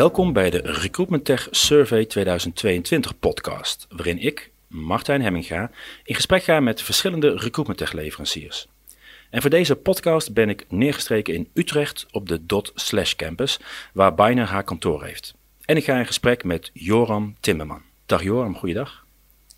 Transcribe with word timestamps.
Welkom 0.00 0.32
bij 0.32 0.50
de 0.50 0.58
Recruitment 0.58 1.24
Tech 1.24 1.48
Survey 1.50 2.04
2022 2.04 3.18
podcast, 3.18 3.86
waarin 3.90 4.18
ik, 4.18 4.50
Martijn 4.66 5.22
Hemminga, 5.22 5.70
in 6.04 6.14
gesprek 6.14 6.42
ga 6.42 6.60
met 6.60 6.82
verschillende 6.82 7.30
Recruitment 7.30 7.78
Tech 7.78 7.92
leveranciers. 7.92 8.68
En 9.30 9.40
voor 9.40 9.50
deze 9.50 9.76
podcast 9.76 10.32
ben 10.32 10.48
ik 10.48 10.64
neergestreken 10.68 11.34
in 11.34 11.48
Utrecht 11.54 12.06
op 12.10 12.28
de 12.28 12.46
Dot 12.46 12.72
Slash 12.74 13.14
Campus, 13.14 13.60
waar 13.92 14.14
Biner 14.14 14.46
haar 14.46 14.64
kantoor 14.64 15.04
heeft. 15.04 15.34
En 15.64 15.76
ik 15.76 15.84
ga 15.84 15.98
in 15.98 16.06
gesprek 16.06 16.44
met 16.44 16.70
Joram 16.72 17.36
Timmerman. 17.40 17.82
Dag 18.06 18.22
Joram, 18.22 18.56
goeiedag. 18.56 19.04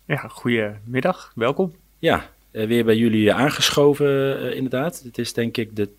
Ja, 0.05 0.27
goedemiddag, 0.27 1.31
welkom. 1.35 1.73
Ja, 1.99 2.29
eh, 2.51 2.67
weer 2.67 2.85
bij 2.85 2.95
jullie 2.95 3.33
aangeschoven 3.33 4.39
eh, 4.39 4.55
inderdaad. 4.55 5.01
Het 5.03 5.17
is 5.17 5.33
denk 5.33 5.57
ik 5.57 5.75
de, 5.75 5.89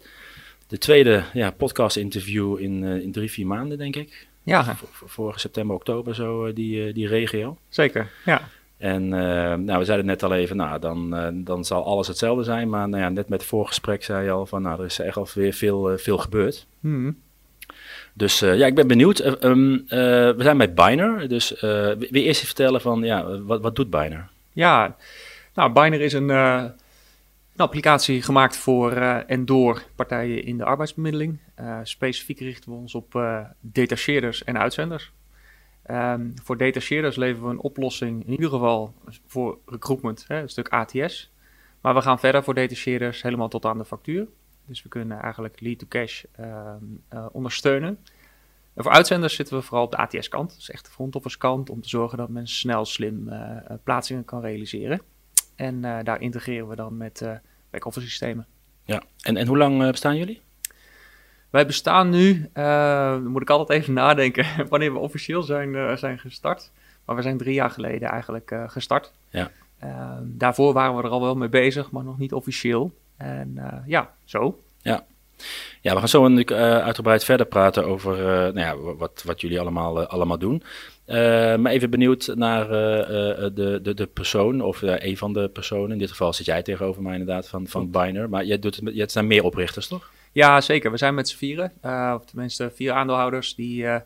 de 0.67 0.79
tweede 0.79 1.25
ja, 1.33 1.51
podcast-interview 1.51 2.59
in, 2.59 2.85
eh, 2.85 3.01
in 3.01 3.13
drie, 3.13 3.31
vier 3.31 3.47
maanden, 3.47 3.79
denk 3.79 3.97
ik. 3.97 4.27
Ja, 4.45 4.77
Vorige 5.05 5.39
september, 5.39 5.77
oktober, 5.77 6.15
zo 6.15 6.53
die, 6.53 6.93
die 6.93 7.09
regio. 7.09 7.57
zeker. 7.69 8.11
Ja, 8.25 8.41
En 8.77 9.09
nou, 9.65 9.79
we 9.79 9.85
zeiden 9.85 10.07
net 10.07 10.23
al 10.23 10.35
even, 10.35 10.57
nou, 10.57 10.81
dan, 10.81 11.17
dan 11.45 11.65
zal 11.65 11.85
alles 11.85 12.09
hetzelfde 12.09 12.45
zijn. 12.45 12.69
Maar 12.69 12.89
nou 12.89 13.03
ja, 13.03 13.09
net 13.09 13.29
met 13.29 13.41
het 13.41 13.49
voorgesprek 13.49 14.05
zei 14.05 14.25
je 14.25 14.31
al 14.31 14.47
van, 14.47 14.63
nou, 14.63 14.79
er 14.79 14.85
is 14.85 14.99
echt 14.99 15.17
al 15.17 15.29
weer 15.35 15.53
veel, 15.53 15.99
veel 15.99 16.19
gebeurd. 16.19 16.67
Mhm. 16.81 17.11
Dus 18.15 18.39
ja, 18.39 18.67
ik 18.67 18.75
ben 18.75 18.87
benieuwd. 18.87 19.19
Eh, 19.19 19.33
ehm, 19.43 19.75
eh, 19.75 19.89
we 20.37 20.37
zijn 20.39 20.59
bij 20.59 20.75
Biner. 20.75 21.29
Dus 21.29 21.57
eh, 21.57 21.61
je 22.01 22.09
eerst 22.11 22.37
even 22.37 22.47
vertellen 22.47 22.81
van, 22.81 23.03
ja, 23.03 23.41
wat, 23.41 23.61
wat 23.61 23.77
doet 23.77 23.91
Biner? 23.91 24.29
ja. 24.53 24.97
Nou, 25.55 25.73
Biner 25.73 26.01
is 26.01 26.13
een, 26.13 26.31
eh, 26.31 26.65
een 27.57 27.65
applicatie 27.65 28.23
gemaakt 28.23 28.57
voor 28.57 28.93
eh, 28.93 29.17
en 29.27 29.45
door 29.45 29.83
partijen 29.97 30.45
in 30.45 30.57
de 30.59 30.65
arbeidsbemiddeling. 30.65 31.39
Eh, 31.55 31.79
specifiek 31.83 32.39
richten 32.39 32.71
we 32.71 32.77
ons 32.77 32.95
op 32.95 33.15
eh, 33.15 33.45
detacheerders 33.61 34.45
en 34.45 34.59
uitzenders. 34.59 35.13
Ehm, 35.83 36.31
voor 36.43 36.57
detacheerders 36.57 37.17
leveren 37.17 37.49
we 37.49 37.55
een 37.55 37.61
oplossing, 37.61 38.25
in 38.25 38.31
ieder 38.31 38.51
geval 38.51 38.95
voor 39.27 39.59
recruitment, 39.67 40.25
hè, 40.29 40.41
een 40.41 40.49
stuk 40.49 40.69
ATS. 40.69 41.33
Maar 41.81 41.95
we 41.95 42.03
gaan 42.03 42.19
verder 42.19 42.45
voor 42.45 42.55
detacheerders 42.55 43.23
helemaal 43.23 43.49
tot 43.49 43.65
aan 43.65 43.79
de 43.79 43.85
factuur. 43.85 44.29
Dus 44.67 44.83
we 44.83 44.89
kunnen 44.89 45.21
eigenlijk 45.21 45.61
lead-to-cash 45.61 46.25
ehm, 46.33 46.85
eh, 47.09 47.27
ondersteunen. 47.33 47.99
En 48.75 48.83
voor 48.83 48.93
uitzenders 48.93 49.35
zitten 49.35 49.57
we 49.57 49.63
vooral 49.63 49.85
op 49.85 49.91
de 49.91 49.97
ATS-kant, 49.97 50.55
dus 50.55 50.71
echt 50.71 50.85
de 50.85 50.91
front 50.91 51.17
office 51.17 51.39
kant, 51.39 51.71
om 51.71 51.81
te 51.81 51.89
zorgen 51.89 52.19
dat 52.19 52.29
men 52.29 52.47
snel, 52.47 52.85
slim 52.85 53.33
plaatsingen 53.83 54.25
kan 54.25 54.41
realiseren. 54.41 55.01
En 55.55 55.81
daar 55.81 56.21
integreren 56.21 56.69
we 56.69 56.77
dan 56.77 56.97
met 56.97 57.27
back-office 57.71 58.07
systemen. 58.07 58.47
Ja, 58.85 59.03
en, 59.21 59.37
en 59.37 59.47
hoe 59.47 59.57
lang 59.57 59.91
bestaan 59.91 60.17
jullie? 60.17 60.43
Wij 61.55 61.67
bestaan 61.67 62.11
nu, 62.11 62.51
dan 62.53 63.27
moet 63.27 63.43
ik 63.43 63.51
altijd 63.51 63.81
even 63.81 63.93
nadenken 63.93 64.47
wanneer 64.69 64.93
we 64.93 64.99
officieel 64.99 65.43
zijn, 65.43 65.75
eh, 65.75 65.97
zijn 65.97 66.19
gestart. 66.19 66.71
Maar 67.05 67.17
we 67.17 67.23
zijn 67.23 67.39
drie 67.39 67.55
jaar 67.55 67.71
geleden 67.71 68.09
eigenlijk 68.09 68.51
eh, 68.51 68.65
gestart. 68.67 69.13
Ja. 69.31 69.51
Daarvoor 70.23 70.73
waren 70.73 70.97
we 70.97 71.03
er 71.03 71.09
al 71.09 71.21
wel 71.21 71.35
mee 71.37 71.49
bezig, 71.49 71.91
maar 71.91 72.05
nog 72.05 72.19
niet 72.19 72.33
officieel. 72.33 72.93
En 73.17 73.83
ja, 73.87 74.15
zo. 74.25 74.59
Ja, 75.81 75.93
we 75.93 75.99
gaan 75.99 76.09
zo 76.09 76.29
natuurlijk 76.29 76.61
uitgebreid 76.83 77.25
verder 77.25 77.47
praten 77.47 77.85
over 77.87 78.17
nou 78.55 78.59
ja, 78.59 78.77
wa- 78.77 78.95
wat, 78.95 79.23
wat 79.27 79.41
jullie 79.41 79.61
allemaal, 79.61 80.07
allemaal 80.07 80.39
doen. 80.39 80.63
Maar 81.61 81.67
even 81.73 81.91
benieuwd 81.91 82.33
naar 82.35 82.69
de, 82.69 83.81
de, 83.83 83.95
de 83.95 84.07
persoon, 84.07 84.61
of 84.61 84.83
een 84.83 85.17
van 85.17 85.33
de 85.33 85.49
personen. 85.49 85.91
In 85.93 85.99
dit 85.99 86.11
geval 86.11 86.33
zit 86.33 86.47
jij 86.47 86.63
tegenover 86.63 87.03
mij 87.03 87.13
inderdaad 87.13 87.49
van, 87.49 87.67
van 87.67 87.91
Biner. 87.91 88.29
Maar 88.29 88.45
jij 88.45 88.59
doet 88.59 88.81
het 88.85 89.13
zijn 89.13 89.27
meer 89.27 89.45
oprichters, 89.45 89.89
toch? 89.89 90.11
Ja, 90.35 90.61
zeker. 90.61 90.91
We 90.91 90.97
zijn 90.97 91.15
met 91.15 91.29
z'n 91.29 91.37
vieren, 91.37 91.73
eh, 91.81 92.15
of 92.17 92.25
tenminste 92.25 92.71
vier 92.75 92.93
aandeelhouders, 92.93 93.55
die 93.55 93.87
eh, 93.87 94.01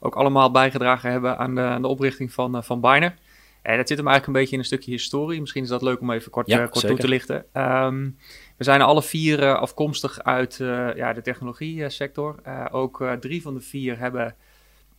ook 0.00 0.14
allemaal 0.14 0.50
bijgedragen 0.50 1.10
hebben 1.10 1.38
aan 1.38 1.54
de, 1.54 1.60
aan 1.60 1.82
de 1.82 1.88
oprichting 1.88 2.32
van, 2.32 2.56
eh, 2.56 2.62
van 2.62 2.80
Biner. 2.80 3.14
En 3.62 3.76
dat 3.76 3.88
zit 3.88 3.96
hem 3.96 4.06
eigenlijk 4.06 4.26
een 4.26 4.32
beetje 4.32 4.52
in 4.52 4.58
een 4.58 4.64
stukje 4.64 4.90
historie. 4.90 5.40
Misschien 5.40 5.62
is 5.62 5.68
dat 5.68 5.82
leuk 5.82 6.00
om 6.00 6.10
even 6.10 6.30
kort, 6.30 6.46
Ja, 6.46 6.66
kort 6.66 6.86
toe 6.86 6.98
te 6.98 7.08
lichten. 7.08 7.44
Ehm, 7.52 8.10
we 8.56 8.64
zijn 8.64 8.82
alle 8.82 9.02
vier 9.02 9.56
afkomstig 9.56 10.22
uit 10.22 10.56
ja, 10.96 11.12
de 11.12 11.22
technologie-sector. 11.22 12.38
Eh, 12.42 12.64
ook 12.70 13.06
drie 13.20 13.42
van 13.42 13.54
de 13.54 13.60
vier 13.60 13.98
hebben 13.98 14.34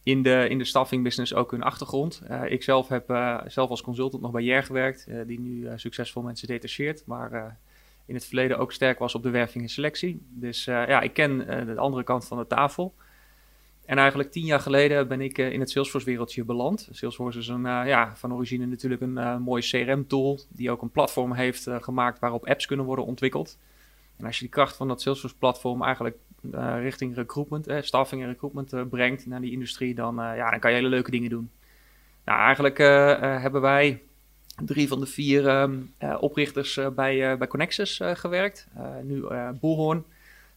in 0.03 0.23
de, 0.23 0.45
in 0.49 0.57
de 0.57 0.65
staffing 0.65 1.03
business 1.03 1.33
ook 1.33 1.51
hun 1.51 1.63
achtergrond. 1.63 2.21
Eh, 2.27 2.51
ik 2.51 2.63
zelf 2.63 2.87
heb 2.87 3.05
zelf 3.47 3.69
als 3.69 3.81
consultant 3.81 4.21
nog 4.21 4.31
bij 4.31 4.43
JER 4.43 4.63
gewerkt, 4.63 5.07
die 5.27 5.39
nu 5.39 5.67
succesvol 5.75 6.21
mensen 6.21 6.47
detacheert. 6.47 7.03
Maar 7.05 7.57
in 8.05 8.15
het 8.15 8.25
verleden 8.25 8.57
ook 8.57 8.71
sterk 8.71 8.99
was 8.99 9.15
op 9.15 9.23
de 9.23 9.29
werving 9.29 9.63
en 9.63 9.69
selectie. 9.69 10.21
Dus 10.29 10.67
eh, 10.67 10.87
ja, 10.87 11.01
ik 11.01 11.13
ken 11.13 11.47
eh, 11.47 11.65
de 11.65 11.77
andere 11.77 12.03
kant 12.03 12.25
van 12.25 12.37
de 12.37 12.47
tafel. 12.47 12.95
En 13.85 13.97
eigenlijk 13.97 14.31
tien 14.31 14.45
jaar 14.45 14.59
geleden 14.59 15.07
ben 15.07 15.21
ik 15.21 15.37
eh, 15.37 15.51
in 15.51 15.59
het 15.59 15.69
Salesforce-wereldje 15.69 16.43
beland. 16.43 16.89
Salesforce 16.91 17.39
is 17.39 17.47
een, 17.47 17.63
ja, 17.63 18.15
van 18.15 18.33
origine 18.33 18.65
natuurlijk 18.65 19.01
een 19.01 19.41
mooie 19.41 19.61
CRM-tool... 19.61 20.39
die 20.49 20.71
ook 20.71 20.81
een 20.81 20.91
platform 20.91 21.33
heeft 21.33 21.67
gemaakt 21.79 22.19
waarop 22.19 22.47
apps 22.47 22.65
kunnen 22.65 22.85
worden 22.85 23.05
ontwikkeld. 23.05 23.57
En 24.17 24.25
als 24.25 24.35
je 24.35 24.41
die 24.41 24.53
kracht 24.53 24.75
van 24.75 24.87
dat 24.87 25.01
Salesforce-platform 25.01 25.83
eigenlijk 25.83 26.17
richting 26.79 27.15
recruitment, 27.15 27.85
staffing 27.85 28.21
en 28.21 28.27
recruitment 28.27 28.89
brengt 28.89 29.25
naar 29.25 29.41
die 29.41 29.51
industrie... 29.51 29.95
Dan, 29.95 30.15
ja, 30.15 30.49
dan 30.49 30.59
kan 30.59 30.71
je 30.71 30.77
hele 30.77 30.89
leuke 30.89 31.11
dingen 31.11 31.29
doen. 31.29 31.49
Nou, 32.25 32.39
eigenlijk 32.39 32.77
hebben 33.41 33.61
wij 33.61 34.01
drie 34.63 34.87
van 34.87 34.99
de 34.99 35.05
vier 35.05 35.47
ehm, 35.47 35.81
eh, 35.97 36.17
oprichters 36.19 36.77
eh, 36.77 36.89
bij, 36.89 37.31
eh, 37.31 37.37
bij 37.37 37.47
Connexus 37.47 38.01
gewerkt. 38.03 38.67
Nu 39.03 39.25
Boelhoorn, 39.59 40.05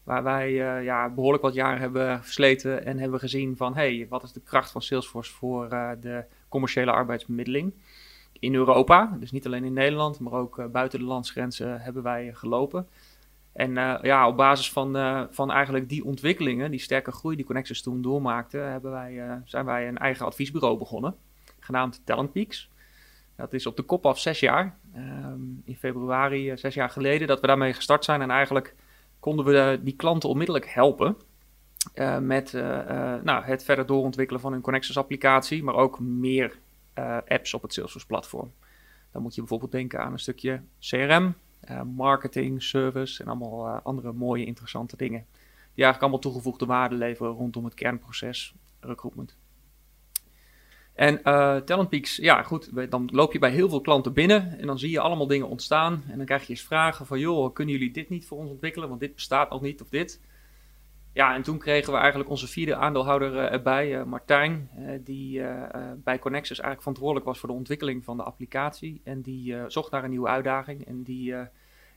waar 0.02 0.22
wij 0.22 0.52
ja, 0.82 1.08
behoorlijk 1.08 1.42
wat 1.42 1.54
jaren 1.54 1.80
hebben 1.80 2.24
versleten 2.24 2.84
en 2.84 2.98
hebben 2.98 3.20
gezien 3.20 3.56
van... 3.56 3.74
hey, 3.74 4.06
wat 4.08 4.22
is 4.22 4.32
de 4.32 4.40
kracht 4.40 4.70
van 4.70 4.82
Salesforce 4.82 5.32
voor 5.32 5.68
de 6.00 6.24
commerciële 6.48 6.90
arbeidsbemiddeling 6.90 7.74
in 8.32 8.54
Europa? 8.54 9.16
Dus 9.20 9.30
niet 9.30 9.46
alleen 9.46 9.64
in 9.64 9.72
Nederland, 9.72 10.20
maar 10.20 10.32
ook 10.32 10.72
buiten 10.72 10.98
de 10.98 11.04
landsgrenzen 11.04 11.80
hebben 11.80 12.02
wij 12.02 12.30
gelopen. 12.34 12.88
En 13.52 13.74
ja, 14.02 14.28
op 14.28 14.36
basis 14.36 14.72
van, 14.72 14.92
van 15.30 15.50
eigenlijk 15.50 15.88
die 15.88 16.04
ontwikkelingen, 16.04 16.70
die 16.70 16.80
sterke 16.80 17.12
groei 17.12 17.36
die 17.36 17.44
Connexus 17.44 17.82
toen 17.82 18.02
doormaakte... 18.02 18.58
Hebben 18.58 18.90
wij, 18.90 19.40
zijn 19.44 19.64
wij 19.64 19.88
een 19.88 19.98
eigen 19.98 20.26
adviesbureau 20.26 20.78
begonnen, 20.78 21.14
genaamd 21.58 22.00
Talent 22.04 22.32
Peaks. 22.32 22.70
Dat 23.38 23.52
is 23.52 23.66
op 23.66 23.76
de 23.76 23.82
kop 23.82 24.06
af 24.06 24.18
zes 24.18 24.40
jaar. 24.40 24.78
Ehm, 24.94 25.40
in 25.64 25.76
februari, 25.76 26.50
eh, 26.50 26.56
zes 26.56 26.74
jaar 26.74 26.90
geleden, 26.90 27.28
dat 27.28 27.40
we 27.40 27.46
daarmee 27.46 27.72
gestart 27.72 28.04
zijn. 28.04 28.22
En 28.22 28.30
eigenlijk 28.30 28.74
konden 29.20 29.44
we 29.44 29.58
eh, 29.58 29.78
die 29.80 29.96
klanten 29.96 30.28
onmiddellijk 30.28 30.66
helpen. 30.66 31.16
eh, 31.94 32.18
met 32.18 32.52
nou, 33.22 33.44
het 33.44 33.64
verder 33.64 33.86
doorontwikkelen 33.86 34.40
van 34.40 34.52
hun 34.52 34.60
Connexus-applicatie. 34.60 35.62
Maar 35.62 35.74
ook 35.74 36.00
meer 36.00 36.58
apps 37.28 37.54
op 37.54 37.62
het 37.62 37.72
Salesforce-platform. 37.72 38.52
Dan 39.12 39.22
moet 39.22 39.34
je 39.34 39.40
bijvoorbeeld 39.40 39.72
denken 39.72 40.00
aan 40.00 40.12
een 40.12 40.18
stukje 40.18 40.60
CRM, 40.80 41.34
marketing, 41.94 42.62
service 42.62 43.22
en 43.22 43.28
allemaal 43.28 43.66
andere 43.68 44.12
mooie, 44.12 44.44
interessante 44.44 44.96
dingen. 44.96 45.24
Die 45.74 45.84
eigenlijk 45.84 46.00
allemaal 46.02 46.18
toegevoegde 46.18 46.66
waarde 46.66 46.94
leveren 46.94 47.32
rondom 47.32 47.64
het 47.64 47.74
kernproces 47.74 48.54
recruitment. 48.80 49.36
En 50.98 51.22
Peaks, 51.88 52.16
ja 52.16 52.42
goed, 52.42 52.90
dan 52.90 53.08
loop 53.12 53.32
je 53.32 53.38
bij 53.38 53.50
heel 53.50 53.68
veel 53.68 53.80
klanten 53.80 54.12
binnen 54.12 54.58
en 54.58 54.66
dan 54.66 54.78
zie 54.78 54.90
je 54.90 55.00
allemaal 55.00 55.26
dingen 55.26 55.48
ontstaan. 55.48 56.02
En 56.08 56.16
dan 56.16 56.26
krijg 56.26 56.42
je 56.42 56.48
eens 56.48 56.62
vragen 56.62 57.06
van, 57.06 57.18
joh, 57.18 57.54
kunnen 57.54 57.74
jullie 57.74 57.92
dit 57.92 58.08
niet 58.08 58.26
voor 58.26 58.38
ons 58.38 58.50
ontwikkelen? 58.50 58.88
Want 58.88 59.00
dit 59.00 59.14
bestaat 59.14 59.50
nog 59.50 59.60
niet 59.60 59.80
of 59.80 59.88
dit. 59.88 60.20
Ja, 61.12 61.34
en 61.34 61.42
toen 61.42 61.58
kregen 61.58 61.92
we 61.92 61.98
eigenlijk 61.98 62.30
onze 62.30 62.48
vierde 62.48 62.76
aandeelhouder 62.76 63.38
eh, 63.38 63.52
erbij, 63.52 63.98
eh, 63.98 64.04
Martijn, 64.04 64.70
die 65.04 65.42
bij 65.96 66.18
Connexus 66.18 66.60
eigenlijk 66.60 66.80
verantwoordelijk 66.80 67.26
was 67.26 67.38
voor 67.38 67.48
de 67.48 67.54
ontwikkeling 67.54 68.04
van 68.04 68.16
de 68.16 68.22
applicatie. 68.22 69.00
En 69.04 69.20
die 69.20 69.56
zocht 69.66 69.90
naar 69.90 70.04
een 70.04 70.10
nieuwe 70.10 70.28
uitdaging 70.28 70.86
en 70.86 71.02
die 71.02 71.34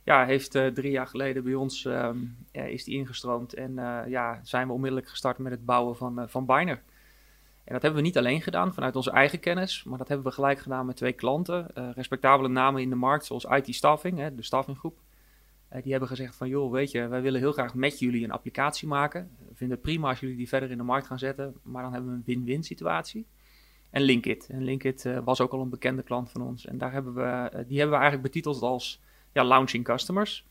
ja, 0.03 0.25
heeft 0.25 0.51
drie 0.51 0.92
jaar 0.92 1.07
geleden 1.07 1.44
bij 1.44 1.54
ons 1.54 1.86
ehm, 1.86 2.18
eh, 2.51 2.68
is 2.68 2.83
die 2.83 2.95
ingestroomd. 2.95 3.54
En 3.54 3.74
ja, 4.07 4.39
zijn 4.44 4.68
we 4.68 4.74
onmiddellijk 4.74 5.09
gestart 5.09 5.38
met 5.38 5.51
het 5.51 5.65
bouwen 5.65 5.95
van, 5.95 6.30
van 6.30 6.45
Biner. 6.45 6.81
En 7.71 7.77
dat 7.77 7.85
hebben 7.85 8.01
we 8.01 8.07
niet 8.07 8.18
alleen 8.18 8.41
gedaan 8.41 8.73
vanuit 8.73 8.95
onze 8.95 9.12
eigen 9.12 9.39
kennis, 9.39 9.83
maar 9.83 9.97
dat 9.97 10.07
hebben 10.07 10.25
we 10.25 10.31
gelijk 10.31 10.59
gedaan 10.59 10.85
met 10.85 10.95
twee 10.95 11.13
klanten. 11.13 11.75
eh, 11.75 11.89
respectabele 11.95 12.50
namen 12.50 12.81
in 12.81 12.89
de 12.89 12.95
markt, 12.95 13.25
zoals 13.25 13.45
IT 13.45 13.75
Staffing, 13.75 14.18
hè, 14.18 14.35
de 14.35 14.44
staffinggroep. 14.44 15.00
Eh, 15.68 15.81
die 15.81 15.91
hebben 15.91 16.09
gezegd 16.09 16.35
van, 16.35 16.47
joh, 16.47 16.71
weet 16.71 16.91
je, 16.91 17.07
wij 17.07 17.21
willen 17.21 17.39
heel 17.39 17.51
graag 17.51 17.73
met 17.73 18.00
jullie 18.00 18.23
een 18.23 18.31
applicatie 18.31 18.88
maken. 18.88 19.29
We 19.38 19.56
vinden 19.56 19.77
het 19.77 19.85
prima 19.85 20.09
als 20.09 20.19
jullie 20.19 20.35
die 20.35 20.47
verder 20.47 20.71
in 20.71 20.77
de 20.77 20.83
markt 20.83 21.07
gaan 21.07 21.19
zetten, 21.19 21.56
maar 21.63 21.83
dan 21.83 21.94
hebben 21.94 22.12
we 22.12 22.15
een 22.18 22.23
win-win 22.25 22.63
situatie. 22.63 23.25
En 23.89 24.01
Linkit. 24.01 24.47
En 24.50 24.63
Linkit 24.63 25.06
eh, 25.06 25.19
was 25.23 25.41
ook 25.41 25.51
al 25.51 25.62
een 25.62 25.69
bekende 25.69 26.03
klant 26.03 26.31
van 26.31 26.41
ons. 26.41 26.65
En 26.65 26.77
daar 26.77 26.91
hebben 26.91 27.13
we, 27.13 27.50
die 27.68 27.77
hebben 27.77 27.95
we 27.97 28.01
eigenlijk 28.03 28.21
betiteld 28.21 28.62
als 28.62 29.01
ja, 29.31 29.44
launching 29.44 29.83
customers. 29.83 30.47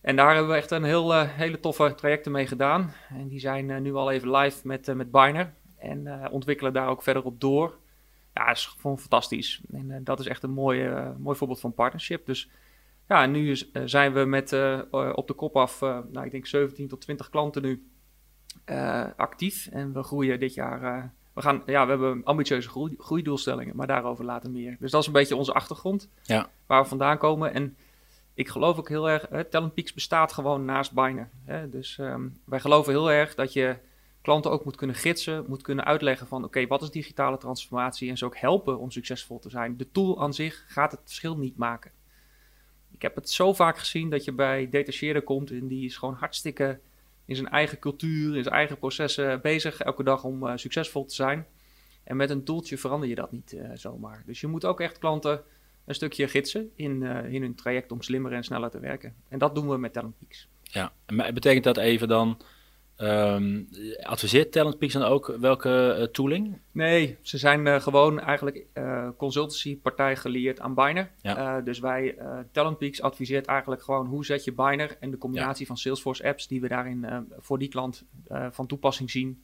En 0.00 0.16
daar 0.16 0.34
hebben 0.34 0.50
we 0.50 0.56
echt 0.58 0.70
een 0.70 0.84
heel, 0.84 1.20
hele 1.22 1.60
toffe 1.60 1.94
trajecten 1.96 2.32
mee 2.32 2.46
gedaan. 2.46 2.92
En 3.08 3.28
die 3.28 3.40
zijn 3.40 3.82
nu 3.82 3.94
al 3.94 4.10
even 4.10 4.30
live 4.30 4.66
met, 4.66 4.94
met 4.94 5.10
Biner. 5.10 5.54
En 5.84 6.06
eh, 6.06 6.32
ontwikkelen 6.32 6.72
daar 6.72 6.88
ook 6.88 7.02
verder 7.02 7.22
op 7.24 7.40
door. 7.40 7.78
Ja, 8.34 8.50
is 8.50 8.66
gewoon 8.80 8.98
fantastisch. 8.98 9.60
En 9.72 9.90
eh, 9.90 9.96
dat 10.02 10.20
is 10.20 10.26
echt 10.26 10.42
een 10.42 10.50
mooi, 10.50 10.84
eh, 10.86 11.10
mooi 11.18 11.36
voorbeeld 11.36 11.60
van 11.60 11.74
partnership. 11.74 12.26
Dus 12.26 12.50
ja, 13.08 13.22
en 13.22 13.30
nu 13.30 13.50
is- 13.50 13.70
zijn 13.84 14.12
we 14.12 14.24
met 14.24 14.52
op 15.14 15.26
de 15.26 15.34
kop 15.34 15.56
af, 15.56 15.80
nou, 15.80 16.22
ik 16.24 16.30
denk 16.30 16.46
17 16.46 16.88
tot 16.88 17.00
20 17.00 17.30
klanten 17.30 17.62
nu 17.62 17.88
actief 19.16 19.66
en 19.66 19.92
we 19.92 20.02
groeien 20.02 20.40
dit 20.40 20.54
jaar. 20.54 21.12
we, 21.32 21.40
gaan, 21.42 21.62
ja, 21.66 21.84
we 21.84 21.90
hebben 21.90 22.24
ambitieuze 22.24 22.68
groei, 22.68 22.94
groeidoelstellingen, 22.98 23.76
maar 23.76 23.86
daarover 23.86 24.24
later 24.24 24.50
meer. 24.50 24.76
Dus 24.80 24.90
dat 24.90 25.00
is 25.00 25.06
een 25.06 25.12
beetje 25.12 25.36
onze 25.36 25.52
achtergrond, 25.52 26.08
ja. 26.22 26.48
waar 26.66 26.82
we 26.82 26.88
vandaan 26.88 27.18
komen. 27.18 27.54
En 27.54 27.76
ik 28.34 28.48
geloof 28.48 28.78
ook 28.78 28.88
heel 28.88 29.10
erg, 29.10 29.26
hè, 29.30 29.44
Talent 29.44 29.74
Peaks 29.74 29.92
bestaat 29.94 30.32
gewoon 30.32 30.64
naast 30.64 30.92
Biner. 30.92 31.28
Hè? 31.44 31.68
Dus 31.68 31.98
ehm, 31.98 32.28
wij 32.44 32.60
geloven 32.60 32.92
heel 32.92 33.10
erg 33.10 33.34
dat 33.34 33.52
je 33.52 33.76
klanten 34.24 34.50
ook 34.50 34.64
moet 34.64 34.76
kunnen 34.76 34.96
gidsen, 34.96 35.44
moet 35.48 35.62
kunnen 35.62 35.84
uitleggen 35.84 36.26
van 36.26 36.44
oké, 36.44 36.66
wat 36.66 36.82
is 36.82 36.90
digitale 36.90 37.38
transformatie 37.38 38.10
en 38.10 38.16
ze 38.16 38.24
ook 38.24 38.36
helpen 38.36 38.78
om 38.78 38.90
succesvol 38.90 39.38
te 39.38 39.50
zijn. 39.50 39.76
De 39.76 39.90
tool 39.90 40.20
aan 40.20 40.34
zich 40.34 40.64
gaat 40.66 40.90
het 40.90 41.00
verschil 41.04 41.36
niet 41.36 41.56
maken. 41.56 41.90
Ik 42.90 43.02
heb 43.02 43.14
het 43.14 43.30
zo 43.30 43.52
vaak 43.52 43.78
gezien 43.78 44.10
dat 44.10 44.24
je 44.24 44.32
bij 44.32 44.68
detacheerder 44.68 45.22
komt 45.22 45.50
en 45.50 45.66
die 45.66 45.84
is 45.84 45.96
gewoon 45.96 46.14
hartstikke 46.14 46.80
in 47.24 47.36
zijn 47.36 47.48
eigen 47.48 47.78
cultuur, 47.78 48.36
in 48.36 48.42
zijn 48.42 48.54
eigen 48.54 48.78
processen 48.78 49.40
bezig 49.40 49.80
elke 49.80 50.02
dag 50.02 50.24
om 50.24 50.46
uh, 50.46 50.52
succesvol 50.54 51.04
te 51.04 51.14
zijn. 51.14 51.46
En 52.04 52.16
met 52.16 52.30
een 52.30 52.44
toeltje 52.44 52.78
verander 52.78 53.08
je 53.08 53.14
dat 53.14 53.32
niet 53.32 53.52
uh, 53.52 53.70
zomaar. 53.74 54.22
Dus 54.26 54.40
je 54.40 54.46
moet 54.46 54.64
ook 54.64 54.80
echt 54.80 54.98
klanten 54.98 55.42
een 55.84 55.94
stukje 55.94 56.28
gidsen 56.28 56.70
in, 56.74 57.02
uh, 57.02 57.32
in 57.32 57.42
hun 57.42 57.54
traject 57.54 57.92
om 57.92 58.02
slimmer 58.02 58.32
en 58.32 58.44
sneller 58.44 58.70
te 58.70 58.80
werken. 58.80 59.14
En 59.28 59.38
dat 59.38 59.54
doen 59.54 59.68
we 59.68 59.76
met 59.76 59.92
Talent 59.92 60.18
Peaks. 60.18 60.48
Ja, 60.62 60.92
maar 61.06 61.32
betekent 61.32 61.64
dat 61.64 61.76
even 61.76 62.08
dan 62.08 62.40
Um, 62.98 63.68
adviseert 64.02 64.52
Talent 64.52 64.78
Peaks 64.78 64.92
dan 64.92 65.02
ook 65.02 65.36
welke 65.40 65.96
uh, 65.98 66.04
tooling? 66.04 66.58
Nee, 66.70 67.16
ze 67.22 67.38
zijn 67.38 67.66
uh, 67.66 67.80
gewoon 67.80 68.20
eigenlijk 68.20 68.66
uh, 68.74 69.08
consultancypartij 69.16 70.16
geleerd 70.16 70.60
aan 70.60 70.74
Biner. 70.74 71.10
Ja. 71.20 71.60
dus 71.60 71.78
wij, 71.78 72.18
Talent 72.52 72.78
Peaks 72.78 73.02
adviseert 73.02 73.46
eigenlijk 73.46 73.82
gewoon 73.82 74.06
hoe 74.06 74.24
zet 74.24 74.44
je 74.44 74.52
Biner 74.52 74.96
en 75.00 75.10
de 75.10 75.18
combinatie 75.18 75.60
ja. 75.60 75.66
van 75.66 75.76
Salesforce 75.76 76.24
apps 76.24 76.46
die 76.46 76.60
we 76.60 76.68
daarin 76.68 77.26
voor 77.38 77.58
die 77.58 77.68
klant 77.68 78.04
van 78.50 78.66
toepassing 78.66 79.10
zien. 79.10 79.42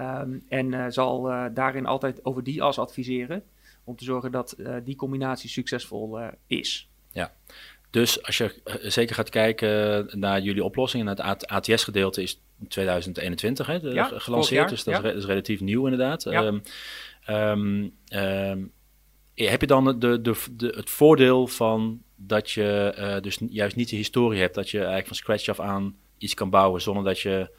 Um, 0.00 0.44
en 0.48 0.92
zal 0.92 1.22
daarin 1.54 1.86
altijd 1.86 2.24
over 2.24 2.42
die 2.42 2.62
as 2.62 2.78
adviseren 2.78 3.42
om 3.84 3.96
te 3.96 4.04
zorgen 4.04 4.32
dat 4.32 4.56
die 4.84 4.96
combinatie 4.96 5.50
succesvol 5.50 6.20
is. 6.46 6.90
Ja, 7.10 7.32
dus 7.92 8.22
als 8.22 8.38
je 8.38 8.60
zeker 8.82 9.14
gaat 9.14 9.28
kijken 9.28 10.08
naar 10.20 10.40
jullie 10.40 10.64
oplossingen, 10.64 11.06
naar 11.06 11.28
het 11.28 11.46
ATS-gedeelte 11.46 12.22
is 12.22 12.40
2021 12.68 13.66
hè, 13.66 13.78
gelanceerd. 14.20 14.68
dus 14.68 14.84
dat, 14.84 15.04
is, 15.04 15.24
relatief 15.24 15.60
nieuw 15.60 15.84
inderdaad. 15.84 16.26
Um, 16.26 16.62
um, 17.28 17.92
um, 18.14 18.72
heb 19.34 19.60
je 19.60 19.66
dan 19.66 19.84
de, 19.98 20.20
de, 20.20 20.34
de, 20.52 20.72
het 20.76 20.90
voordeel 20.90 21.46
van 21.46 22.02
dat 22.16 22.50
je 22.50 22.94
uh, 22.98 23.20
dus 23.20 23.38
juist 23.48 23.76
niet 23.76 23.88
de 23.88 23.96
historie 23.96 24.40
hebt, 24.40 24.54
dat 24.54 24.70
je 24.70 24.78
eigenlijk 24.78 25.06
van 25.06 25.16
scratch 25.16 25.48
af 25.48 25.60
aan 25.60 25.96
iets 26.18 26.34
kan 26.34 26.50
bouwen 26.50 26.80
zonder 26.80 27.04
dat 27.04 27.20
je 27.20 27.50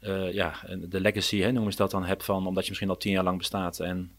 uh, 0.00 0.32
ja, 0.32 0.54
de 0.78 1.00
legacy, 1.00 1.40
hè, 1.40 1.52
noemen 1.52 1.72
ze 1.72 1.78
dat 1.78 1.90
dan, 1.90 2.04
hebt 2.04 2.24
van 2.24 2.46
omdat 2.46 2.62
je 2.62 2.68
misschien 2.68 2.90
al 2.90 2.96
tien 2.96 3.12
jaar 3.12 3.24
lang 3.24 3.38
bestaat. 3.38 3.80
En... 3.80 4.12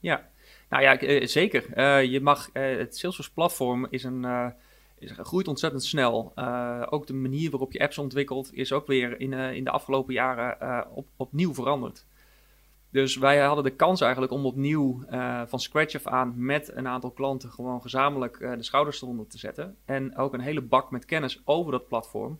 Ja, 0.00 0.28
nou 0.68 0.82
ja, 0.82 1.02
uh, 1.02 1.26
zeker. 1.26 1.82
je 2.10 2.20
mag, 2.20 2.48
het 2.52 2.96
Salesforce 2.96 3.32
platform 3.32 3.86
is 3.90 4.04
een 4.04 4.54
is, 4.98 5.12
groeit 5.16 5.48
ontzettend 5.48 5.84
snel. 5.84 6.32
Uh, 6.36 6.86
ook 6.90 7.06
de 7.06 7.14
manier 7.14 7.50
waarop 7.50 7.72
je 7.72 7.80
apps 7.80 7.98
ontwikkelt 7.98 8.54
is 8.54 8.72
ook 8.72 8.86
weer 8.86 9.20
in, 9.20 9.32
uh, 9.32 9.52
in 9.52 9.64
de 9.64 9.70
afgelopen 9.70 10.14
jaren 10.14 10.56
uh, 10.62 10.96
op, 10.96 11.06
opnieuw 11.16 11.54
veranderd. 11.54 12.06
Dus 12.90 13.16
wij 13.16 13.38
hadden 13.38 13.64
de 13.64 13.76
kans 13.76 14.00
eigenlijk 14.00 14.32
om 14.32 14.46
opnieuw 14.46 15.04
van 15.46 15.60
scratch 15.60 15.94
af 15.94 16.06
aan 16.06 16.34
met 16.36 16.70
een 16.74 16.88
aantal 16.88 17.10
klanten 17.10 17.50
gewoon 17.50 17.82
gezamenlijk 17.82 18.38
de 18.38 18.62
schouders 18.62 19.02
eronder 19.02 19.26
te 19.26 19.38
zetten. 19.38 19.76
En 19.84 20.16
ook 20.16 20.34
een 20.34 20.40
hele 20.40 20.60
bak 20.60 20.90
met 20.90 21.04
kennis 21.04 21.42
over 21.44 21.72
dat 21.72 21.88
platform. 21.88 22.38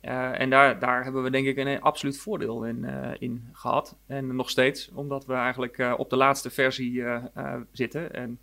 en 0.00 0.50
daar, 0.50 0.78
daar 0.78 1.04
hebben 1.04 1.22
we 1.22 1.30
denk 1.30 1.46
ik 1.46 1.56
een 1.56 1.80
absoluut 1.80 2.18
voordeel 2.18 2.64
in, 2.64 2.84
in 3.18 3.48
gehad. 3.52 3.96
En 4.06 4.36
nog 4.36 4.50
steeds, 4.50 4.90
omdat 4.94 5.26
we 5.26 5.34
eigenlijk 5.34 5.94
op 5.96 6.10
de 6.10 6.16
laatste 6.16 6.50
versie 6.50 7.04
zitten. 7.72 8.12
En 8.12 8.38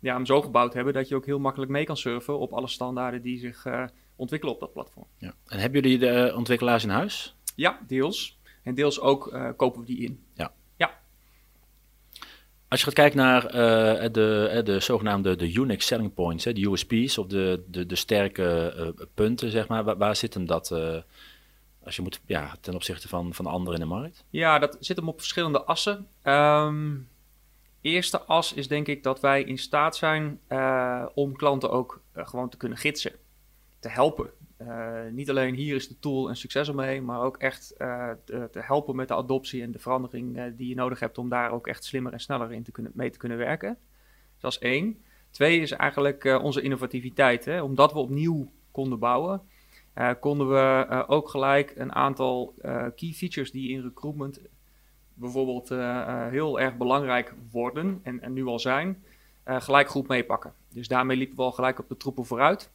ja, 0.00 0.14
hem 0.14 0.26
zo 0.26 0.42
gebouwd 0.42 0.74
hebben 0.74 0.92
dat 0.92 1.08
je 1.08 1.14
ook 1.14 1.26
heel 1.26 1.38
makkelijk 1.38 1.70
mee 1.70 1.84
kan 1.84 1.96
surfen 1.96 2.38
op 2.38 2.52
alle 2.52 2.68
standaarden 2.68 3.22
die 3.22 3.38
zich 3.38 3.64
uh, 3.64 3.84
ontwikkelen 4.16 4.54
op 4.54 4.60
dat 4.60 4.72
platform. 4.72 5.06
Ja. 5.18 5.34
En 5.46 5.58
hebben 5.58 5.80
jullie 5.80 5.98
de 5.98 6.08
eh, 6.08 6.36
ontwikkelaars 6.36 6.84
in 6.84 6.90
huis? 6.90 7.36
Ja, 7.54 7.80
deels. 7.86 8.38
En 8.62 8.74
deels 8.74 9.00
ook 9.00 9.32
uh, 9.32 9.48
kopen 9.56 9.80
we 9.80 9.86
die 9.86 9.98
in. 9.98 10.24
Ja. 10.34 10.52
ja. 10.76 10.98
Als 12.68 12.80
je 12.80 12.86
gaat 12.86 12.94
kijken 12.94 13.18
naar 13.18 13.44
uh, 13.44 13.52
de, 14.12 14.60
de 14.64 14.80
zogenaamde 14.80 15.36
de 15.36 15.52
unique 15.52 15.82
selling 15.82 16.14
points, 16.14 16.44
hè, 16.44 16.52
de 16.52 16.70
USP's 16.70 17.18
of 17.18 17.26
de, 17.26 17.64
de, 17.66 17.86
de 17.86 17.96
sterke 17.96 18.94
punten, 19.14 19.50
zeg 19.50 19.68
maar, 19.68 19.84
waar, 19.84 19.96
waar 19.96 20.16
zit 20.16 20.34
hem 20.34 20.46
dat 20.46 20.70
als 21.84 21.96
je 21.96 22.02
moet, 22.02 22.20
ja, 22.26 22.56
ten 22.60 22.74
opzichte 22.74 23.08
van, 23.08 23.34
van 23.34 23.46
anderen 23.46 23.80
in 23.80 23.88
de 23.88 23.94
markt? 23.94 24.24
Ja, 24.30 24.58
dat 24.58 24.76
zit 24.80 24.96
hem 24.96 25.08
op 25.08 25.18
verschillende 25.18 25.62
assen. 25.62 26.06
Um, 26.24 27.08
eerste 27.80 28.22
as 28.22 28.52
is 28.52 28.68
denk 28.68 28.86
ik 28.86 29.02
dat 29.02 29.20
wij 29.20 29.42
in 29.42 29.58
staat 29.58 29.96
zijn 29.96 30.40
uh, 30.48 31.06
om 31.14 31.36
klanten 31.36 31.70
ook 31.70 32.02
uh, 32.16 32.26
gewoon 32.26 32.48
te 32.48 32.56
kunnen 32.56 32.78
gidsen, 32.78 33.12
te 33.78 33.88
helpen. 33.88 34.30
Uh, 34.62 35.04
niet 35.10 35.30
alleen 35.30 35.54
hier 35.54 35.74
is 35.74 35.88
de 35.88 35.98
tool 35.98 36.28
een 36.28 36.36
succes 36.36 36.68
omheen, 36.68 37.04
maar 37.04 37.20
ook 37.20 37.36
echt 37.36 37.74
te, 37.76 38.48
te, 38.52 38.60
helpen 38.60 38.96
met 38.96 39.08
de 39.08 39.14
adoptie 39.14 39.62
en 39.62 39.72
de 39.72 39.78
verandering 39.78 40.54
die 40.56 40.68
je 40.68 40.74
nodig 40.74 41.00
hebt 41.00 41.18
om 41.18 41.28
daar 41.28 41.50
ook 41.50 41.66
echt 41.66 41.84
slimmer 41.84 42.12
en 42.12 42.20
sneller 42.20 42.52
in 42.52 42.62
te 42.62 42.70
kunnen, 42.70 42.92
mee 42.94 43.10
te 43.10 43.18
kunnen 43.18 43.38
werken. 43.38 43.78
Dus 44.32 44.40
dat 44.40 44.52
is 44.52 44.58
één. 44.58 45.02
Twee 45.30 45.60
is 45.60 45.70
eigenlijk 45.70 46.24
onze 46.24 46.60
innovativiteit. 46.60 47.44
Hè? 47.44 47.62
Omdat 47.62 47.92
we 47.92 47.98
opnieuw 47.98 48.50
konden 48.70 48.98
bouwen, 48.98 49.42
konden 50.20 50.48
we 50.48 51.04
ook 51.08 51.28
gelijk 51.28 51.72
een 51.76 51.94
aantal 51.94 52.54
key 52.94 53.12
features 53.12 53.50
die 53.50 53.70
in 53.70 53.82
recruitment 53.82 54.40
bijvoorbeeld 55.18 55.70
uh, 55.70 56.26
heel 56.26 56.60
erg 56.60 56.76
belangrijk 56.76 57.34
worden 57.50 58.00
en, 58.02 58.20
en 58.20 58.32
nu 58.32 58.46
al 58.46 58.58
zijn, 58.58 59.04
uh, 59.46 59.60
gelijk 59.60 59.88
goed 59.88 60.08
meepakken. 60.08 60.52
Dus 60.68 60.88
daarmee 60.88 61.16
liepen 61.16 61.36
we 61.36 61.42
al 61.42 61.52
gelijk 61.52 61.78
op 61.78 61.88
de 61.88 61.96
troepen 61.96 62.24
vooruit. 62.24 62.70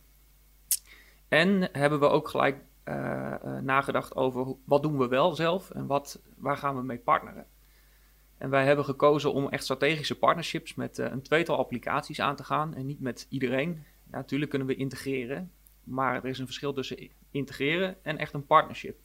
En 1.27 1.69
hebben 1.71 1.99
we 1.99 2.07
ook 2.07 2.27
gelijk 2.27 2.57
nagedacht 3.61 4.15
over 4.15 4.55
wat 4.65 4.83
doen 4.83 4.97
we 4.97 5.07
wel 5.07 5.35
zelf 5.35 5.69
en 5.69 5.87
wat, 5.87 6.21
waar 6.35 6.57
gaan 6.57 6.75
we 6.75 6.83
mee 6.83 6.97
partneren. 6.97 7.45
En 8.37 8.49
wij 8.49 8.65
hebben 8.65 8.85
gekozen 8.85 9.33
om 9.33 9.49
echt 9.49 9.63
strategische 9.63 10.17
partnerships 10.17 10.75
met 10.75 10.97
een 10.97 11.21
tweetal 11.21 11.57
applicaties 11.57 12.19
aan 12.19 12.35
te 12.35 12.43
gaan 12.43 12.75
en 12.75 12.85
niet 12.85 12.99
met 12.99 13.25
iedereen. 13.29 13.85
natuurlijk 14.11 14.49
kunnen 14.49 14.67
we 14.67 14.75
integreren, 14.75 15.51
maar 15.83 16.15
er 16.15 16.25
is 16.25 16.39
een 16.39 16.45
verschil 16.45 16.73
tussen 16.73 17.09
integreren 17.31 17.95
en 18.01 18.17
echt 18.17 18.33
een 18.33 18.45
partnership. 18.45 18.99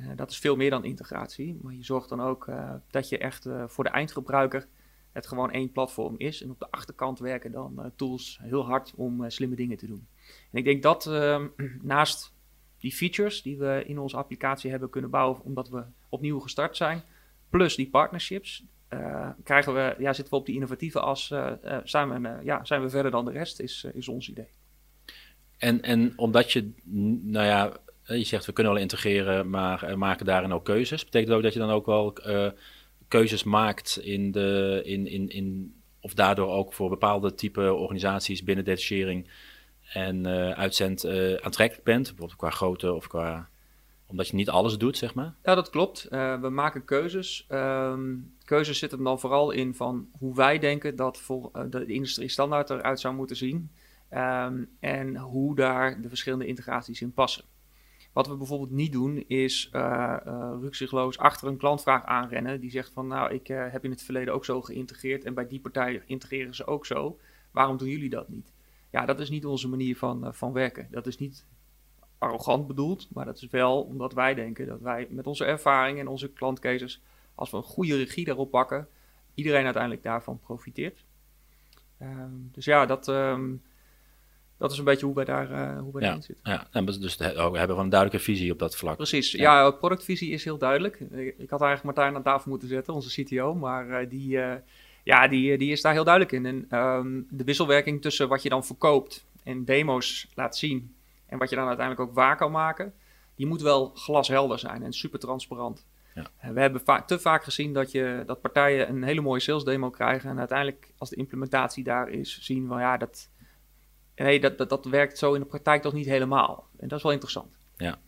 Uh, 0.00 0.10
dat 0.16 0.30
is 0.30 0.38
veel 0.38 0.56
meer 0.56 0.70
dan 0.70 0.84
integratie, 0.84 1.58
maar 1.62 1.74
je 1.74 1.84
zorgt 1.84 2.08
dan 2.08 2.20
ook 2.20 2.46
uh, 2.46 2.74
dat 2.90 3.08
je 3.08 3.18
echt 3.18 3.46
uh, 3.46 3.64
voor 3.66 3.84
de 3.84 3.90
eindgebruiker 3.90 4.66
het 5.12 5.26
gewoon 5.26 5.50
één 5.50 5.72
platform 5.72 6.14
is. 6.18 6.42
En 6.42 6.50
op 6.50 6.58
de 6.58 6.70
achterkant 6.70 7.18
werken 7.18 7.52
dan 7.52 7.92
tools 7.96 8.38
heel 8.42 8.66
hard 8.66 8.92
om 8.96 9.30
slimme 9.30 9.56
dingen 9.56 9.76
te 9.76 9.86
doen. 9.86 10.06
En 10.50 10.58
ik 10.58 10.64
denk 10.64 10.82
dat 10.82 11.06
ehm, 11.06 11.46
naast 11.82 12.32
die 12.78 12.92
features 12.92 13.42
die 13.42 13.58
we 13.58 13.82
in 13.86 13.98
onze 13.98 14.16
applicatie 14.16 14.70
hebben 14.70 14.90
kunnen 14.90 15.10
bouwen, 15.10 15.42
omdat 15.42 15.68
we 15.68 15.82
opnieuw 16.08 16.38
gestart 16.38 16.76
zijn, 16.76 17.02
plus 17.50 17.76
die 17.76 17.88
partnerships, 17.88 18.64
krijgen 19.42 19.74
we, 19.74 19.94
ja, 19.98 20.12
zitten 20.12 20.34
we 20.34 20.40
op 20.40 20.46
die 20.46 20.54
innovatieve 20.54 21.00
as, 21.00 21.26
zijn, 21.84 22.22
we, 22.22 22.38
ja, 22.44 22.64
zijn 22.64 22.82
we 22.82 22.90
verder 22.90 23.10
dan 23.10 23.24
de 23.24 23.30
rest, 23.30 23.60
is, 23.60 23.86
is 23.94 24.08
ons 24.08 24.30
idee. 24.30 24.48
En, 25.56 25.82
en 25.82 26.12
omdat 26.16 26.52
je, 26.52 26.70
nou 27.22 27.46
ja, 27.46 27.76
je 28.16 28.24
zegt 28.24 28.46
we 28.46 28.52
kunnen 28.52 28.72
wel 28.72 28.82
integreren, 28.82 29.50
maar 29.50 29.90
uh, 29.90 29.94
maken 29.94 30.26
daarin 30.26 30.52
ook 30.52 30.64
keuzes. 30.64 31.04
Betekent 31.04 31.28
dat 31.28 31.36
ook 31.36 31.44
dat 31.44 31.52
je 31.52 31.58
dan 31.58 31.70
ook 31.70 31.86
wel 31.86 32.14
uh, 32.26 32.50
keuzes 33.08 33.44
maakt 33.44 33.98
in 34.02 34.32
de, 34.32 34.80
in, 34.84 35.06
in, 35.06 35.28
in, 35.28 35.74
of 36.00 36.14
daardoor 36.14 36.48
ook 36.48 36.72
voor 36.72 36.88
bepaalde 36.88 37.34
type 37.34 37.74
organisaties 37.74 38.42
binnen 38.42 38.64
detachering 38.64 39.30
en 39.92 40.26
uh, 40.26 40.50
uitzend 40.50 41.06
aantrekkelijk 41.40 41.84
bent, 41.84 42.06
bijvoorbeeld 42.06 42.38
qua 42.38 42.50
grootte 42.50 42.92
of 42.92 43.06
qua 43.06 43.48
omdat 44.10 44.28
je 44.28 44.34
niet 44.34 44.50
alles 44.50 44.78
doet, 44.78 44.96
zeg 44.96 45.14
maar? 45.14 45.34
Ja, 45.44 45.54
dat 45.54 45.70
klopt. 45.70 46.06
we 46.40 46.48
maken 46.50 46.84
keuzes. 46.84 47.46
Um, 47.48 48.34
keuzes 48.44 48.78
zitten 48.78 49.02
dan 49.02 49.20
vooral 49.20 49.50
in 49.50 49.74
van 49.74 50.08
hoe 50.18 50.34
wij 50.34 50.58
denken 50.58 50.96
dat 50.96 51.18
voor, 51.18 51.50
de 51.70 51.86
industrie 51.86 52.28
standaard 52.28 52.70
eruit 52.70 53.00
zou 53.00 53.14
moeten 53.14 53.36
zien. 53.36 53.70
Um, 54.14 54.68
en 54.80 55.16
hoe 55.16 55.54
daar 55.54 56.00
de 56.00 56.08
verschillende 56.08 56.46
integraties 56.46 57.00
in 57.00 57.12
passen. 57.12 57.44
Wat 58.18 58.28
we 58.28 58.36
bijvoorbeeld 58.36 58.70
niet 58.70 58.92
doen, 58.92 59.24
is 59.26 59.70
uh, 59.72 60.16
achter 61.16 61.48
een 61.48 61.56
klantvraag 61.56 62.04
aanrennen. 62.04 62.60
Die 62.60 62.70
zegt 62.70 62.90
van, 62.92 63.06
nou, 63.06 63.32
ik 63.32 63.48
uh, 63.48 63.66
heb 63.70 63.84
in 63.84 63.90
het 63.90 64.02
verleden 64.02 64.34
ook 64.34 64.44
zo 64.44 64.62
geïntegreerd 64.62 65.24
en 65.24 65.34
bij 65.34 65.46
die 65.46 65.60
partij 65.60 66.02
integreren 66.06 66.54
ze 66.54 66.66
ook 66.66 66.86
zo. 66.86 67.18
Waarom 67.50 67.76
doen 67.76 67.88
jullie 67.88 68.10
dat 68.10 68.28
niet? 68.28 68.52
Ja, 68.90 69.04
dat 69.04 69.20
is 69.20 69.30
niet 69.30 69.46
onze 69.46 69.68
manier 69.68 69.96
van, 69.96 70.34
van 70.34 70.52
werken. 70.52 70.88
Dat 70.90 71.06
is 71.06 71.18
niet 71.18 71.44
arrogant 72.18 72.66
bedoeld, 72.66 73.08
maar 73.12 73.24
dat 73.24 73.36
is 73.36 73.48
wel 73.50 73.82
omdat 73.82 74.12
wij 74.12 74.34
denken 74.34 74.66
dat 74.66 74.80
wij 74.80 75.06
met 75.10 75.26
onze 75.26 75.44
ervaring 75.44 75.98
en 75.98 76.08
onze 76.08 76.28
klantcases, 76.28 77.02
als 77.34 77.50
we 77.50 77.56
een 77.56 77.62
goede 77.62 77.96
regie 77.96 78.24
daarop 78.24 78.50
pakken, 78.50 78.88
iedereen 79.34 79.64
uiteindelijk 79.64 80.02
daarvan 80.02 80.40
profiteert. 80.40 81.04
Um, 82.02 82.48
dus 82.52 82.64
ja, 82.64 82.86
dat... 82.86 83.08
Um, 83.08 83.62
dat 84.58 84.72
is 84.72 84.78
een 84.78 84.84
beetje 84.84 85.06
hoe 85.06 85.14
wij, 85.14 85.24
daar, 85.24 85.50
uh, 85.50 85.80
hoe 85.80 85.92
wij 85.92 86.02
ja. 86.02 86.06
daarin 86.06 86.22
zitten. 86.22 86.52
Ja, 86.52 86.66
en 86.70 86.84
dus 86.84 87.16
we 87.16 87.24
hebben 87.24 87.60
gewoon 87.60 87.84
een 87.84 87.88
duidelijke 87.88 88.24
visie 88.24 88.52
op 88.52 88.58
dat 88.58 88.76
vlak. 88.76 88.96
Precies, 88.96 89.32
ja, 89.32 89.62
ja 89.62 89.70
productvisie 89.70 90.30
is 90.30 90.44
heel 90.44 90.58
duidelijk. 90.58 91.00
Ik 91.38 91.50
had 91.50 91.60
eigenlijk 91.60 91.82
Martijn 91.82 92.14
aan 92.14 92.22
tafel 92.22 92.50
moeten 92.50 92.68
zetten, 92.68 92.94
onze 92.94 93.22
CTO, 93.22 93.54
maar 93.54 94.08
die, 94.08 94.38
ja, 95.04 95.28
die, 95.28 95.58
die 95.58 95.72
is 95.72 95.82
daar 95.82 95.92
heel 95.92 96.04
duidelijk 96.04 96.32
in. 96.32 96.46
En 96.46 96.78
um, 96.78 97.26
de 97.30 97.44
wisselwerking 97.44 98.02
tussen 98.02 98.28
wat 98.28 98.42
je 98.42 98.48
dan 98.48 98.64
verkoopt 98.64 99.26
en 99.44 99.64
demo's 99.64 100.28
laat 100.34 100.56
zien 100.56 100.94
en 101.26 101.38
wat 101.38 101.50
je 101.50 101.56
dan 101.56 101.66
uiteindelijk 101.66 102.08
ook 102.08 102.14
waar 102.14 102.36
kan 102.36 102.50
maken, 102.50 102.92
die 103.34 103.46
moet 103.46 103.62
wel 103.62 103.90
glashelder 103.94 104.58
zijn 104.58 104.82
en 104.82 104.92
super 104.92 105.18
transparant. 105.18 105.86
Ja. 106.14 106.52
We 106.52 106.60
hebben 106.60 106.80
va 106.84 107.02
te 107.02 107.18
vaak 107.18 107.44
gezien 107.44 107.72
dat, 107.72 107.90
je, 107.90 108.22
dat 108.26 108.40
partijen 108.40 108.88
een 108.88 109.02
hele 109.02 109.20
mooie 109.20 109.40
sales 109.40 109.64
demo 109.64 109.90
krijgen 109.90 110.30
en 110.30 110.38
uiteindelijk 110.38 110.92
als 110.98 111.10
de 111.10 111.16
implementatie 111.16 111.84
daar 111.84 112.08
is, 112.08 112.38
zien 112.42 112.66
van 112.66 112.80
ja, 112.80 112.96
dat, 112.96 113.28
nee, 114.18 114.40
dat, 114.40 114.58
dat, 114.58 114.68
dat 114.68 114.84
werkt 114.84 115.18
zo 115.18 115.34
in 115.34 115.40
de 115.40 115.46
praktijk 115.46 115.82
toch 115.82 115.92
niet 115.92 116.06
helemaal. 116.06 116.66
En 116.78 116.88
dat 116.88 116.98
is 116.98 117.04
wel 117.04 117.12
interessant. 117.12 117.56
Ja, 117.76 117.98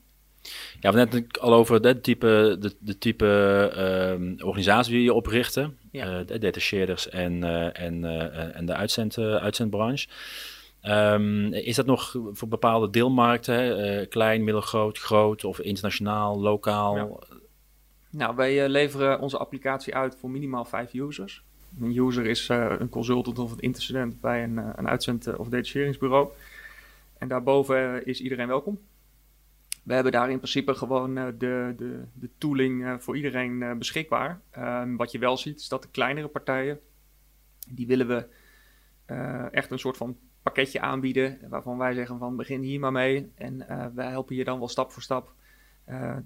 ja, 0.80 0.92
we 0.92 0.96
net 0.96 1.40
al 1.40 1.52
over 1.52 1.82
de 1.82 2.00
type, 2.00 2.56
de, 2.60 2.74
de 2.78 2.98
type 2.98 3.26
uh, 4.38 4.46
organisatie 4.46 4.92
die 4.92 5.02
je 5.02 5.14
oprichten. 5.14 5.78
Ja. 5.90 6.20
Uh, 6.20 6.26
de 6.26 6.38
detacheerders 6.38 7.08
en, 7.08 7.44
uh, 7.44 7.80
en, 7.80 8.02
uh, 8.02 8.56
en 8.56 8.66
de 8.66 8.74
uitzend, 8.74 9.18
uitzendbranche. 9.18 10.08
Um, 10.82 11.52
is 11.52 11.76
dat 11.76 11.86
nog 11.86 12.16
voor 12.32 12.48
bepaalde 12.48 12.90
deelmarkten, 12.90 14.08
klein, 14.08 14.44
middelgroot, 14.44 14.98
groot 14.98 15.44
of 15.44 15.60
internationaal, 15.60 16.40
lokaal? 16.40 16.96
Ja. 16.96 17.08
Nou, 18.10 18.36
wij 18.36 18.68
leveren 18.68 19.20
onze 19.20 19.38
applicatie 19.38 19.94
uit 19.94 20.16
voor 20.20 20.30
minimaal 20.30 20.64
vijf 20.64 20.94
users. 20.94 21.42
Een 21.80 21.96
user 21.96 22.26
is 22.26 22.48
een 22.48 22.88
consultant 22.88 23.38
of 23.38 23.52
een 23.52 23.60
intercedent 23.60 24.20
bij 24.20 24.42
een, 24.42 24.56
een 24.56 24.88
uitzend- 24.88 25.36
of 25.36 25.48
detacheringsbureau. 25.48 26.28
En 27.18 27.28
daarboven 27.28 28.06
is 28.06 28.20
iedereen 28.20 28.46
welkom. 28.46 28.78
We 29.82 29.94
hebben 29.94 30.12
daar 30.12 30.30
in 30.30 30.36
principe 30.36 30.74
gewoon 30.74 31.18
uh, 31.18 31.24
de, 31.24 31.74
de, 31.76 32.04
de 32.12 32.30
tooling 32.38 32.82
uh, 32.82 32.98
voor 32.98 33.16
iedereen 33.16 33.60
uh, 33.60 33.72
beschikbaar. 33.72 34.40
Um, 34.58 34.96
wat 34.96 35.12
je 35.12 35.18
wel 35.18 35.36
ziet 35.36 35.60
is 35.60 35.68
dat 35.68 35.82
de 35.82 35.88
kleinere 35.90 36.28
partijen, 36.28 36.80
die 37.68 37.86
willen 37.86 38.06
we 38.06 38.26
echt 39.50 39.70
een 39.70 39.78
soort 39.78 39.96
van 39.96 40.16
pakketje 40.42 40.80
aanbieden. 40.80 41.38
Waarvan 41.48 41.78
wij 41.78 41.94
zeggen 41.94 42.18
van 42.18 42.36
begin 42.36 42.60
hier 42.60 42.80
maar 42.80 42.92
mee. 42.92 43.32
En 43.34 43.66
wij 43.94 44.08
helpen 44.08 44.36
je 44.36 44.44
dan 44.44 44.58
wel 44.58 44.68
stap 44.68 44.92
voor 44.92 45.02
stap 45.02 45.32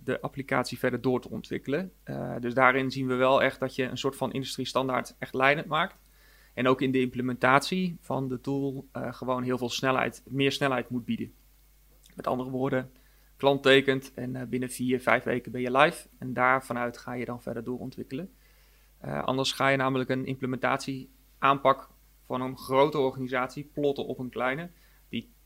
de 0.05 0.21
applicatie 0.21 0.79
verder 0.79 1.01
door 1.01 1.21
te 1.21 1.31
ontwikkelen. 1.31 1.93
dus 2.41 2.55
daarin 2.55 2.91
zien 2.91 3.07
we 3.07 3.15
wel 3.15 3.43
echt 3.43 3.61
dat 3.61 3.75
je 3.75 3.83
een 3.83 3.99
soort 3.99 4.17
van 4.17 4.33
industriestandaard 4.33 5.17
echt 5.19 5.35
leidend 5.35 5.67
maakt. 5.67 5.99
En 6.55 6.69
ook 6.69 6.81
in 6.81 6.91
de 6.91 7.01
implementatie 7.01 7.97
van 8.01 8.29
de 8.29 8.41
tool 8.41 8.89
gewoon 8.93 9.43
heel 9.43 9.59
veel 9.59 9.71
snelheid, 9.71 10.23
meer 10.27 10.53
snelheid 10.53 10.89
moet 10.89 11.05
bieden. 11.05 11.33
Met 12.15 12.27
andere 12.27 12.51
woorden, 12.51 12.91
klant 13.37 13.63
tekent 13.63 14.15
en 14.15 14.49
binnen 14.49 14.71
vier, 14.71 15.01
vijf 15.01 15.23
weken 15.23 15.53
ben 15.53 15.61
je 15.61 15.77
live. 15.77 16.09
En 16.19 16.35
daar 16.35 16.65
vanuit 16.65 16.99
ga 16.99 17.13
je 17.13 17.25
dan 17.25 17.43
verder 17.43 17.65
doorontwikkelen. 17.65 18.31
Anders 19.01 19.53
ga 19.53 19.69
je 19.69 19.77
namelijk 19.77 20.11
een 20.11 20.27
implementatie 20.27 21.11
aanpak 21.39 21.89
van 22.27 22.41
een 22.41 22.59
grote 22.59 22.99
organisatie 22.99 23.71
plotten 23.75 24.07
op 24.07 24.19
een 24.19 24.31
kleine. 24.31 24.71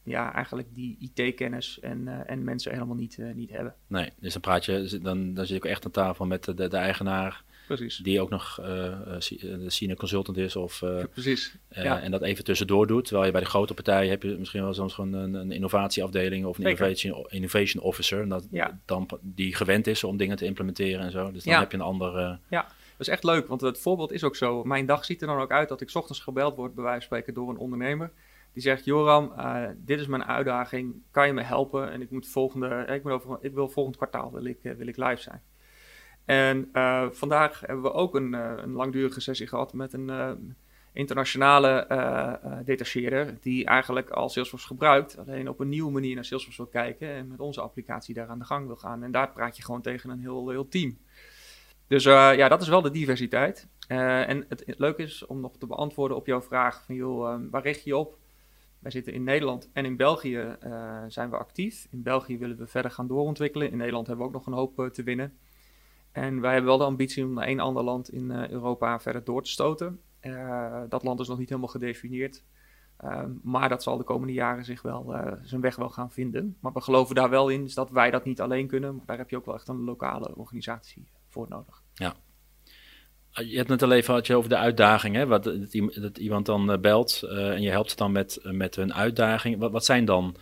Ja, 0.09 0.35
eigenlijk 0.35 0.69
die 0.75 0.97
IT-kennis 1.15 1.81
en, 1.81 2.01
uh, 2.07 2.31
en 2.31 2.45
mensen 2.45 2.73
helemaal 2.73 2.97
niet, 2.97 3.19
niet 3.35 3.51
hebben. 3.51 3.75
Nee, 3.87 4.13
dus 4.21 4.33
dan 4.33 4.41
praat 4.43 4.65
je, 4.65 4.99
dan, 5.03 5.35
dan 5.35 5.47
zit 5.47 5.57
ik 5.57 5.65
echt 5.65 5.85
aan 5.85 5.91
tafel 5.91 6.27
met 6.27 6.45
de, 6.45 6.55
de, 6.55 6.77
eigenaar 6.77 7.45
Precies. 7.67 7.97
Die 7.97 8.21
ook 8.21 8.31
nog 8.31 8.59
uh, 8.61 8.97
senior 9.67 9.97
consultant 9.97 10.37
is. 10.37 10.57
Of, 10.57 10.85
Precies. 11.13 11.57
Ja. 11.71 12.01
En 12.01 12.11
dat 12.11 12.23
even 12.23 12.45
tussendoor 12.45 12.87
doet. 12.87 13.05
Terwijl 13.05 13.27
je 13.27 13.33
bij 13.33 13.41
de 13.41 13.47
grote 13.47 13.75
partijen 13.75 14.11
heb 14.11 14.23
je 14.23 14.37
misschien 14.39 14.63
wel 14.63 14.75
soms 14.75 14.95
gewoon 14.95 15.13
een, 15.13 15.35
een 15.35 15.53
innovatieafdeling 15.53 16.45
of 16.45 16.59
een 16.59 16.65
innovation, 16.65 17.27
innovation 17.29 17.83
officer. 17.83 18.21
En 18.21 18.29
dat 18.29 18.47
ja. 18.51 18.81
dan 18.85 19.09
die 19.21 19.55
gewend 19.55 19.87
is 19.87 20.05
om 20.05 20.17
dingen 20.17 20.37
te 20.37 20.45
implementeren 20.45 21.05
en 21.05 21.11
zo. 21.11 21.33
Dus 21.33 21.45
dan 21.45 21.59
heb 21.59 21.71
je 21.71 21.77
een 21.77 21.83
ander. 21.83 22.39
Ja, 22.49 22.67
dat 22.99 23.07
is 23.07 23.13
echt 23.13 23.25
leuk. 23.25 23.47
Want 23.47 23.61
het 23.61 23.79
voorbeeld 23.79 24.13
is 24.13 24.25
ook 24.25 24.37
zo. 24.37 24.65
Mijn 24.65 24.87
dag 24.87 25.05
ziet 25.05 25.21
er 25.21 25.27
dan 25.27 25.41
ook 25.41 25.51
uit 25.51 25.69
dat 25.69 25.81
ik 25.81 25.95
ochtends 25.95 26.21
gebeld 26.21 26.57
word, 26.57 26.75
bij 26.75 26.85
wijze 26.85 26.99
van 26.99 27.07
spreken, 27.07 27.35
door 27.35 27.51
een 27.51 27.57
ondernemer. 27.57 28.11
Die 28.59 28.67
zegt: 28.67 28.85
Joram, 28.85 29.33
uh, 29.37 29.65
dit 29.77 30.01
is 30.01 30.07
mijn 30.07 30.25
uitdaging. 30.25 31.03
Kan 31.11 31.27
je 31.27 31.33
me 31.33 31.43
helpen? 31.43 31.91
En 31.91 32.01
ik 32.01 32.11
moet 32.11 32.29
volgende, 32.29 32.85
ik, 32.89 33.03
moet 33.03 33.13
over, 33.13 33.39
ik 33.41 33.55
wil 33.55 33.69
volgend 33.69 33.97
kwartaal 33.97 34.33
wil 34.33 34.45
ik, 34.45 34.59
wil 34.63 34.87
ik 34.87 34.97
live 34.97 35.23
zijn. 35.23 35.43
En 36.25 36.69
uh, 36.73 37.11
vandaag 37.11 37.61
hebben 37.61 37.83
we 37.83 37.93
ook 37.93 38.15
een, 38.15 38.33
uh, 38.33 38.53
een, 38.57 38.73
langdurige 38.73 39.21
sessie 39.21 39.47
gehad 39.47 39.73
met 39.73 39.93
een 39.93 40.09
uh, 40.09 40.31
internationale 40.93 41.87
detacheerder. 42.65 43.37
Die 43.41 43.65
eigenlijk 43.65 44.11
al 44.11 44.29
Salesforce 44.29 44.67
gebruikt, 44.67 45.19
alleen 45.19 45.49
op 45.49 45.61
een 45.61 45.69
nieuwe 45.69 45.93
manier 45.93 46.15
naar 46.15 46.25
Salesforce 46.25 46.63
wil 46.63 46.71
kijken. 46.71 47.09
En 47.09 47.29
met 47.29 47.41
onze 47.41 47.61
applicatie 47.61 48.15
daar 48.15 48.29
aan 48.29 48.39
de 48.39 48.45
gang 48.45 48.67
wil 48.67 48.77
gaan. 48.77 49.03
En 49.03 49.13
daar 49.13 49.33
praat 49.33 49.57
je 49.57 49.63
gewoon 49.63 49.83
tegen 49.83 50.11
een 50.11 50.21
heel, 50.21 50.49
heel 50.49 50.69
team. 50.69 50.99
Dus 51.87 52.05
ja, 52.05 52.49
dat 52.49 52.63
is 52.63 52.69
wel 52.69 52.83
de 52.83 52.91
diversiteit. 52.91 53.69
en 53.89 54.45
het, 54.49 54.65
leuke 54.67 55.03
is 55.03 55.27
om 55.27 55.41
nog 55.41 55.57
te 55.59 55.67
beantwoorden 55.67 56.17
op 56.17 56.27
jouw 56.27 56.43
vraag: 56.43 56.83
van 56.85 56.95
joh, 56.95 57.41
waar 57.51 57.63
richt 57.63 57.85
je 57.85 57.97
op? 57.97 58.19
Wij 58.79 58.91
zitten 58.91 59.13
in 59.13 59.25
Nederland 59.25 59.69
en 59.73 59.85
in 59.85 59.97
België 59.97 60.57
zijn 61.09 61.31
we 61.31 61.37
actief. 61.37 61.87
In 61.91 62.03
België 62.03 62.39
willen 62.39 62.57
we 62.57 62.67
verder 62.67 62.91
gaan 62.91 63.07
doorontwikkelen. 63.07 63.71
In 63.71 63.77
Nederland 63.77 64.07
hebben 64.07 64.25
we 64.27 64.31
ook 64.31 64.39
nog 64.39 64.47
een 64.47 64.61
hoop 64.61 64.93
te 64.93 65.03
winnen. 65.03 65.39
En 66.13 66.41
wij 66.41 66.53
hebben 66.53 66.69
wel 66.71 66.79
de 66.79 66.85
ambitie 66.85 67.25
om 67.25 67.33
naar 67.33 67.47
één 67.47 67.61
ander 67.61 67.83
land 67.83 68.13
in 68.13 68.31
uh, 68.31 68.49
Europa 68.49 69.01
verder 69.01 69.25
door 69.25 69.43
te 69.43 69.51
stoten. 69.51 70.01
Dat 70.89 71.03
land 71.03 71.21
is 71.21 71.29
nog 71.29 71.39
niet 71.39 71.49
helemaal 71.49 71.71
gedefinieerd. 71.71 72.45
Uh, 73.05 73.23
maar 73.43 73.69
dat 73.69 73.83
zal 73.83 73.97
de 73.97 74.05
komende 74.05 74.33
jaren 74.33 74.65
zich 74.65 74.83
wel, 74.83 75.15
zijn 75.43 75.61
weg 75.61 75.77
wel 75.77 75.91
gaan 75.91 76.11
vinden. 76.11 76.57
Maar 76.61 76.73
we 76.73 76.81
geloven 76.81 77.15
daar 77.15 77.31
wel 77.31 77.49
in 77.49 77.71
dat 77.75 77.91
wij 77.91 78.11
dat 78.11 78.25
niet 78.25 78.41
alleen 78.41 78.67
kunnen. 78.67 78.97
Maar 78.97 79.07
daar 79.07 79.19
heb 79.19 79.31
je 79.31 79.37
ook 79.37 79.47
wel 79.47 79.55
echt 79.55 79.69
een 79.69 79.85
lokale 79.85 80.37
organisatie 80.37 81.09
voor 81.29 81.47
nodig. 81.49 81.83
Ja. 81.95 82.15
Je 83.33 83.57
hebt 83.57 83.69
net 83.69 83.83
al 83.83 83.93
even 83.93 84.15
had 84.15 84.27
je 84.27 84.37
over 84.37 84.49
de 84.49 84.57
uitdaging, 84.57 85.17
hè? 85.17 85.27
Wat, 85.27 85.45
dat, 85.45 86.19
iemand 86.19 86.47
dan 86.47 86.81
belt 86.81 87.23
en 87.23 87.63
je 87.63 87.71
helpt 87.71 87.91
ze 87.91 87.97
dan 87.97 88.13
met, 88.13 88.39
met 88.43 88.77
hun 88.77 88.95
uitdaging. 88.95 89.59
Wat, 89.59 89.73
wat 89.73 89.85
zijn 89.85 90.05
dan 90.05 90.37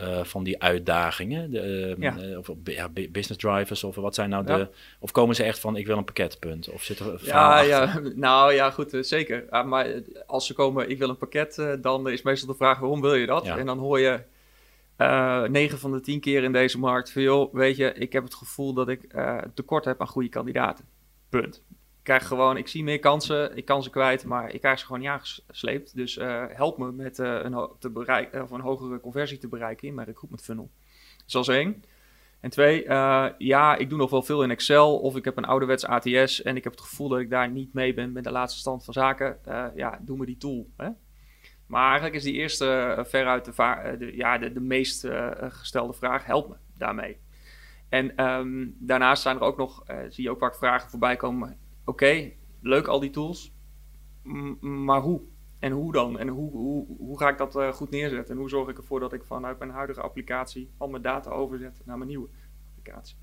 uh, 0.00 0.24
van 0.24 0.44
die 0.44 0.62
uitdagingen? 0.62 1.50
De, 1.50 1.94
uh, 1.98 2.02
ja. 2.02 2.38
of 2.38 2.50
ja, 2.64 2.88
business 2.88 3.36
drivers, 3.36 3.84
of 3.84 3.94
wat 3.94 4.14
zijn 4.14 4.30
nou 4.30 4.44
de. 4.44 4.68
Of 4.98 5.10
komen 5.10 5.34
ze 5.34 5.42
echt 5.42 5.58
van: 5.58 5.76
ik 5.76 5.86
wil 5.86 5.96
een 5.96 6.04
pakketpunt? 6.04 6.68
Of 6.70 6.82
zit 6.82 6.98
er. 6.98 7.20
Ja, 7.24 7.60
ja, 7.60 8.00
nou 8.14 8.52
ja, 8.52 8.70
goed, 8.70 8.96
zeker. 9.00 9.66
maar 9.66 10.02
als 10.26 10.46
ze 10.46 10.54
komen: 10.54 10.90
ik 10.90 10.98
wil 10.98 11.08
een 11.08 11.16
pakket, 11.16 11.78
dan 11.80 12.08
is 12.08 12.22
meestal 12.22 12.48
de 12.48 12.54
vraag: 12.54 12.78
waarom 12.78 13.00
wil 13.00 13.14
je 13.14 13.26
dat? 13.26 13.46
En 13.46 13.66
dan 13.66 13.78
hoor 13.78 14.00
je. 14.00 14.20
9 15.48 15.78
van 15.78 15.92
de 15.92 16.00
10 16.00 16.20
keer 16.20 16.42
in 16.42 16.52
deze 16.52 16.78
markt 16.78 17.12
van 17.12 17.22
joh, 17.22 17.54
weet 17.54 17.76
je, 17.76 17.92
ik 17.92 18.12
heb 18.12 18.24
het 18.24 18.34
gevoel 18.34 18.72
dat 18.72 18.88
ik 18.88 19.14
tekort 19.54 19.84
heb 19.84 20.00
aan 20.00 20.06
goede 20.06 20.28
kandidaten. 20.28 20.84
Punt 21.28 21.62
krijg 22.02 22.26
gewoon, 22.26 22.56
ik 22.56 22.68
zie 22.68 22.84
meer 22.84 22.98
kansen, 22.98 23.56
ik 23.56 23.64
kan 23.64 23.82
ze 23.82 23.90
kwijt, 23.90 24.24
maar 24.24 24.54
ik 24.54 24.60
krijg 24.60 24.78
ze 24.78 24.84
gewoon 24.84 25.00
niet 25.00 25.10
aangesleept. 25.10 25.96
Dus 25.96 26.16
uh, 26.16 26.44
help 26.48 26.78
me 26.78 26.92
met 26.92 27.18
uh, 27.18 27.42
een, 27.42 27.68
te 27.78 27.90
bereiken, 27.90 28.42
of 28.42 28.50
een 28.50 28.60
hogere 28.60 29.00
conversie 29.00 29.38
te 29.38 29.48
bereiken 29.48 29.88
in 29.88 29.94
mijn 29.94 30.06
recruitment 30.06 30.42
funnel. 30.42 30.70
Dat 31.26 31.48
is 31.48 31.48
één. 31.48 31.84
En 32.40 32.50
twee, 32.50 32.84
uh, 32.84 33.26
ja, 33.38 33.76
ik 33.76 33.88
doe 33.88 33.98
nog 33.98 34.10
wel 34.10 34.22
veel 34.22 34.42
in 34.42 34.50
Excel 34.50 34.98
of 34.98 35.16
ik 35.16 35.24
heb 35.24 35.36
een 35.36 35.44
ouderwets 35.44 35.84
ATS 35.84 36.42
en 36.42 36.56
ik 36.56 36.64
heb 36.64 36.72
het 36.72 36.82
gevoel 36.82 37.08
dat 37.08 37.18
ik 37.18 37.30
daar 37.30 37.50
niet 37.50 37.74
mee 37.74 37.94
ben 37.94 38.12
met 38.12 38.24
de 38.24 38.30
laatste 38.30 38.58
stand 38.58 38.84
van 38.84 38.94
zaken. 38.94 39.38
ja, 39.74 39.98
doe 40.00 40.16
me 40.16 40.26
die 40.26 40.36
tool. 40.36 40.70
Hè? 40.76 40.88
Maar 41.66 41.86
eigenlijk 41.86 42.14
is 42.14 42.22
die 42.22 42.34
eerste 42.34 42.98
veruit 43.08 43.44
de, 43.44 44.12
ja, 44.14 44.38
de, 44.38 44.52
de 44.52 44.60
meest 44.60 45.06
gestelde 45.38 45.92
vraag, 45.92 46.24
help 46.24 46.48
me 46.48 46.54
daarmee. 46.76 47.16
En 47.88 48.24
um, 48.24 48.76
daarnaast 48.78 49.22
zijn 49.22 49.36
er 49.36 49.42
ook 49.42 49.56
nog, 49.56 49.84
zie 50.08 50.24
je 50.24 50.30
ook 50.30 50.38
vaak 50.38 50.56
vragen 50.56 50.90
voorbij 50.90 51.16
komen 51.16 51.58
oké, 51.84 52.32
leuk 52.60 52.86
al 52.86 53.00
die 53.00 53.10
tools, 53.10 53.52
maar 54.60 55.00
hoe? 55.00 55.20
En 55.58 55.72
hoe 55.72 55.92
dan? 55.92 56.18
En 56.18 56.28
hoe, 56.28 56.50
hoe, 56.50 56.86
hoe 56.98 57.18
ga 57.18 57.28
ik 57.28 57.38
dat 57.38 57.56
uh, 57.56 57.72
goed 57.72 57.90
neerzetten? 57.90 58.34
En 58.34 58.40
hoe 58.40 58.48
zorg 58.48 58.68
ik 58.68 58.78
ervoor 58.78 59.00
dat 59.00 59.12
ik 59.12 59.22
vanuit 59.24 59.58
mijn 59.58 59.70
huidige 59.70 60.00
applicatie 60.00 60.70
al 60.78 60.88
mijn 60.88 61.02
data 61.02 61.30
overzet 61.30 61.80
naar 61.84 61.96
mijn 61.96 62.08
nieuwe 62.08 62.28
applicatie? 62.68 63.16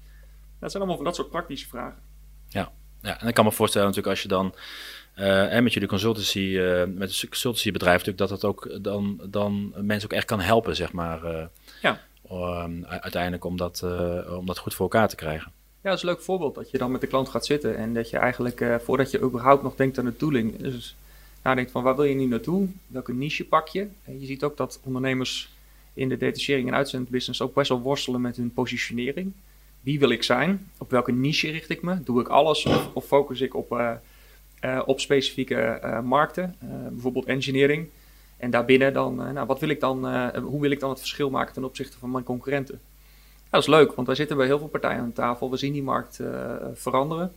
Dat 0.59 0.71
zijn 0.71 0.83
allemaal 0.83 0.95
van 0.95 1.05
dat 1.05 1.15
soort 1.15 1.29
praktische 1.29 1.67
vragen. 1.67 2.01
Ja, 2.47 2.71
ja 3.01 3.21
en 3.21 3.27
ik 3.27 3.33
kan 3.33 3.45
me 3.45 3.51
voorstellen 3.51 3.87
natuurlijk 3.87 4.13
als 4.13 4.23
je 4.23 4.29
dan 4.29 4.55
uh, 5.15 5.53
en 5.53 5.63
met 5.63 5.73
jullie 5.73 5.87
consultancy, 5.87 6.39
uh, 6.39 6.85
met 6.85 7.21
een 7.21 7.29
consultancybedrijf 7.29 8.05
natuurlijk, 8.05 8.17
dat 8.17 8.29
het 8.29 8.45
ook 8.45 8.83
dan, 8.83 9.21
dan 9.29 9.73
mensen 9.81 10.09
ook 10.09 10.17
echt 10.17 10.25
kan 10.25 10.39
helpen, 10.39 10.75
zeg 10.75 10.91
maar. 10.91 11.49
ja. 11.81 11.99
Um, 12.31 12.85
uiteindelijk 12.85 13.43
om 13.43 13.57
dat, 13.57 13.83
om 14.29 14.45
dat 14.45 14.57
goed 14.57 14.73
voor 14.73 14.89
elkaar 14.91 15.07
te 15.07 15.15
krijgen. 15.15 15.51
Ja, 15.81 15.89
dat 15.89 15.97
is 15.97 16.03
een 16.03 16.09
leuk 16.09 16.21
voorbeeld. 16.21 16.55
Dat 16.55 16.71
je 16.71 16.77
dan 16.77 16.91
met 16.91 17.01
de 17.01 17.07
klant 17.07 17.29
gaat 17.29 17.45
zitten 17.45 17.77
en 17.77 17.93
dat 17.93 18.09
je 18.09 18.17
eigenlijk, 18.17 18.61
uh, 18.61 18.75
voordat 18.75 19.11
je 19.11 19.21
überhaupt 19.21 19.63
nog 19.63 19.75
denkt 19.75 19.97
aan 19.97 20.05
de 20.05 20.15
tooling, 20.15 20.57
dus 20.57 20.95
nadenkt 21.43 21.71
van 21.71 21.83
waar 21.83 21.95
wil 21.95 22.05
je 22.05 22.15
nu 22.15 22.25
naartoe? 22.25 22.67
Welke 22.87 23.13
niche 23.13 23.45
pak 23.45 23.67
je? 23.67 23.87
En 24.03 24.19
je 24.19 24.25
ziet 24.25 24.43
ook 24.43 24.57
dat 24.57 24.79
ondernemers 24.83 25.49
in 25.93 26.09
de 26.09 26.17
detachering 26.17 26.67
en 26.67 26.73
uitzendbusiness 26.73 27.41
ook 27.41 27.53
best 27.53 27.69
wel 27.69 27.81
worstelen 27.81 28.21
met 28.21 28.35
hun 28.35 28.53
positionering. 28.53 29.31
Wie 29.81 29.99
wil 29.99 30.09
ik 30.09 30.23
zijn? 30.23 30.69
Op 30.77 30.91
welke 30.91 31.11
niche 31.11 31.51
richt 31.51 31.69
ik 31.69 31.81
me? 31.81 32.03
Doe 32.03 32.21
ik 32.21 32.27
alles 32.27 32.65
of, 32.93 33.05
focus 33.05 33.41
ik 33.41 33.55
op, 33.55 33.71
uh, 33.71 33.91
uh, 34.65 34.81
op 34.85 34.99
specifieke 34.99 35.99
markten? 36.03 36.55
bijvoorbeeld 36.91 37.25
engineering. 37.25 37.87
En 38.37 38.49
daarbinnen 38.49 38.93
dan, 38.93 39.15
nou, 39.15 39.45
wat 39.45 39.59
wil 39.59 39.69
ik 39.69 39.79
dan, 39.79 40.29
hoe 40.39 40.61
wil 40.61 40.71
ik 40.71 40.79
dan 40.79 40.89
het 40.89 40.99
verschil 40.99 41.29
maken 41.29 41.53
ten 41.53 41.63
opzichte 41.63 41.97
van 41.97 42.11
mijn 42.11 42.23
concurrenten? 42.23 42.79
Dat 43.49 43.61
is 43.61 43.67
leuk, 43.67 43.93
want 43.93 44.07
wij 44.07 44.15
zitten 44.15 44.37
bij 44.37 44.45
heel 44.45 44.59
veel 44.59 44.67
partijen 44.67 45.01
aan 45.01 45.13
tafel. 45.13 45.51
We 45.51 45.57
zien 45.57 45.73
die 45.73 45.83
markt 45.83 46.19
veranderen. 46.73 47.31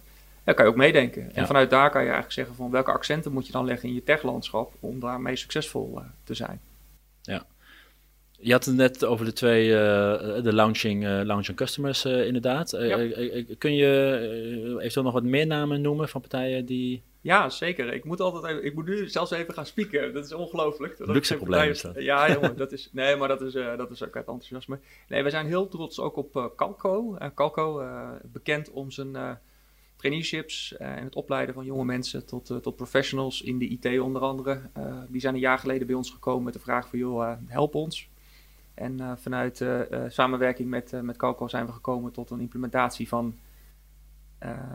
Daar 0.45 0.55
kan 0.55 0.65
je 0.65 0.71
ook 0.71 0.77
meedenken. 0.77 1.35
En 1.35 1.47
vanuit 1.47 1.71
daar 1.71 1.91
kan 1.91 2.01
je 2.01 2.07
eigenlijk 2.07 2.35
zeggen 2.35 2.55
van 2.55 2.71
welke 2.71 2.93
accenten 2.93 3.33
moet 3.33 3.47
je 3.47 3.53
dan 3.53 3.65
leggen 3.65 3.89
in 3.89 3.95
je 3.95 4.03
techlandschap 4.03 4.73
om 4.81 5.01
daarmee 5.01 5.37
succesvol 5.37 6.01
te 6.25 6.35
zijn. 6.35 6.61
Ja. 7.23 7.47
Je 8.39 8.53
had 8.53 8.65
het 8.65 8.75
net 8.75 9.05
over 9.05 9.25
de 9.25 9.33
twee, 9.33 9.67
uh, 9.67 9.73
de 10.43 10.53
launching, 10.53 11.05
uh, 11.05 11.21
launching 11.23 11.57
customers 11.57 12.05
uh, 12.05 12.27
inderdaad. 12.27 12.71
kun 13.59 13.75
je 13.75 14.77
eventueel 14.79 15.05
nog 15.05 15.13
wat 15.13 15.23
meer 15.23 15.47
namen 15.47 15.81
noemen 15.81 16.09
van 16.09 16.21
partijen 16.21 16.67
die... 16.67 17.03
Ja, 17.23 17.51
zeker. 17.51 17.93
Ik 17.93 18.05
moet 18.05 18.21
altijd 18.21 18.45
even, 18.45 18.65
ik 18.65 18.75
moet 18.75 18.87
nu 18.87 19.09
zelfs 19.09 19.31
even 19.31 19.55
gaan 19.55 19.67
spieken. 19.67 20.15
Dat 20.15 20.25
is 20.25 20.33
ongelooflijk. 20.33 20.95
Luxe 20.99 21.37
probleem 21.37 21.71
is 21.71 21.81
dat. 21.81 22.03
Ja, 22.03 22.33
jongen, 22.33 22.57
dat 22.57 22.73
is, 22.73 22.89
nee, 22.93 23.17
maar 23.17 23.29
dat 23.29 23.41
is, 23.41 23.53
dat 23.53 23.91
is 23.91 24.05
ook 24.05 24.17
uit 24.17 24.27
enthousiasme. 24.27 24.79
Nee, 25.09 25.23
we 25.23 25.31
zijn 25.31 25.47
heel 25.47 25.69
trots 25.69 26.01
ook 26.01 26.17
op 26.17 26.53
Calco. 26.57 27.17
Calco, 27.35 27.85
bekend 28.23 28.71
om 28.71 28.91
zijn 28.91 29.39
traineeships 29.97 30.77
en 30.77 31.05
het 31.05 31.15
opleiden 31.15 31.55
van 31.55 31.65
jonge 31.65 31.85
mensen 31.85 32.27
tot, 32.27 32.63
tot 32.63 32.77
professionals 32.77 33.43
in 33.43 33.59
de 33.59 33.69
IT 33.69 34.01
onder 34.01 34.23
andere. 34.23 34.61
die 35.09 35.21
zijn 35.21 35.35
een 35.35 35.41
jaar 35.41 35.59
geleden 35.59 35.87
bij 35.87 35.97
ons 35.97 36.11
gekomen 36.11 36.45
met 36.45 36.53
de 36.53 36.61
vraag 36.61 36.89
van, 36.89 36.99
joh, 36.99 37.33
help 37.47 37.75
ons 37.75 38.09
en 38.75 39.19
vanuit 39.19 39.65
samenwerking 40.09 40.69
met, 40.69 41.03
met 41.03 41.17
Coco 41.17 41.49
zijn 41.49 41.67
we 41.67 41.73
gekomen 41.73 42.13
tot 42.13 42.31
een 42.31 42.41
implementatie 42.41 43.09
van 43.09 43.39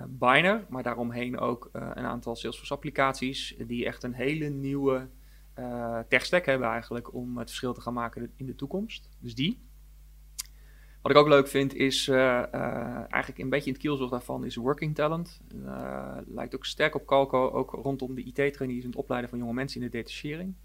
Biner, 0.07 0.65
maar 0.69 0.83
daaromheen 0.83 1.39
ook 1.39 1.69
een 1.71 2.05
aantal 2.05 2.35
Salesforce 2.35 2.73
applicaties 2.73 3.55
die 3.67 3.85
echt 3.85 4.03
een 4.03 4.13
hele 4.13 4.49
nieuwe 4.49 5.07
tech 6.07 6.25
stack 6.25 6.45
hebben 6.45 6.67
eigenlijk 6.67 7.13
om 7.13 7.37
het 7.37 7.47
verschil 7.47 7.73
te 7.73 7.81
gaan 7.81 7.93
maken 7.93 8.31
in 8.35 8.45
de 8.45 8.55
toekomst. 8.55 9.09
Dus 9.19 9.35
die. 9.35 9.65
Wat 11.01 11.11
ik 11.11 11.17
ook 11.17 11.27
leuk 11.27 11.47
vind 11.47 11.73
is 11.75 12.07
eigenlijk 12.07 13.37
een 13.37 13.49
beetje 13.49 13.67
in 13.67 13.73
het 13.73 13.81
kielzog 13.81 14.09
daarvan 14.09 14.45
is 14.45 14.55
working 14.55 14.95
talent. 14.95 15.41
lijkt 16.27 16.55
ook 16.55 16.65
sterk 16.65 16.95
op 16.95 17.05
Calco, 17.05 17.49
ook 17.49 17.71
rondom 17.71 18.15
de 18.15 18.23
IT-trainees 18.23 18.83
en 18.83 18.89
het 18.89 18.99
opleiden 18.99 19.29
van 19.29 19.39
jonge 19.39 19.53
mensen 19.53 19.81
in 19.81 19.89
de 19.89 19.97
detachering. 19.97 20.55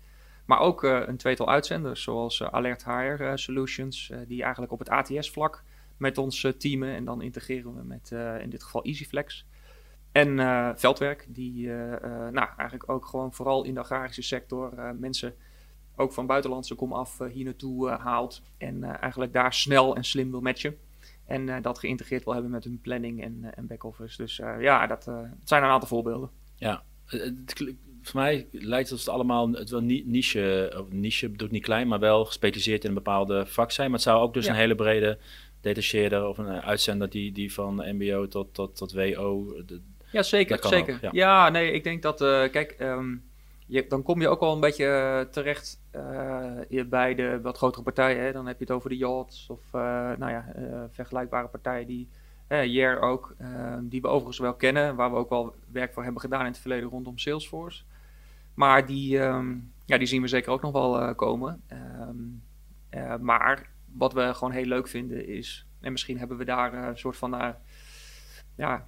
Maar 0.45 0.61
ook 0.61 0.85
uh, 0.85 1.03
een 1.07 1.17
tweetal 1.17 1.49
uitzenders, 1.49 2.03
zoals 2.03 2.41
uh, 2.41 2.49
Alert 2.49 2.85
Hire 2.85 3.25
uh, 3.25 3.33
Solutions, 3.35 4.13
die 4.27 4.43
eigenlijk 4.43 4.73
op 4.73 4.79
het 4.79 4.89
ATS-vlak 4.89 5.63
met 5.97 6.19
ons 6.19 6.47
teamen. 6.59 6.95
En 6.95 7.05
dan 7.05 7.23
integreren 7.23 7.75
we 7.75 7.83
met 7.83 8.11
in 8.43 8.51
dit 8.51 8.63
geval 8.63 8.85
EasyFlex. 8.85 9.47
En 10.13 10.37
Veldwerk, 10.79 11.27
die 11.29 11.67
nou, 12.31 12.49
eigenlijk 12.57 12.89
ook 12.89 13.07
gewoon 13.07 13.33
vooral 13.33 13.65
in 13.65 13.75
de 13.75 13.81
agrarische 13.81 14.23
sector 14.23 14.95
mensen 14.99 15.35
ook 15.97 16.13
van 16.13 16.27
buitenlandse 16.27 16.75
kom 16.75 16.93
af 16.93 17.19
hier 17.33 17.45
naartoe 17.45 17.89
haalt. 17.89 18.43
En 18.59 18.85
eigenlijk 19.01 19.33
daar 19.33 19.55
snel 19.55 19.97
en 19.97 20.05
slim 20.05 20.31
wil 20.31 20.41
matchen. 20.41 20.77
En 21.27 21.63
dat 21.63 21.79
geïntegreerd 21.79 22.25
wil 22.25 22.33
hebben 22.33 22.51
met 22.51 22.65
hun 22.65 22.81
planning 22.81 23.23
en, 23.23 23.55
en 23.55 23.67
back-office. 23.67 24.17
Dus 24.17 24.37
ja, 24.37 24.87
dat, 24.87 25.05
zijn 25.45 25.63
een 25.63 25.71
aantal 25.71 25.89
voorbeelden. 25.89 26.31
Ja, 26.57 26.83
het 27.07 27.75
voor 28.03 28.21
mij 28.21 28.47
lijkt 28.51 28.91
het 28.91 29.09
allemaal 29.09 29.51
het 29.51 29.71
wel 29.71 29.81
niche, 29.81 30.75
of 30.79 30.93
niche 30.93 31.29
bedoel 31.29 31.47
ik 31.47 31.53
niet 31.53 31.63
klein, 31.63 31.89
maar 31.89 31.99
wel 31.99 32.25
gespecialiseerd 32.25 32.83
in 32.83 32.89
een 32.89 32.95
bepaalde 32.95 33.47
vak 33.47 33.71
zijn. 33.71 33.91
Maar 33.91 33.99
het 33.99 34.09
zou 34.09 34.23
ook 34.23 34.35
dus 34.35 34.47
een 34.47 34.55
hele 34.55 34.75
brede 34.75 35.19
detacheerder 35.63 36.27
of 36.27 36.39
een 36.39 36.49
eh, 36.49 36.67
uitzender 36.67 37.11
die, 37.11 37.33
die 37.33 37.53
van 37.53 37.75
MBO 37.75 38.27
tot, 38.27 38.55
tot, 38.55 38.77
tot 38.77 38.93
WO. 38.93 39.63
De, 39.67 39.81
ja, 40.11 40.23
zeker. 40.23 40.59
zeker. 40.67 40.99
ja. 41.01 41.09
ja. 41.13 41.49
nee, 41.49 41.73
ik 41.73 41.85
denk 41.85 42.03
dat, 42.03 42.21
uh, 42.21 42.51
kijk, 42.51 42.77
um, 42.81 43.25
je, 43.67 43.87
dan 43.89 44.03
kom 44.03 44.21
je 44.21 44.29
ook 44.29 44.41
wel 44.41 44.53
een 44.53 44.61
beetje 44.61 44.85
uh, 44.85 45.33
terecht 45.33 45.81
uh, 46.71 46.85
bij 46.87 47.15
de 47.15 47.41
wat 47.43 47.57
grotere 47.57 47.83
partijen. 47.83 48.23
Hè. 48.23 48.33
Dan 48.33 48.47
heb 48.47 48.59
je 48.59 48.65
het 48.65 48.73
over 48.73 48.91
de 48.91 48.97
yachts 48.97 49.47
of 49.49 49.61
nou 49.73 50.31
ja, 50.31 50.53
vergelijkbare 50.91 51.49
partijen 51.49 51.87
die 51.87 52.09
Jer 52.49 53.01
ook, 53.01 53.37
die 53.81 54.01
we 54.01 54.09
overigens 54.09 54.39
wel 54.39 54.55
kennen, 54.55 54.97
waar 54.97 55.11
we 55.11 55.17
ook 55.17 55.29
wel 55.29 55.55
werk 55.73 55.93
voor 55.93 56.03
hebben 56.03 56.21
gedaan 56.21 56.41
in 56.41 56.47
het 56.47 56.59
verleden 56.59 56.89
rondom 56.89 57.19
Salesforce. 57.19 57.83
Maar 58.55 58.87
die, 58.87 59.19
um, 59.19 59.73
ja, 59.87 59.99
die 59.99 60.07
zien 60.07 60.23
we 60.23 60.29
zeker 60.29 60.53
ook 60.53 60.63
nog 60.63 60.73
wel 60.73 61.15
komen. 61.15 61.63
Um, 62.09 62.43
maar 63.21 63.72
wat 63.95 64.13
we 64.13 64.35
gewoon 64.35 64.53
heel 64.53 64.65
leuk 64.65 64.89
vinden 64.89 65.27
is, 65.27 65.67
en 65.81 65.93
misschien 65.93 66.19
hebben 66.19 66.37
we 66.37 66.45
daar 66.45 66.75
een 66.75 66.99
soort 66.99 67.17
van 67.17 67.57
ja, 68.57 68.87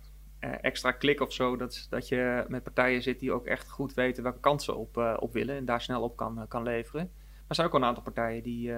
extra 0.60 0.92
klik 0.92 1.20
of 1.20 1.32
zo, 1.32 1.56
dat, 1.56 1.86
dat 1.90 2.08
je 2.08 2.44
met 2.48 2.62
partijen 2.62 3.02
zit 3.02 3.20
die 3.20 3.32
ook 3.32 3.46
echt 3.46 3.70
goed 3.70 3.94
weten 3.94 4.22
welke 4.22 4.40
kansen 4.40 4.76
op, 4.76 5.16
op 5.18 5.32
willen 5.32 5.56
en 5.56 5.64
daar 5.64 5.80
snel 5.80 6.02
op 6.02 6.16
kan, 6.16 6.44
kan 6.48 6.62
leveren. 6.62 7.10
Maar 7.14 7.44
er 7.48 7.54
zijn 7.54 7.66
ook 7.66 7.74
een 7.74 7.84
aantal 7.84 8.02
partijen 8.02 8.42
die, 8.42 8.72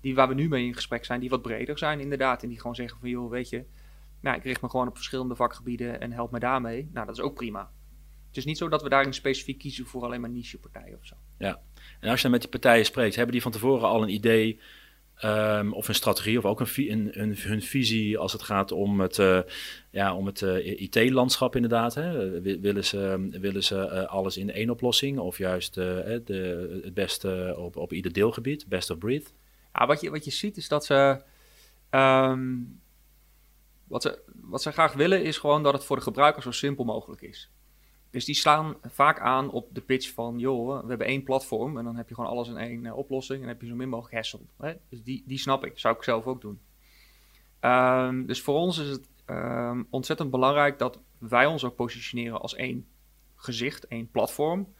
die 0.00 0.14
waar 0.14 0.28
we 0.28 0.34
nu 0.34 0.48
mee 0.48 0.66
in 0.66 0.74
gesprek 0.74 1.04
zijn, 1.04 1.20
die 1.20 1.30
wat 1.30 1.42
breder 1.42 1.78
zijn 1.78 2.00
inderdaad. 2.00 2.42
En 2.42 2.48
die 2.48 2.60
gewoon 2.60 2.74
zeggen 2.74 2.98
van 3.00 3.08
joh, 3.08 3.30
weet 3.30 3.48
je, 3.48 3.64
nou, 4.20 4.36
ik 4.36 4.44
richt 4.44 4.62
me 4.62 4.68
gewoon 4.68 4.88
op 4.88 4.94
verschillende 4.94 5.34
vakgebieden 5.34 6.00
en 6.00 6.12
help 6.12 6.30
me 6.30 6.38
daarmee. 6.38 6.88
Nou, 6.92 7.06
dat 7.06 7.16
is 7.16 7.22
ook 7.22 7.34
prima. 7.34 7.70
Het 8.28 8.36
is 8.36 8.44
niet 8.44 8.58
zo 8.58 8.68
dat 8.68 8.82
we 8.82 8.88
daarin 8.88 9.14
specifiek 9.14 9.58
kiezen 9.58 9.86
voor 9.86 10.04
alleen 10.04 10.20
maar 10.20 10.30
niche-partijen 10.30 10.98
of 10.98 11.06
zo. 11.06 11.14
Ja, 11.38 11.60
en 12.00 12.08
als 12.08 12.16
je 12.16 12.22
dan 12.22 12.30
met 12.30 12.40
die 12.40 12.50
partijen 12.50 12.84
spreekt, 12.84 13.14
hebben 13.14 13.32
die 13.32 13.42
van 13.42 13.52
tevoren 13.52 13.88
al 13.88 14.02
een 14.02 14.08
idee 14.08 14.60
um, 15.24 15.72
of 15.72 15.88
een 15.88 15.94
strategie 15.94 16.38
of 16.38 16.44
ook 16.44 16.60
een, 16.60 17.20
een, 17.20 17.36
hun 17.38 17.62
visie 17.62 18.18
als 18.18 18.32
het 18.32 18.42
gaat 18.42 18.72
om 18.72 19.00
het, 19.00 19.18
uh, 19.18 19.40
ja, 19.90 20.14
om 20.14 20.26
het 20.26 20.40
uh, 20.40 20.80
IT-landschap 20.80 21.54
inderdaad? 21.54 21.94
Hè? 21.94 22.40
Willen 22.40 22.84
ze, 22.84 23.28
willen 23.30 23.64
ze 23.64 23.74
uh, 23.74 24.04
alles 24.04 24.36
in 24.36 24.52
één 24.52 24.70
oplossing 24.70 25.18
of 25.18 25.38
juist 25.38 25.74
de, 25.74 26.02
het 26.82 26.94
beste 26.94 27.54
op, 27.58 27.76
op 27.76 27.92
ieder 27.92 28.12
deelgebied, 28.12 28.68
best 28.68 28.90
of 28.90 28.98
breed? 28.98 29.34
Ja, 29.72 29.86
wat, 29.86 30.00
je, 30.00 30.10
wat 30.10 30.24
je 30.24 30.30
ziet 30.30 30.56
is 30.56 30.68
dat 30.68 30.84
ze... 30.84 31.22
Um, 31.90 32.80
wat 33.92 34.02
ze, 34.02 34.22
wat 34.34 34.62
ze 34.62 34.72
graag 34.72 34.92
willen 34.92 35.24
is 35.24 35.38
gewoon 35.38 35.62
dat 35.62 35.72
het 35.72 35.84
voor 35.84 35.96
de 35.96 36.02
gebruiker 36.02 36.42
zo 36.42 36.50
simpel 36.50 36.84
mogelijk 36.84 37.22
is. 37.22 37.50
Dus 38.12 38.24
die 38.24 38.34
slaan 38.34 38.74
vaak 38.82 39.20
aan 39.20 39.50
op 39.50 39.68
de 39.74 39.80
pitch 39.80 40.12
van, 40.12 40.38
joh, 40.38 40.80
we 40.82 40.88
hebben 40.88 41.06
één 41.06 41.22
platform 41.22 41.78
en 41.78 41.84
dan 41.84 41.96
heb 41.96 42.08
je 42.08 42.14
gewoon 42.14 42.30
alles 42.30 42.48
in 42.48 42.56
één 42.56 42.84
uh, 42.84 42.96
oplossing 42.96 43.40
en 43.40 43.44
dan 43.44 43.54
heb 43.54 43.62
je 43.62 43.68
zo 43.68 43.74
min 43.74 43.88
mogelijk 43.88 44.14
hassle. 44.14 44.40
Hè? 44.56 44.74
Dus 44.88 45.02
die, 45.02 45.22
die 45.26 45.38
snap 45.38 45.64
ik, 45.64 45.78
zou 45.78 45.96
ik 45.96 46.02
zelf 46.02 46.26
ook 46.26 46.40
doen. 46.40 46.60
Um, 47.60 48.26
dus 48.26 48.42
voor 48.42 48.54
ons 48.54 48.78
is 48.78 48.88
het 48.88 49.08
um, 49.26 49.86
ontzettend 49.90 50.30
belangrijk 50.30 50.78
dat 50.78 50.98
wij 51.18 51.46
ons 51.46 51.64
ook 51.64 51.76
positioneren 51.76 52.40
als 52.40 52.54
één 52.54 52.86
gezicht, 53.36 53.86
één 53.86 54.10
platform. 54.10 54.74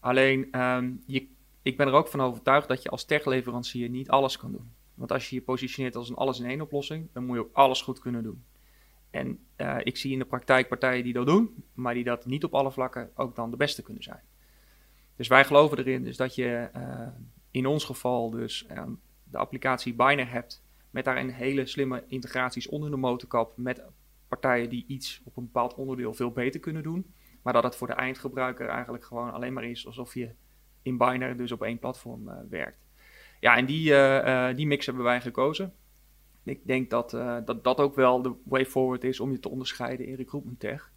Alleen, 0.00 0.60
um, 0.60 1.02
je, 1.06 1.28
ik 1.62 1.76
ben 1.76 1.86
er 1.86 1.92
ook 1.92 2.08
van 2.08 2.20
overtuigd 2.20 2.68
dat 2.68 2.82
je 2.82 2.88
als 2.88 3.04
techleverancier 3.04 3.88
niet 3.88 4.08
alles 4.08 4.38
kan 4.38 4.52
doen. 4.52 4.72
Want 4.94 5.12
als 5.12 5.28
je 5.28 5.34
je 5.36 5.42
positioneert 5.42 5.96
als 5.96 6.08
een 6.08 6.16
alles 6.16 6.40
in 6.40 6.46
één 6.46 6.60
oplossing, 6.60 7.08
dan 7.12 7.24
moet 7.24 7.36
je 7.36 7.42
ook 7.42 7.56
alles 7.56 7.82
goed 7.82 7.98
kunnen 7.98 8.22
doen. 8.22 8.44
En 9.10 9.38
uh, 9.56 9.76
ik 9.82 9.96
zie 9.96 10.12
in 10.12 10.18
de 10.18 10.24
praktijk 10.24 10.68
partijen 10.68 11.04
die 11.04 11.12
dat 11.12 11.26
doen, 11.26 11.64
maar 11.74 11.94
die 11.94 12.04
dat 12.04 12.26
niet 12.26 12.44
op 12.44 12.54
alle 12.54 12.70
vlakken 12.70 13.10
ook 13.14 13.36
dan 13.36 13.50
de 13.50 13.56
beste 13.56 13.82
kunnen 13.82 14.02
zijn. 14.02 14.20
Dus 15.16 15.28
wij 15.28 15.44
geloven 15.44 15.78
erin 15.78 16.04
dus 16.04 16.16
dat 16.16 16.34
je 16.34 16.68
uh, 16.76 17.08
in 17.50 17.66
ons 17.66 17.84
geval 17.84 18.30
dus 18.30 18.66
uh, 18.70 18.82
de 19.24 19.38
applicatie 19.38 19.94
Biner 19.94 20.30
hebt, 20.30 20.62
met 20.90 21.04
daarin 21.04 21.28
hele 21.28 21.66
slimme 21.66 22.04
integraties 22.06 22.68
onder 22.68 22.90
de 22.90 22.96
motorkap 22.96 23.56
met 23.56 23.82
partijen 24.28 24.68
die 24.68 24.84
iets 24.86 25.20
op 25.24 25.36
een 25.36 25.44
bepaald 25.44 25.74
onderdeel 25.74 26.14
veel 26.14 26.30
beter 26.30 26.60
kunnen 26.60 26.82
doen. 26.82 27.14
Maar 27.42 27.52
dat 27.52 27.62
het 27.62 27.76
voor 27.76 27.86
de 27.86 27.92
eindgebruiker 27.92 28.68
eigenlijk 28.68 29.04
gewoon 29.04 29.32
alleen 29.32 29.52
maar 29.52 29.64
is 29.64 29.86
alsof 29.86 30.14
je 30.14 30.30
in 30.82 30.98
Biner 30.98 31.36
dus 31.36 31.52
op 31.52 31.62
één 31.62 31.78
platform 31.78 32.30
werkt. 32.48 32.86
Ja, 33.40 33.56
en 33.56 33.66
die, 33.66 33.94
die 34.54 34.66
mix 34.66 34.86
hebben 34.86 35.04
wij 35.04 35.20
gekozen 35.20 35.74
ik 36.48 36.66
denk 36.66 36.90
dat, 36.90 37.12
uh, 37.12 37.36
dat 37.44 37.64
dat 37.64 37.78
ook 37.78 37.94
wel 37.94 38.22
de 38.22 38.32
way 38.44 38.66
forward 38.66 39.04
is 39.04 39.20
om 39.20 39.30
je 39.30 39.40
te 39.40 39.48
onderscheiden 39.48 40.06
in 40.06 40.14
recruitment 40.14 40.60
tech. 40.60 40.92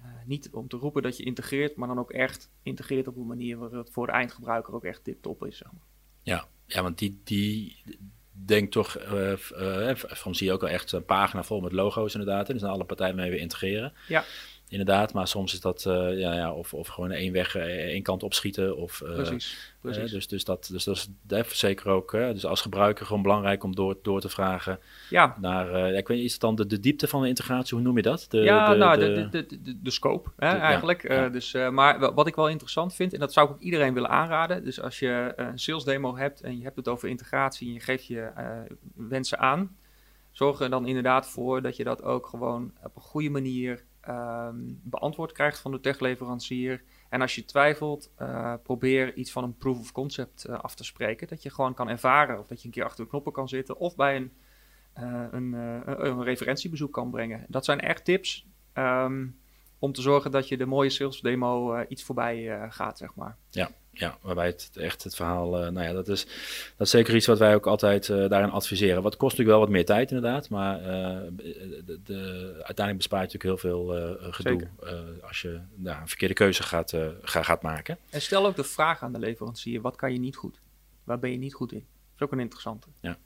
Uh, 0.00 0.06
niet 0.24 0.50
om 0.52 0.68
te 0.68 0.76
roepen 0.76 1.02
dat 1.02 1.16
je 1.16 1.24
integreert, 1.24 1.76
maar 1.76 1.88
dan 1.88 1.98
ook 1.98 2.10
echt 2.10 2.50
integreert 2.62 3.08
op 3.08 3.16
een 3.16 3.26
manier 3.26 3.58
waar 3.58 3.70
het 3.70 3.90
voor 3.90 4.06
de 4.06 4.12
eindgebruiker 4.12 4.74
ook 4.74 4.84
echt 4.84 5.04
tip-top 5.04 5.44
is. 5.44 5.56
Zeg 5.56 5.72
maar. 5.72 5.86
Ja, 6.22 6.48
ja, 6.66 6.82
want 6.82 6.98
die, 6.98 7.20
die 7.24 7.82
denkt 8.30 8.72
toch, 8.72 8.98
uh, 8.98 9.32
uh, 9.58 9.94
zie 10.30 10.46
je 10.46 10.52
ook 10.52 10.62
al 10.62 10.68
echt 10.68 10.92
een 10.92 11.04
pagina 11.04 11.42
vol 11.42 11.60
met 11.60 11.72
logo's 11.72 12.14
inderdaad. 12.14 12.46
En 12.46 12.52
dus 12.52 12.62
zijn 12.62 12.74
alle 12.74 12.84
partijen 12.84 13.16
mee 13.16 13.30
weer 13.30 13.40
integreren. 13.40 13.92
Ja. 14.08 14.24
Inderdaad, 14.70 15.12
maar 15.12 15.28
soms 15.28 15.52
is 15.52 15.60
dat 15.60 15.84
uh, 15.88 16.18
ja, 16.18 16.34
ja, 16.34 16.52
of, 16.52 16.74
of 16.74 16.88
gewoon 16.88 17.10
één 17.10 17.32
weg, 17.32 17.54
één 17.56 18.02
kant 18.02 18.22
opschieten. 18.22 18.76
Of, 18.76 19.00
uh, 19.00 19.14
precies, 19.14 19.74
precies. 19.80 20.10
dus, 20.10 20.28
dus, 20.28 20.44
dat, 20.44 20.68
dus 20.72 20.84
dat 20.84 21.08
is 21.46 21.58
zeker 21.58 21.88
ook, 21.88 22.10
dus 22.10 22.46
als 22.46 22.60
gebruiker 22.60 23.06
gewoon 23.06 23.22
belangrijk 23.22 23.64
om 23.64 23.74
door, 23.74 23.98
door 24.02 24.20
te 24.20 24.28
vragen 24.28 24.78
ja. 25.08 25.36
naar, 25.40 25.92
ik 25.94 26.08
weet 26.08 26.16
niet, 26.16 26.26
is 26.26 26.32
het 26.32 26.40
dan 26.40 26.54
de, 26.54 26.66
de 26.66 26.80
diepte 26.80 27.08
van 27.08 27.22
de 27.22 27.28
integratie, 27.28 27.76
hoe 27.76 27.86
noem 27.86 27.96
je 27.96 28.02
dat? 28.02 28.26
De, 28.28 28.38
ja, 28.38 28.72
de, 28.72 28.78
nou, 28.78 28.98
de, 28.98 29.28
de, 29.30 29.46
de, 29.46 29.62
de, 29.62 29.80
de 29.82 29.90
scope 29.90 30.30
hè, 30.36 30.56
eigenlijk. 30.56 31.08
Ja, 31.08 31.28
dus, 31.28 31.52
maar 31.52 32.14
wat 32.14 32.26
ik 32.26 32.34
wel 32.34 32.48
interessant 32.48 32.94
vind, 32.94 33.12
en 33.12 33.20
dat 33.20 33.32
zou 33.32 33.48
ik 33.48 33.52
ook 33.52 33.60
iedereen 33.60 33.94
willen 33.94 34.10
aanraden, 34.10 34.64
dus 34.64 34.80
als 34.80 34.98
je 34.98 35.32
een 35.36 35.58
sales 35.58 35.84
demo 35.84 36.16
hebt 36.16 36.40
en 36.40 36.58
je 36.58 36.62
hebt 36.62 36.76
het 36.76 36.88
over 36.88 37.08
integratie 37.08 37.68
en 37.68 37.74
je 37.74 37.80
geeft 37.80 38.06
je 38.06 38.30
wensen 38.94 39.38
aan, 39.38 39.76
zorg 40.30 40.60
er 40.60 40.70
dan 40.70 40.86
inderdaad 40.86 41.28
voor 41.28 41.62
dat 41.62 41.76
je 41.76 41.84
dat 41.84 42.02
ook 42.02 42.26
gewoon 42.26 42.72
op 42.82 42.96
een 42.96 43.02
goede 43.02 43.30
manier 43.30 43.88
um, 44.10 44.80
beantwoord 44.82 45.32
krijgt 45.32 45.58
van 45.58 45.70
de 45.70 45.80
techleverancier. 45.80 46.82
En 47.08 47.20
als 47.20 47.34
je 47.34 47.44
twijfelt, 47.44 48.10
uh, 48.20 48.54
probeer 48.62 49.14
iets 49.14 49.32
van 49.32 49.44
een 49.44 49.56
proof 49.56 49.78
of 49.78 49.92
concept 49.92 50.46
uh, 50.48 50.58
af 50.58 50.74
te 50.74 50.84
spreken. 50.84 51.28
Dat 51.28 51.42
je 51.42 51.50
gewoon 51.50 51.74
kan 51.74 51.88
ervaren 51.88 52.38
of 52.38 52.46
dat 52.46 52.60
je 52.60 52.66
een 52.66 52.74
keer 52.74 52.84
achter 52.84 53.04
de 53.04 53.10
knoppen 53.10 53.32
kan 53.32 53.48
zitten 53.48 53.76
of 53.76 53.96
bij 53.96 54.16
een, 54.16 54.32
uh, 54.98 55.26
een, 55.30 55.52
een, 55.52 56.22
referentiebezoek 56.22 56.92
kan 56.92 57.10
brengen. 57.10 57.44
Dat 57.48 57.64
zijn 57.64 57.80
echt 57.80 58.04
tips 58.04 58.46
um, 58.74 59.39
om 59.80 59.92
te 59.92 60.02
zorgen 60.02 60.30
dat 60.30 60.48
je 60.48 60.56
de 60.56 60.66
mooie 60.66 60.90
sales 60.90 61.20
demo 61.20 61.82
iets 61.88 62.02
voorbij 62.02 62.68
gaat, 62.70 62.98
zeg 62.98 63.14
maar. 63.14 63.36
Ja, 63.50 63.70
ja, 63.92 64.18
waarbij 64.20 64.46
het 64.46 64.70
echt 64.74 65.04
het 65.04 65.14
verhaal, 65.14 65.64
uh, 65.64 65.70
nou 65.70 65.86
ja, 65.86 65.92
dat 65.92 66.08
is, 66.08 66.24
dat 66.76 66.86
is 66.86 66.90
zeker 66.90 67.14
iets 67.14 67.26
wat 67.26 67.38
wij 67.38 67.54
ook 67.54 67.66
altijd 67.66 68.06
daarin 68.06 68.50
adviseren. 68.50 69.02
Wat 69.02 69.16
kost 69.16 69.30
natuurlijk 69.30 69.58
wel 69.58 69.66
wat 69.66 69.76
meer 69.76 69.84
tijd 69.84 70.10
inderdaad, 70.10 70.48
maar 70.48 70.82
de, 70.82 72.00
de, 72.04 72.50
uiteindelijk 72.54 72.96
bespaart 72.96 73.32
je 73.32 73.38
natuurlijk 73.38 73.62
heel 73.62 73.70
veel 73.70 74.16
gedoe 74.32 74.68
als 75.22 75.42
je 75.42 75.60
nou, 75.74 76.00
een 76.00 76.08
verkeerde 76.08 76.34
keuze 76.34 76.62
gaat, 76.62 76.96
ga, 77.22 77.42
gaat 77.42 77.62
maken. 77.62 77.98
En 78.10 78.22
stel 78.22 78.46
ook 78.46 78.56
de 78.56 78.64
vraag 78.64 79.02
aan 79.02 79.12
de 79.12 79.18
leverancier, 79.18 79.80
wat 79.80 79.96
kan 79.96 80.12
je 80.12 80.18
niet 80.18 80.36
goed? 80.36 80.60
Waar 81.04 81.18
ben 81.18 81.30
je 81.30 81.38
niet 81.38 81.54
goed 81.54 81.72
in? 81.72 81.78
Dat 81.78 82.14
is 82.16 82.22
ook 82.22 82.32
een 82.32 82.40
interessante. 82.40 82.88
Ja. 83.00 83.18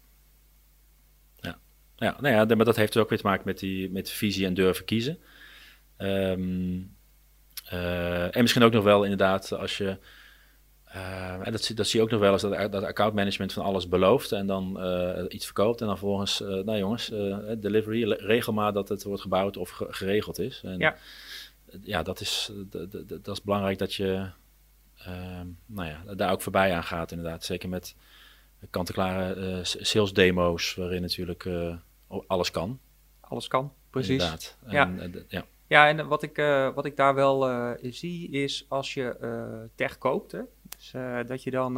Ja, 1.37 1.59
ja, 1.97 2.17
nou 2.21 2.35
ja 2.35 2.57
maar 2.57 2.65
dat 2.65 2.77
heeft 2.77 2.97
ook 2.97 3.09
weer 3.09 3.19
te 3.19 3.27
maken 3.27 3.43
met, 3.45 3.59
die, 3.59 3.91
met 3.91 4.11
visie 4.11 4.47
en 4.47 4.55
durven 4.55 4.85
kiezen. 4.85 5.19
Um, 5.99 6.93
en 7.71 8.41
misschien 8.41 8.63
ook 8.63 8.73
nog 8.73 8.85
wel 8.85 9.03
inderdaad 9.03 9.53
als 9.53 9.79
je 9.79 9.99
uh, 10.95 11.47
en 11.47 11.53
dat, 11.53 11.71
dat, 11.75 11.87
zie 11.87 11.99
je 11.99 12.05
ook 12.05 12.11
nog 12.11 12.21
wel 12.21 12.33
eens, 12.33 12.43
dat, 12.43 12.73
dat 12.73 12.83
accountmanagement 12.83 13.53
van 13.53 13.65
alles 13.65 13.89
belooft 13.89 14.33
en 14.33 14.47
dan 14.47 14.77
uh, 14.79 15.25
iets 15.29 15.45
verkoopt. 15.45 15.81
En 15.81 15.87
dan 15.87 15.99
volgens, 15.99 16.41
uh, 16.41 16.49
nou 16.49 16.79
jongens, 16.79 17.09
delivery, 17.59 18.13
regel 18.13 18.53
maar 18.53 18.73
dat 18.73 18.89
het 18.89 19.03
wordt 19.03 19.23
gebouwd 19.23 19.57
of 19.57 19.71
geregeld 19.71 20.39
is. 20.39 20.61
En, 20.65 20.79
ja. 20.79 20.97
ja, 21.83 22.03
dat 22.03 22.21
is, 22.21 22.51
dat 23.23 23.29
is 23.37 23.43
belangrijk 23.43 23.79
dat 23.79 23.95
je 23.95 24.31
ehm, 24.99 25.47
nou 25.67 25.89
ja, 25.89 26.15
daar 26.15 26.33
ook 26.33 26.43
voorbij 26.43 26.75
aan 26.75 26.85
gaat 26.85 27.11
inderdaad. 27.11 27.45
Zeker 27.45 27.69
met 27.69 27.95
kant-en-klare 28.71 29.61
sales 29.63 30.13
demo's, 30.13 30.75
waarin 30.75 31.03
natuurlijk 31.03 31.49
alles 32.27 32.51
kan. 32.51 32.81
Alles 33.21 33.49
kan, 33.49 33.73
precies. 33.91 34.11
Inderdaad. 34.11 34.57
En, 34.67 34.73
ja. 34.75 35.09
ja. 35.29 35.45
Ja, 35.67 35.89
en 35.89 36.09
wat 36.09 36.23
ik, 36.23 36.39
uh, 36.39 36.75
wat 36.75 36.85
ik 36.85 36.97
daar 36.97 37.15
wel 37.15 37.51
uh, 37.51 37.71
zie 37.81 38.31
is 38.31 38.67
als 38.69 38.95
je 38.95 39.17
uh, 39.21 39.69
tech 39.75 39.99
koopt, 39.99 40.33
hè, 40.33 40.41
dus, 40.69 40.95
dat 41.27 41.43
je 41.43 41.51
dan 41.51 41.77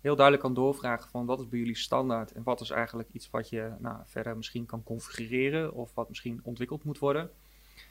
heel 0.00 0.14
duidelijk 0.14 0.40
kan 0.40 0.54
doorvragen 0.54 1.10
van 1.10 1.26
wat 1.26 1.40
is 1.40 1.48
bij 1.48 1.58
jullie 1.58 1.76
standaard 1.76 2.32
en 2.32 2.42
wat 2.42 2.60
is 2.60 2.70
eigenlijk 2.70 3.08
iets 3.12 3.30
wat 3.30 3.48
je 3.48 3.72
nou, 3.78 3.96
verder 4.04 4.36
misschien 4.36 4.66
kan 4.66 4.82
configureren 4.82 5.72
of 5.72 5.94
wat 5.94 6.08
misschien 6.08 6.40
ontwikkeld 6.42 6.84
moet 6.84 6.98
worden. 6.98 7.30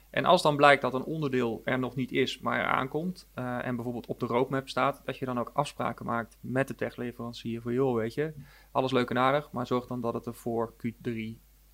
En 0.09 0.25
als 0.25 0.41
dan 0.41 0.55
blijkt 0.55 0.81
dat 0.81 0.93
een 0.93 1.03
onderdeel 1.03 1.61
er 1.63 1.79
nog 1.79 1.95
niet 1.95 2.11
is, 2.11 2.39
maar 2.39 2.59
er 2.59 2.65
aankomt 2.65 3.27
en 3.33 3.75
bijvoorbeeld 3.75 4.07
op 4.07 4.19
de 4.19 4.25
roadmap 4.25 4.69
staat, 4.69 5.01
dat 5.05 5.17
je 5.17 5.25
dan 5.25 5.39
ook 5.39 5.51
afspraken 5.53 6.05
maakt 6.05 6.37
met 6.39 6.67
de 6.67 6.75
techleverancier 6.75 7.61
van 7.61 7.73
joh, 7.73 7.95
weet 7.95 8.13
je, 8.13 8.33
alles 8.71 8.91
leuk 8.91 9.09
en 9.09 9.17
aardig, 9.17 9.51
maar 9.51 9.67
zorg 9.67 9.87
dan 9.87 10.01
dat 10.01 10.13
het 10.13 10.25
er 10.25 10.35
voor 10.35 10.73
Q3 10.73 11.11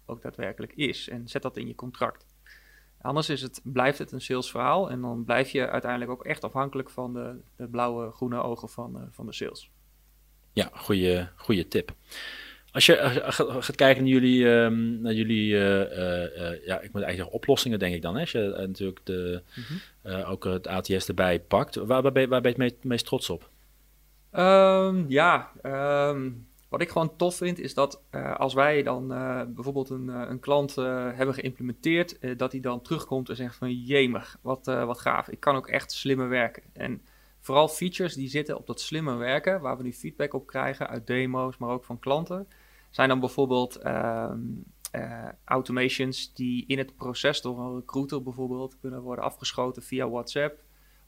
ook 0.06 0.22
daadwerkelijk 0.22 0.74
is 0.74 1.10
en 1.10 1.28
zet 1.28 1.42
dat 1.42 1.58
in 1.58 1.68
je 1.68 1.76
contract. 1.76 2.33
Anders 3.04 3.30
is 3.30 3.42
het, 3.42 3.62
blijft 3.64 3.98
het 3.98 4.12
een 4.12 4.22
salesverhaal 4.22 4.90
en 4.90 5.02
dan 5.02 5.24
blijf 5.26 5.50
je 5.50 5.70
uiteindelijk 5.70 6.12
ook 6.12 6.26
echt 6.26 6.44
afhankelijk 6.44 6.90
van 6.90 7.14
de, 7.14 7.36
de 7.56 7.68
blauwe, 7.68 8.12
groene 8.12 8.42
ogen 8.42 8.70
van, 8.70 8.96
uh, 8.96 9.02
van 9.12 9.26
de 9.26 9.34
sales. 9.34 9.70
Ja, 10.54 10.70
goede, 10.74 11.30
goede 11.36 11.68
tip. 11.68 11.94
Als 12.72 12.86
je 12.86 12.98
uh, 12.98 13.32
gaat 13.64 13.76
kijken 13.76 14.04
naar 14.04 14.12
jullie, 14.12 14.46
um, 14.46 15.02
naar 15.02 15.14
jullie 15.14 15.54
uh, 15.54 15.96
ja, 16.66 16.80
ik 16.80 16.92
moet 16.92 17.02
eigenlijk 17.02 17.16
zeggen 17.16 17.32
oplossingen, 17.32 17.80
denk 17.80 17.96
ik 17.96 18.02
dan. 18.02 18.14
Hè? 18.14 18.20
Als 18.20 18.32
je 18.32 18.54
natuurlijk 18.58 19.00
de, 19.04 19.42
mm 19.56 19.64
-hmm. 20.04 20.22
ook 20.24 20.44
het 20.44 20.68
ATS 20.68 21.08
erbij 21.08 21.40
pakt, 21.40 21.76
waar, 21.76 22.02
waar, 22.02 22.12
ben, 22.12 22.22
je, 22.22 22.28
waar 22.28 22.42
ben 22.42 22.54
je 22.56 22.64
het 22.64 22.84
meest, 22.84 23.06
trots 23.06 23.30
op? 23.30 23.50
Um, 24.34 25.06
ja, 25.10 25.52
um, 26.10 26.48
wat 26.74 26.82
ik 26.82 26.90
gewoon 26.90 27.16
tof 27.16 27.36
vind, 27.36 27.60
is 27.60 27.74
dat 27.74 28.02
uh, 28.12 28.36
als 28.36 28.54
wij 28.54 28.84
dan 28.84 29.12
uh, 29.12 29.42
bijvoorbeeld 29.48 29.90
een, 29.90 30.08
uh, 30.08 30.24
een 30.28 30.40
klant 30.40 30.76
hebben 30.76 31.34
geïmplementeerd, 31.34 32.38
dat 32.38 32.52
hij 32.52 32.62
dan 32.62 32.82
terugkomt 32.82 33.30
en 33.30 33.36
zegt 33.36 33.56
van 33.56 33.74
jemig, 33.74 34.38
wat, 34.42 34.66
wat 34.66 35.00
gaaf, 35.00 35.30
ik 35.30 35.40
kan 35.40 35.56
ook 35.56 35.68
echt 35.68 35.92
slimmer 35.92 36.30
werken. 36.30 36.64
En 36.74 37.02
vooral 37.40 37.68
features 37.68 38.14
die 38.14 38.30
zitten 38.30 38.58
op 38.58 38.68
dat 38.68 38.82
slimmer 38.82 39.18
werken, 39.18 39.62
waar 39.62 39.78
we 39.78 39.84
nu 39.84 39.94
feedback 39.94 40.34
op 40.34 40.48
krijgen 40.48 40.88
uit 40.88 41.08
demo's, 41.08 41.58
maar 41.58 41.70
ook 41.70 41.86
van 41.86 42.00
klanten, 42.00 42.48
zijn 42.90 43.10
dan 43.10 43.20
bijvoorbeeld 43.20 43.76
ehm, 43.76 44.40
automations 45.46 46.34
die 46.34 46.64
in 46.68 46.78
het 46.78 46.96
proces 46.96 47.42
door 47.42 47.60
een 47.60 47.76
recruiter 47.76 48.24
bijvoorbeeld 48.24 48.78
kunnen 48.80 49.02
worden 49.02 49.26
afgeschoten 49.26 49.84
via 49.84 50.10
WhatsApp 50.10 50.60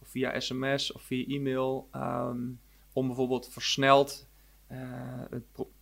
of 0.02 0.08
via 0.08 0.40
sms 0.40 0.92
of 0.92 1.02
via 1.02 1.26
e-mail, 1.28 1.90
um, 1.96 2.60
om 2.94 3.08
bijvoorbeeld 3.08 3.50
versneld 3.52 4.28
uh, 4.72 4.78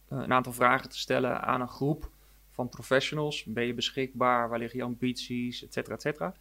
een 0.07 0.33
aantal 0.33 0.53
vragen 0.53 0.89
te 0.89 0.97
stellen 0.97 1.41
aan 1.41 1.61
een 1.61 1.67
groep 1.67 2.09
van 2.51 2.69
professionals. 2.69 3.43
Ben 3.43 3.65
je 3.65 3.73
beschikbaar? 3.73 4.49
Waar 4.49 4.59
liggen 4.59 4.79
je 4.79 4.85
ambities? 4.85 5.63
Et 5.63 5.73
cetera, 5.73 5.95
et 5.95 6.01
cetera. 6.01 6.33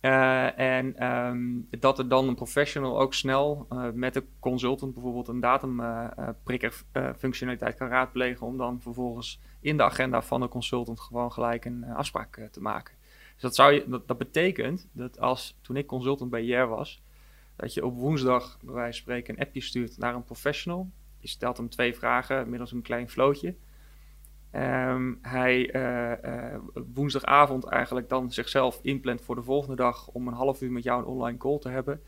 Uh, 0.00 0.58
en 0.58 1.06
um, 1.06 1.68
dat 1.70 1.98
er 1.98 2.08
dan 2.08 2.28
een 2.28 2.34
professional 2.34 3.00
ook 3.00 3.14
snel 3.14 3.66
met 3.94 4.14
de 4.14 4.24
consultant 4.40 4.94
bijvoorbeeld 4.94 5.28
een 5.28 5.40
datumprikker 5.40 6.82
uh, 6.92 7.10
functionaliteit 7.18 7.74
kan 7.74 7.88
raadplegen 7.88 8.46
om 8.46 8.56
dan 8.56 8.80
vervolgens 8.80 9.40
in 9.60 9.76
de 9.76 9.82
agenda 9.82 10.22
van 10.22 10.40
de 10.40 10.48
consultant 10.48 11.00
gewoon 11.00 11.32
gelijk 11.32 11.64
een 11.64 11.84
afspraak 11.84 12.48
te 12.50 12.60
maken. 12.60 12.94
Dus 13.32 13.42
dat, 13.42 13.54
zou 13.54 13.72
je, 13.72 14.02
dat, 14.06 14.18
betekent 14.18 14.88
dat 14.92 15.20
als 15.20 15.56
toen 15.60 15.76
ik 15.76 15.86
consultant 15.86 16.30
bij 16.30 16.44
JR 16.44 16.66
was, 16.66 17.02
dat 17.56 17.74
je 17.74 17.84
op 17.84 17.96
woensdag 17.96 18.58
bij 18.62 18.74
wijze 18.74 18.92
van 18.92 19.00
spreken 19.02 19.34
een 19.34 19.46
appje 19.46 19.60
stuurt 19.60 19.98
naar 19.98 20.14
een 20.14 20.24
professional 20.24 20.90
je 21.24 21.30
stelt 21.30 21.56
hem 21.56 21.68
twee 21.68 21.94
vragen 21.94 22.48
middels 22.48 22.72
een 22.72 22.82
klein 22.82 23.08
vlootje. 23.08 23.54
Um, 24.52 25.18
hij 25.22 25.74
uh, 25.74 26.12
uh, 26.24 26.58
woensdagavond 26.94 27.64
eigenlijk 27.64 28.08
dan 28.08 28.32
zichzelf 28.32 28.78
inplant 28.82 29.20
voor 29.20 29.34
de 29.34 29.42
volgende 29.42 29.76
dag 29.76 30.08
om 30.08 30.28
een 30.28 30.34
half 30.34 30.60
uur 30.60 30.72
met 30.72 30.82
jou 30.82 31.00
een 31.00 31.08
online 31.08 31.38
call 31.38 31.58
te 31.58 31.68
hebben. 31.68 32.02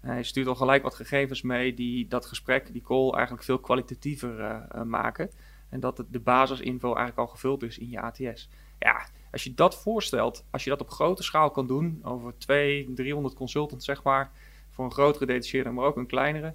hij 0.00 0.22
stuurt 0.22 0.46
al 0.46 0.54
gelijk 0.54 0.82
wat 0.82 0.94
gegevens 0.94 1.42
mee 1.42 1.74
die 1.74 2.08
dat 2.08 2.26
gesprek, 2.26 2.72
die 2.72 2.82
call 2.82 3.10
eigenlijk 3.10 3.44
veel 3.44 3.58
kwalitatiever 3.58 4.66
maken. 4.84 5.30
En 5.68 5.80
dat 5.80 6.04
de 6.10 6.20
basisinfo 6.20 6.86
eigenlijk 6.86 7.18
al 7.18 7.26
gevuld 7.34 7.62
is 7.62 7.78
in 7.78 7.90
je 7.90 8.00
ATS. 8.00 8.48
Ja, 8.78 9.08
als 9.30 9.44
je 9.44 9.54
dat 9.54 9.82
voorstelt, 9.82 10.44
als 10.50 10.64
je 10.64 10.70
dat 10.70 10.80
op 10.80 10.90
grote 10.90 11.22
schaal 11.22 11.50
kan 11.50 11.66
doen, 11.66 12.00
over 12.02 12.38
200, 12.38 12.96
300 12.96 13.34
consultants 13.34 13.84
zeg 13.84 14.02
maar, 14.02 14.30
voor 14.70 14.84
een 14.84 14.92
grotere 14.92 15.26
detacheerder, 15.26 15.74
maar 15.74 15.84
ook 15.84 15.96
een 15.96 16.06
kleinere, 16.06 16.54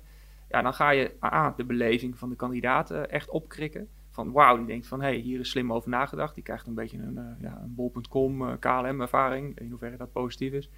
ja, 0.53 0.61
dan 0.61 0.73
ga 0.73 0.89
je 0.89 1.11
A, 1.23 1.53
de 1.57 1.63
beleving 1.63 2.17
van 2.17 2.29
de 2.29 2.35
kandidaat 2.35 2.91
echt 2.91 3.29
opkrikken. 3.29 3.87
Van 4.09 4.31
wauw, 4.31 4.57
die 4.57 4.65
denkt 4.65 4.87
van 4.87 5.01
hé, 5.01 5.07
hey, 5.07 5.17
hier 5.17 5.39
is 5.39 5.49
slim 5.49 5.73
over 5.73 5.89
nagedacht. 5.89 6.35
Die 6.35 6.43
krijgt 6.43 6.67
een 6.67 6.73
beetje 6.73 6.97
een, 6.97 7.17
uh, 7.17 7.41
ja, 7.41 7.61
een 7.63 7.75
bol.com 7.75 8.41
uh, 8.41 8.53
KLM-ervaring, 8.59 9.59
in 9.59 9.69
hoeverre 9.69 9.97
dat 9.97 10.11
positief 10.11 10.51
is. 10.51 10.69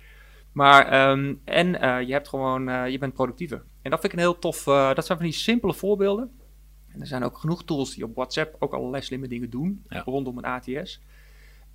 Maar, 0.51 1.09
um, 1.09 1.41
en 1.43 1.67
uh, 1.67 2.01
je 2.01 2.11
hebt 2.11 2.27
gewoon, 2.27 2.91
je 2.91 2.97
bent 2.97 3.13
productiever. 3.13 3.63
En 3.81 3.91
dat 3.91 3.99
vind 3.99 4.13
ik 4.13 4.19
een 4.19 4.25
heel 4.25 4.39
tof, 4.39 4.63
dat 4.63 5.05
zijn 5.05 5.17
van 5.17 5.27
die 5.27 5.35
simpele 5.35 5.73
voorbeelden. 5.73 6.31
En 6.87 7.01
er 7.01 7.07
zijn 7.07 7.23
ook 7.23 7.37
genoeg 7.37 7.63
tools 7.63 7.95
die 7.95 8.03
op 8.03 8.15
WhatsApp 8.15 8.55
ook 8.59 8.73
allerlei 8.73 9.03
slimme 9.03 9.27
dingen 9.27 9.49
doen 9.49 9.83
ja. 9.87 10.01
rondom 10.05 10.37
een 10.37 10.43
ATS. 10.43 11.01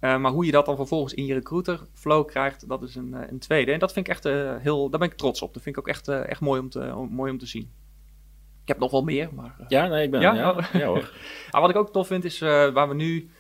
maar 0.01 0.31
hoe 0.31 0.45
je 0.45 0.53
dat 0.53 0.67
dan 0.67 0.77
vervolgens 0.77 1.15
in 1.15 1.25
je 1.25 1.35
recruiter 1.35 1.81
flow 1.93 2.27
krijgt, 2.27 2.69
dat 2.69 2.83
is 2.83 2.95
een, 2.95 3.13
een 3.33 3.39
tweede. 3.39 3.73
En 3.73 3.79
dat 3.79 3.93
vind 3.93 4.07
ik 4.07 4.13
echt 4.13 4.25
heel, 4.63 4.91
daar 4.91 5.01
ben 5.01 5.11
ik 5.11 5.17
trots 5.17 5.43
op. 5.43 5.55
Dat 5.55 5.63
vind 5.63 5.77
ik 5.77 5.83
ook 5.83 5.89
echt, 5.89 6.09
echt 6.09 6.41
mooi, 6.41 6.61
om 6.61 6.69
te, 6.69 7.07
mooi 7.11 7.33
om 7.33 7.39
te 7.39 7.47
zien. 7.47 7.71
Ik 8.71 8.77
heb 8.77 8.85
nog 8.85 9.01
wel 9.01 9.05
meer, 9.05 9.35
maar... 9.35 9.57
Uh, 9.61 9.67
ja, 9.69 9.87
nee, 9.87 10.05
ik 10.05 10.11
ben... 10.11 10.21
Ja, 10.21 10.35
ja, 10.35 10.69
ja 10.73 10.87
hoor. 10.87 11.13
ah, 11.51 11.61
wat 11.61 11.71
ik 11.71 11.77
ook 11.77 11.93
tof 11.93 12.07
vind 12.07 12.25
is 12.25 12.41
uh, 12.41 12.69
waar 12.69 12.89
we 12.89 12.95
nu... 12.95 13.31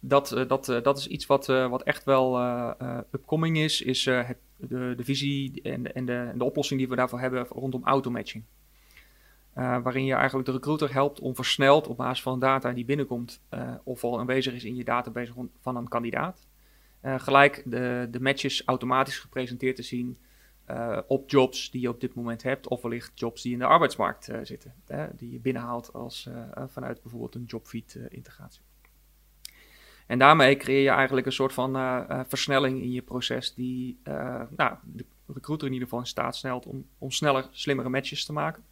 Dat, 0.00 0.32
uh, 0.32 0.48
dat, 0.48 0.64
dat 0.82 0.98
is 0.98 1.06
iets 1.06 1.26
wat, 1.26 1.46
wat 1.46 1.82
echt 1.82 2.04
wel 2.04 2.40
upcoming 3.12 3.58
is, 3.58 3.82
is 3.82 4.04
het, 4.04 4.36
de, 4.56 4.94
de 4.96 5.04
visie 5.04 5.62
en, 5.62 5.94
en, 5.94 6.04
de, 6.04 6.12
en 6.12 6.38
de 6.38 6.44
oplossing 6.44 6.80
die 6.80 6.88
we 6.88 6.96
daarvoor 6.96 7.20
hebben 7.20 7.46
rondom 7.46 7.84
automatching. 7.84 8.44
waarin 9.54 10.04
je 10.04 10.14
eigenlijk 10.14 10.46
de 10.46 10.54
recruiter 10.54 10.92
helpt 10.92 11.20
om 11.20 11.34
versneld 11.34 11.86
op 11.86 11.96
basis 11.96 12.22
van 12.22 12.38
data 12.38 12.72
die 12.72 12.84
binnenkomt 12.84 13.40
of 13.84 14.04
al 14.04 14.18
aanwezig 14.18 14.54
is 14.54 14.64
in 14.64 14.76
je 14.76 14.84
database 14.84 15.32
van 15.60 15.76
een 15.76 15.88
kandidaat, 15.88 16.46
gelijk 17.02 17.62
de, 17.66 18.08
de 18.10 18.20
matches 18.20 18.62
automatisch 18.64 19.18
gepresenteerd 19.18 19.76
te 19.76 19.82
zien 19.82 20.18
uh, 20.70 20.98
op 21.06 21.30
jobs 21.30 21.70
die 21.70 21.80
je 21.80 21.88
op 21.88 22.00
dit 22.00 22.14
moment 22.14 22.42
hebt, 22.42 22.68
of 22.68 22.82
wellicht 22.82 23.12
jobs 23.14 23.42
die 23.42 23.52
in 23.52 23.58
de 23.58 23.64
arbeidsmarkt 23.64 24.28
uh, 24.28 24.38
zitten, 24.42 24.74
die 25.16 25.32
je 25.32 25.38
binnenhaalt 25.38 25.92
als, 25.92 26.28
uh, 26.28 26.64
vanuit 26.66 27.02
bijvoorbeeld 27.02 27.34
een 27.34 27.44
jobfeed-integratie. 27.44 28.62
en 30.06 30.18
daarmee 30.18 30.56
creëer 30.56 30.82
je 30.82 30.88
eigenlijk 30.88 31.26
een 31.26 31.32
soort 31.32 31.52
van 31.52 31.72
versnelling 32.28 32.82
in 32.82 32.92
je 32.92 33.02
proces, 33.02 33.54
die 33.54 33.98
nou, 34.56 34.74
de 34.82 35.04
recruiter 35.26 35.66
in 35.66 35.72
ieder 35.72 35.88
geval 35.88 36.02
in 36.02 36.10
staat 36.10 36.36
stelt 36.36 36.66
om, 36.66 36.86
om 36.98 37.10
sneller, 37.10 37.48
slimmere 37.50 37.88
matches 37.88 38.24
te 38.24 38.32
maken. 38.32 38.64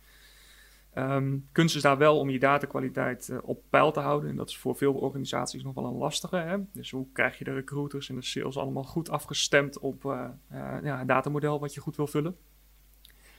Um, 0.95 1.49
kunst 1.53 1.77
is 1.77 1.83
daar 1.83 1.99
wel 1.99 2.19
om 2.19 2.31
je 2.31 2.39
datakwaliteit 2.39 3.29
uh, 3.29 3.39
op 3.43 3.63
peil 3.71 3.93
te 3.93 4.01
houden. 4.01 4.31
En 4.31 4.37
dat 4.37 4.49
is 4.49 4.59
voor 4.59 4.77
veel 4.77 4.95
organisaties 4.95 5.63
nog 5.63 5.75
wel 5.75 5.85
een 5.85 5.97
lastige. 5.97 6.37
Hè? 6.37 6.57
Dus 6.73 6.91
hoe 6.91 7.07
krijg 7.13 7.39
je 7.39 7.45
de 7.45 7.53
recruiters 7.53 8.09
en 8.09 8.15
de 8.15 8.23
sales 8.23 8.57
allemaal 8.57 8.85
goed 8.85 9.11
afgestemd 9.11 9.79
op 9.79 10.05
uh, 10.05 10.29
ja, 10.83 10.99
het 10.99 11.09
datamodel 11.09 11.61
wat 11.61 11.75
je 11.75 11.81
goed 11.81 11.97
wil 11.97 12.07
vullen? 12.07 12.37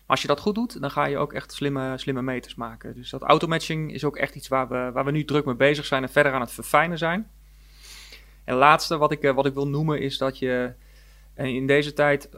als 0.06 0.22
je 0.22 0.28
dat 0.28 0.39
goed 0.39 0.56
doet, 0.56 0.82
dan 0.82 0.92
ga 0.92 1.06
je 1.06 1.18
ook 1.18 1.34
echt 1.34 1.52
slimme, 1.52 1.98
slimme 1.98 2.22
meters 2.22 2.56
maken. 2.56 2.96
Dus 2.96 3.10
dat 3.10 3.22
automatching 3.22 3.94
is 3.94 4.04
ook 4.04 4.18
echt 4.18 4.36
iets 4.36 4.48
waar 4.48 4.68
we, 4.68 4.89
waar 4.94 5.06
we 5.06 5.12
nu 5.12 5.26
druk 5.26 5.46
mee 5.46 5.56
bezig 5.56 5.86
zijn 5.86 6.04
en 6.04 6.10
verder 6.10 6.34
aan 6.34 6.42
het 6.42 6.52
verfijnen 6.52 6.98
zijn. 6.98 7.32
En 8.44 8.56
laatste 8.56 8.98
wat 8.98 9.12
ik, 9.12 9.32
wat 9.36 9.46
ik 9.46 9.54
wil 9.54 9.68
noemen 9.68 10.02
is 10.02 10.18
dat 10.18 10.39
je 10.39 10.74
in 11.36 11.68
deze 11.68 11.94
tijd 11.94 12.30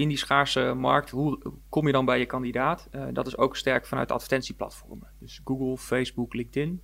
in 0.00 0.08
die 0.08 0.16
schaarse 0.16 0.74
markt, 0.74 1.10
hoe 1.10 1.38
kom 1.68 1.86
je 1.86 1.92
dan 1.92 2.04
bij 2.04 2.18
je 2.18 2.26
kandidaat? 2.26 2.88
Uh, 2.92 3.04
dat 3.12 3.26
is 3.26 3.36
ook 3.36 3.56
sterk 3.56 3.86
vanuit 3.86 4.12
advertentieplatformen. 4.12 5.08
Dus 5.18 5.40
Google, 5.44 5.76
Facebook, 5.76 6.34
LinkedIn. 6.34 6.82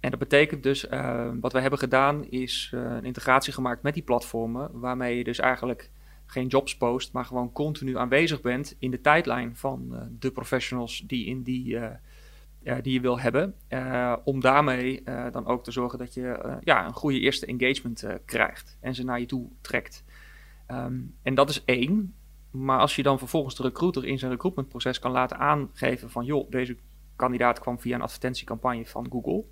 En 0.00 0.10
dat 0.10 0.18
betekent 0.18 0.62
dus, 0.62 0.88
uh, 0.90 1.30
wat 1.40 1.52
we 1.52 1.60
hebben 1.60 1.78
gedaan, 1.78 2.24
is 2.24 2.72
uh, 2.74 2.80
een 2.80 3.04
integratie 3.04 3.52
gemaakt 3.52 3.82
met 3.82 3.94
die 3.94 4.02
platformen, 4.02 4.70
waarmee 4.72 5.16
je 5.16 5.24
dus 5.24 5.38
eigenlijk 5.38 5.90
geen 6.26 6.46
jobs 6.46 6.76
post, 6.76 7.12
maar 7.12 7.24
gewoon 7.24 7.52
continu 7.52 7.96
aanwezig 7.96 8.40
bent 8.40 8.76
in 8.78 8.90
de 8.90 9.00
tijdlijn 9.00 9.56
van 9.56 10.08
de 10.18 10.30
professionals 10.30 11.04
die, 11.06 11.26
in 11.26 11.42
die, 11.42 11.78
die 12.82 12.92
je 12.92 13.00
wil 13.00 13.18
hebben. 13.18 13.54
om 14.24 14.40
daarmee 14.40 15.02
dan 15.30 15.46
ook 15.46 15.64
te 15.64 15.70
zorgen 15.70 15.98
dat 15.98 16.14
je 16.14 16.58
ja, 16.60 16.86
een 16.86 16.92
goede 16.92 17.20
eerste 17.20 17.46
engagement 17.46 18.06
krijgt 18.24 18.78
en 18.80 18.94
ze 18.94 19.04
naar 19.04 19.20
je 19.20 19.26
toe 19.26 19.48
trekt. 19.60 20.04
Um, 20.70 21.14
en 21.22 21.34
dat 21.34 21.50
is 21.50 21.64
één. 21.64 22.14
Maar 22.50 22.78
als 22.78 22.96
je 22.96 23.02
dan 23.02 23.18
vervolgens 23.18 23.54
de 23.54 23.62
recruiter 23.62 24.04
in 24.04 24.18
zijn 24.18 24.30
recruitmentproces 24.30 24.98
kan 24.98 25.10
laten 25.10 25.38
aangeven 25.38 26.10
van 26.10 26.24
joh, 26.24 26.50
deze 26.50 26.76
kandidaat 27.16 27.58
kwam 27.58 27.80
via 27.80 27.94
een 27.94 28.02
advertentiecampagne 28.02 28.86
van 28.86 29.06
Google. 29.10 29.44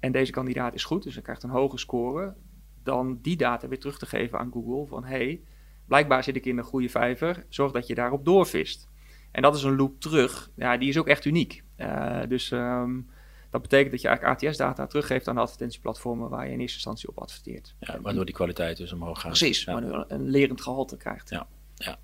En 0.00 0.12
deze 0.12 0.32
kandidaat 0.32 0.74
is 0.74 0.84
goed, 0.84 1.02
dus 1.02 1.14
hij 1.14 1.22
krijgt 1.22 1.42
een 1.42 1.50
hoge 1.50 1.78
score. 1.78 2.34
Dan 2.82 3.18
die 3.22 3.36
data 3.36 3.68
weer 3.68 3.80
terug 3.80 3.98
te 3.98 4.06
geven 4.06 4.38
aan 4.38 4.52
Google 4.52 4.86
van 4.86 5.04
hey, 5.04 5.40
blijkbaar 5.86 6.24
zit 6.24 6.36
ik 6.36 6.46
in 6.46 6.58
een 6.58 6.64
goede 6.64 6.88
vijver, 6.88 7.46
zorg 7.48 7.72
dat 7.72 7.86
je 7.86 7.94
daarop 7.94 8.24
doorvist. 8.24 8.88
En 9.30 9.42
dat 9.42 9.56
is 9.56 9.62
een 9.62 9.76
loop 9.76 10.00
terug. 10.00 10.50
Ja, 10.54 10.76
die 10.76 10.88
is 10.88 10.98
ook 10.98 11.08
echt 11.08 11.24
uniek. 11.24 11.64
Uh, 11.76 12.20
dus 12.28 12.50
um, 12.50 13.10
dat 13.50 13.62
betekent 13.62 13.90
dat 13.90 14.00
je 14.00 14.08
eigenlijk 14.08 14.42
ATS-data 14.42 14.86
teruggeeft 14.86 15.28
aan 15.28 15.34
de 15.34 15.40
advertentieplatformen 15.40 16.28
waar 16.28 16.46
je 16.46 16.52
in 16.52 16.60
eerste 16.60 16.74
instantie 16.74 17.08
op 17.08 17.18
adverteert. 17.18 17.74
Ja, 17.80 18.00
waardoor 18.00 18.24
die 18.24 18.34
kwaliteit 18.34 18.76
dus 18.76 18.92
omhoog 18.92 19.20
gaat. 19.20 19.30
Precies, 19.30 19.64
ja. 19.64 19.72
waardoor 19.72 20.04
een 20.08 20.28
lerend 20.28 20.60
gehalte 20.60 20.96
krijgt. 20.96 21.30
Ja, 21.30 21.46
ja. 21.74 21.98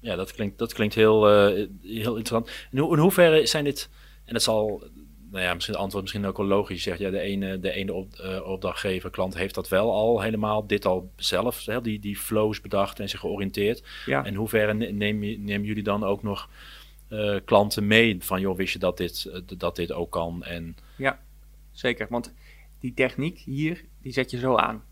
Ja, 0.00 0.16
dat, 0.16 0.32
klinkt, 0.32 0.58
dat 0.58 0.72
klinkt 0.72 0.94
heel, 0.94 1.30
uh, 1.30 1.68
heel 1.82 2.16
interessant. 2.16 2.50
In, 2.70 2.78
ho 2.78 2.92
in 2.92 2.98
hoeverre 2.98 3.46
zijn 3.46 3.64
dit, 3.64 3.88
en 4.24 4.32
dat 4.32 4.42
zal, 4.42 4.84
nou 5.30 5.44
ja, 5.44 5.54
misschien 5.54 5.74
het 5.74 5.82
antwoord 5.82 6.02
misschien 6.02 6.26
ook 6.26 6.36
wel 6.36 6.46
logisch. 6.46 6.84
Je 6.84 6.90
zegt, 6.90 6.98
ja, 6.98 7.10
de 7.10 7.20
ene, 7.20 7.60
de 7.60 7.70
ene 7.70 7.92
op, 7.92 8.14
uh, 8.20 8.46
opdrachtgever, 8.46 9.10
klant 9.10 9.34
heeft 9.34 9.54
dat 9.54 9.68
wel 9.68 9.92
al 9.92 10.20
helemaal, 10.20 10.66
dit 10.66 10.86
al 10.86 11.10
zelf, 11.16 11.64
hè, 11.64 11.80
die, 11.80 11.98
die 11.98 12.16
flows 12.16 12.60
bedacht 12.60 13.00
en 13.00 13.08
zich 13.08 13.20
georiënteerd. 13.20 13.82
Ja. 14.06 14.24
En 14.24 14.34
hoeverre 14.34 14.72
neem 14.72 15.18
nemen 15.18 15.64
jullie 15.64 15.82
dan 15.82 16.04
ook 16.04 16.22
nog 16.22 16.48
uh, 17.08 17.38
klanten 17.44 17.86
mee 17.86 18.16
van, 18.20 18.40
joh, 18.40 18.56
wist 18.56 18.72
je 18.72 18.78
dat 18.78 18.96
dit, 18.96 19.42
dat 19.58 19.76
dit 19.76 19.92
ook 19.92 20.10
kan? 20.10 20.42
En... 20.44 20.76
Ja, 20.96 21.20
zeker. 21.70 22.06
Want 22.10 22.34
die 22.80 22.94
techniek 22.94 23.38
hier, 23.38 23.84
die 24.02 24.12
zet 24.12 24.30
je 24.30 24.38
zo 24.38 24.56
aan. 24.56 24.84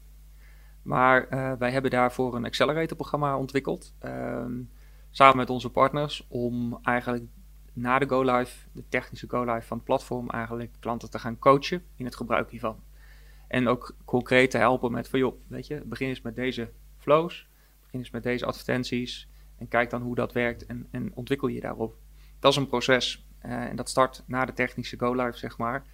Maar 0.82 1.28
wij 1.58 1.70
hebben 1.70 1.90
daarvoor 1.90 2.34
een 2.34 2.44
accelerator-programma 2.44 3.38
ontwikkeld. 3.38 3.94
Um, 4.04 4.70
samen 5.10 5.36
met 5.36 5.50
onze 5.50 5.70
partners. 5.70 6.26
Om 6.28 6.78
eigenlijk 6.82 7.24
na 7.72 7.98
de 7.98 8.08
go-live, 8.08 8.68
de 8.72 8.84
technische 8.88 9.28
go-live 9.28 9.66
van 9.66 9.76
het 9.76 9.86
platform, 9.86 10.30
eigenlijk 10.30 10.72
klanten 10.80 11.10
te 11.10 11.18
gaan 11.18 11.38
coachen 11.38 11.82
in 11.96 12.04
het 12.04 12.16
gebruik 12.16 12.50
hiervan. 12.50 12.82
En 13.48 13.68
ook 13.68 13.94
concreet 14.04 14.50
te 14.50 14.58
helpen 14.58 14.92
met 14.92 15.08
van 15.08 15.18
joh, 15.18 15.34
weet 15.46 15.66
je, 15.66 15.82
begin 15.84 16.08
eens 16.08 16.20
met 16.20 16.36
deze 16.36 16.70
flows. 16.98 17.48
Begin 17.82 17.98
eens 17.98 18.10
met 18.10 18.22
deze 18.22 18.46
advertenties. 18.46 19.28
En 19.58 19.68
kijk 19.68 19.90
dan 19.90 20.02
hoe 20.02 20.14
dat 20.14 20.32
werkt 20.32 20.66
en, 20.66 20.86
en 20.90 21.10
ontwikkel 21.14 21.48
je 21.48 21.60
daarop. 21.60 21.96
Dat 22.38 22.50
is 22.52 22.58
een 22.58 22.66
proces. 22.66 23.26
Uh, 23.46 23.52
en 23.52 23.76
dat 23.76 23.88
start 23.88 24.22
na 24.26 24.44
de 24.44 24.52
technische 24.52 24.98
go-live, 24.98 25.38
zeg 25.38 25.58
maar. 25.58 25.84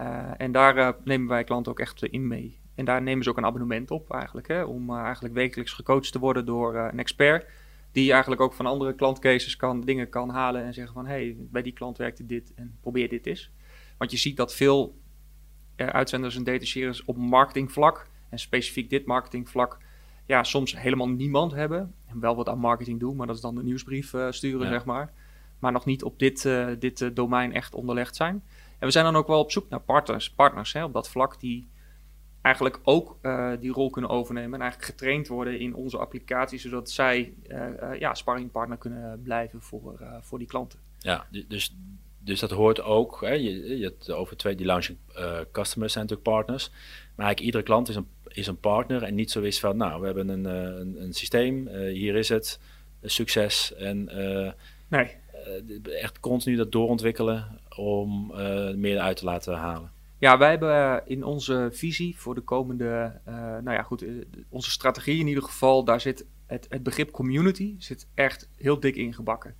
Uh, 0.00 0.30
en 0.36 0.52
daar 0.52 0.76
uh, 0.76 0.88
nemen 1.04 1.28
wij 1.28 1.44
klanten 1.44 1.72
ook 1.72 1.80
echt 1.80 2.02
in 2.02 2.26
mee. 2.26 2.60
En 2.74 2.84
daar 2.84 3.02
nemen 3.02 3.24
ze 3.24 3.30
ook 3.30 3.36
een 3.36 3.44
abonnement 3.44 3.90
op 3.90 4.10
eigenlijk. 4.12 4.48
Hè, 4.48 4.62
om 4.62 4.96
eigenlijk 4.96 5.34
wekelijks 5.34 5.72
gecoacht 5.72 6.12
te 6.12 6.18
worden 6.18 6.46
door 6.46 6.76
een 6.76 6.98
expert. 6.98 7.46
Die 7.92 8.12
eigenlijk 8.12 8.40
ook 8.40 8.52
van 8.52 8.66
andere 8.66 8.94
klantcases 8.94 9.56
kan, 9.56 9.80
dingen 9.80 10.08
kan 10.08 10.28
halen 10.30 10.64
en 10.64 10.74
zeggen 10.74 10.94
van... 10.94 11.06
hé, 11.06 11.12
hey, 11.12 11.36
bij 11.38 11.62
die 11.62 11.72
klant 11.72 11.98
werkte 11.98 12.26
dit 12.26 12.54
en 12.54 12.76
probeer 12.80 13.08
dit 13.08 13.26
eens. 13.26 13.50
Want 13.98 14.10
je 14.10 14.16
ziet 14.16 14.36
dat 14.36 14.54
veel 14.54 14.98
uh, 15.76 15.86
uitzenders 15.86 16.36
en 16.36 16.44
detacheren 16.44 17.02
op 17.04 17.16
marketingvlak... 17.16 18.10
en 18.28 18.38
specifiek 18.38 18.90
dit 18.90 19.06
marketingvlak... 19.06 19.78
ja, 20.26 20.42
soms 20.42 20.78
helemaal 20.78 21.08
niemand 21.08 21.52
hebben. 21.52 21.94
En 22.06 22.20
wel 22.20 22.36
wat 22.36 22.48
aan 22.48 22.58
marketing 22.58 23.00
doen, 23.00 23.16
maar 23.16 23.26
dat 23.26 23.36
is 23.36 23.42
dan 23.42 23.54
de 23.54 23.62
nieuwsbrief 23.62 24.14
sturen, 24.30 24.66
ja. 24.66 24.72
zeg 24.72 24.84
maar. 24.84 25.12
Maar 25.58 25.72
nog 25.72 25.84
niet 25.84 26.02
op 26.02 26.18
dit, 26.18 26.48
dit 26.78 27.16
domein 27.16 27.52
echt 27.52 27.74
onderlegd 27.74 28.16
zijn. 28.16 28.42
En 28.78 28.86
we 28.86 28.90
zijn 28.90 29.04
dan 29.04 29.16
ook 29.16 29.26
wel 29.26 29.40
op 29.40 29.50
zoek 29.50 29.68
naar 29.68 29.80
partners, 29.80 30.30
partners 30.30 30.72
hè, 30.72 30.84
op 30.84 30.92
dat 30.92 31.08
vlak... 31.08 31.40
die 31.40 31.68
eigenlijk 32.42 32.80
ook 32.82 33.18
uh, 33.22 33.52
die 33.60 33.72
rol 33.72 33.90
kunnen 33.90 34.10
overnemen 34.10 34.54
en 34.54 34.60
eigenlijk 34.60 34.90
getraind 34.90 35.28
worden 35.28 35.58
in 35.58 35.74
onze 35.74 35.98
applicatie, 35.98 36.58
zodat 36.58 36.90
zij 36.90 37.34
uh, 37.48 37.66
uh, 37.82 37.98
ja, 37.98 38.14
sparringpartner 38.14 38.78
kunnen 38.78 39.22
blijven 39.22 39.62
voor, 39.62 40.00
voor 40.20 40.38
die 40.38 40.46
klanten. 40.46 40.78
Ja, 40.98 41.26
dus, 41.48 41.76
dus 42.18 42.40
dat 42.40 42.50
hoort 42.50 42.80
ook, 42.80 43.20
hè, 43.20 43.32
je, 43.32 43.78
je 43.78 43.84
hebt 43.84 44.10
over 44.10 44.36
twee, 44.36 44.54
die 44.54 44.66
launching 44.66 44.98
customers 45.52 45.92
zijn 45.92 46.04
natuurlijk 46.04 46.36
partners, 46.36 46.70
maar 47.14 47.26
eigenlijk 47.26 47.40
iedere 47.40 47.64
klant 47.64 47.88
is 47.88 47.96
een, 47.96 48.08
is 48.28 48.46
een 48.46 48.60
partner 48.60 49.02
en 49.02 49.14
niet 49.14 49.30
zo 49.30 49.40
is 49.40 49.60
van, 49.60 49.76
nou, 49.76 50.00
we 50.00 50.06
hebben 50.06 50.28
een, 50.28 50.44
een, 50.44 51.02
een 51.02 51.12
systeem, 51.12 51.68
hier 51.68 52.14
is 52.14 52.28
het, 52.28 52.60
succes 53.02 53.74
en 53.74 54.04
nee. 54.88 55.16
echt 56.00 56.20
continu 56.20 56.56
dat 56.56 56.72
doorontwikkelen 56.72 57.60
om 57.76 58.32
meer 58.80 58.98
uit 58.98 59.16
te 59.16 59.24
laten 59.24 59.54
halen. 59.54 59.96
Ja, 60.18 60.38
wij 60.38 60.50
hebben 60.50 60.74
eh, 60.74 60.96
in 61.04 61.24
onze 61.24 61.68
visie 61.72 62.18
voor 62.18 62.34
de 62.34 62.40
komende, 62.40 63.20
uh, 63.28 63.34
nou 63.34 63.70
ja 63.70 63.82
goed, 63.82 64.02
uh, 64.02 64.24
onze 64.48 64.70
strategie 64.70 65.20
in 65.20 65.26
ieder 65.26 65.42
geval, 65.42 65.84
daar 65.84 66.00
zit 66.00 66.26
het, 66.46 66.66
het 66.68 66.82
begrip 66.82 67.10
community 67.10 67.74
zit 67.78 68.08
echt 68.14 68.50
heel 68.56 68.80
dik 68.80 68.96
ingebakken. 68.96 69.54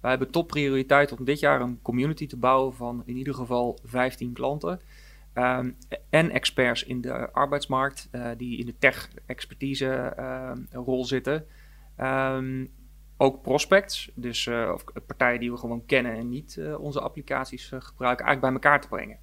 Wij 0.00 0.10
hebben 0.10 0.30
topprioriteit 0.30 1.18
om 1.18 1.24
dit 1.24 1.40
jaar 1.40 1.60
een 1.60 1.82
community 1.82 2.26
te 2.26 2.36
bouwen 2.36 2.74
van 2.74 3.02
in 3.06 3.16
ieder 3.16 3.34
geval 3.34 3.78
15 3.84 4.32
klanten. 4.32 4.80
Um, 5.34 5.76
en 6.10 6.30
experts 6.30 6.84
in 6.84 7.00
de 7.00 7.30
arbeidsmarkt 7.32 8.10
die 8.36 8.58
in 8.58 8.66
de 8.66 8.74
tech-expertise 8.78 10.14
uh, 10.18 10.52
rol 10.70 11.04
zitten. 11.04 11.46
Um, 12.00 12.70
ook 13.16 13.42
prospects, 13.42 14.10
dus 14.14 14.46
of 14.48 14.84
partijen 15.06 15.40
die 15.40 15.50
we 15.50 15.56
gewoon 15.56 15.86
kennen 15.86 16.12
en 16.12 16.28
niet 16.28 16.60
onze 16.78 17.00
applicaties 17.00 17.66
gebruiken, 17.66 18.26
eigenlijk 18.26 18.40
bij 18.40 18.52
elkaar 18.52 18.80
te 18.80 18.88
brengen. 18.88 19.18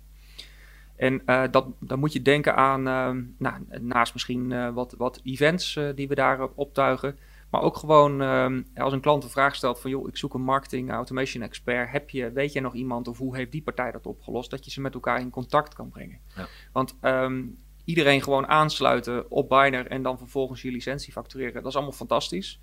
En 0.99 1.21
uh, 1.25 1.43
dat, 1.51 1.67
dan 1.79 1.99
moet 1.99 2.13
je 2.13 2.21
denken 2.21 2.55
aan, 2.55 2.88
uh, 2.88 3.23
nou, 3.38 3.55
naast 3.81 4.13
misschien 4.13 4.51
uh, 4.51 4.69
wat, 4.69 4.95
wat 4.97 5.19
events 5.23 5.79
die 5.95 6.07
we 6.07 6.15
daar 6.15 6.47
optuigen, 6.55 7.17
maar 7.49 7.62
ook 7.62 7.77
gewoon 7.77 8.21
als 8.75 8.93
een 8.93 8.99
klant 8.99 9.23
een 9.23 9.29
vraag 9.29 9.55
stelt 9.55 9.79
van, 9.79 9.89
joh, 9.89 10.07
ik 10.07 10.17
zoek 10.17 10.33
een 10.33 10.41
marketing 10.41 10.91
automation 10.91 11.43
expert, 11.43 11.91
heb 11.91 12.09
je, 12.09 12.31
weet 12.31 12.53
jij 12.53 12.62
nog 12.62 12.73
iemand 12.73 13.07
of 13.07 13.17
hoe 13.17 13.35
heeft 13.35 13.51
die 13.51 13.62
partij 13.62 13.91
dat 13.91 14.05
opgelost, 14.05 14.49
dat 14.49 14.65
je 14.65 14.71
ze 14.71 14.81
met 14.81 14.93
elkaar 14.93 15.19
in 15.19 15.29
contact 15.29 15.73
kan 15.73 15.89
brengen. 15.89 16.19
Ja. 16.35 16.47
Want 16.71 16.95
um, 17.01 17.57
iedereen 17.85 18.21
gewoon 18.21 18.47
aansluiten 18.47 19.31
op 19.31 19.49
Biner 19.49 19.88
en 19.88 20.03
dan 20.03 20.17
vervolgens 20.17 20.62
je 20.62 20.71
licentie 20.71 21.13
factureren, 21.13 21.53
dat 21.53 21.65
is 21.65 21.75
allemaal 21.75 21.93
fantastisch. 21.93 22.59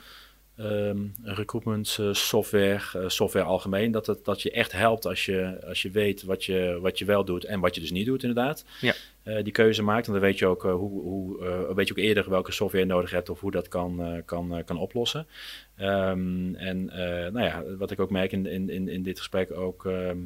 ehm 0.58 0.98
recruitment 1.24 1.98
eh, 2.00 2.14
software, 2.14 3.00
eh, 3.00 3.10
software 3.10 3.46
algemeen, 3.46 3.92
dat, 3.92 4.06
het, 4.06 4.26
dat 4.26 4.42
je 4.42 4.52
echt 4.52 4.72
helpt 4.72 5.06
als 5.06 5.26
je, 5.26 5.66
als 5.68 5.82
je 5.82 5.92
weet 5.92 6.24
wat 6.24 6.44
je, 6.44 6.78
wat 6.82 7.00
je 7.00 7.06
wel 7.06 7.26
doet 7.26 7.44
en 7.44 7.60
wat 7.60 7.76
je 7.76 7.82
dus 7.82 7.92
niet 7.92 8.06
doet, 8.06 8.24
inderdaad. 8.24 8.66
Ja. 8.82 8.94
Eh, 9.24 9.44
die 9.44 9.54
keuze 9.54 9.84
maakt, 9.84 10.08
en 10.08 10.14
dan 10.14 10.22
weet 10.22 10.40
je 10.40 10.46
ook, 10.48 10.62
hoe, 10.62 11.02
hoe, 11.02 11.74
weet 11.76 11.88
je 11.88 11.94
ook 11.94 12.04
eerder 12.04 12.30
welke 12.30 12.52
software 12.52 12.86
je 12.86 12.92
nodig 12.92 13.12
hebt 13.12 13.30
of 13.30 13.40
hoe 13.40 13.52
dat 13.52 13.68
kan, 13.68 14.22
kan, 14.26 14.64
kan 14.66 14.78
oplossen. 14.78 15.28
Ehm, 15.76 16.56
en 16.56 16.86
nou 17.34 17.42
ja, 17.42 17.64
wat 17.78 17.92
ik 17.92 18.00
ook 18.00 18.10
merk 18.10 18.32
in, 18.32 18.46
in, 18.46 18.70
in, 18.70 18.88
in 18.88 19.04
dit 19.04 19.18
gesprek 19.18 19.52
ook, 19.52 19.86
ehm, 19.86 20.18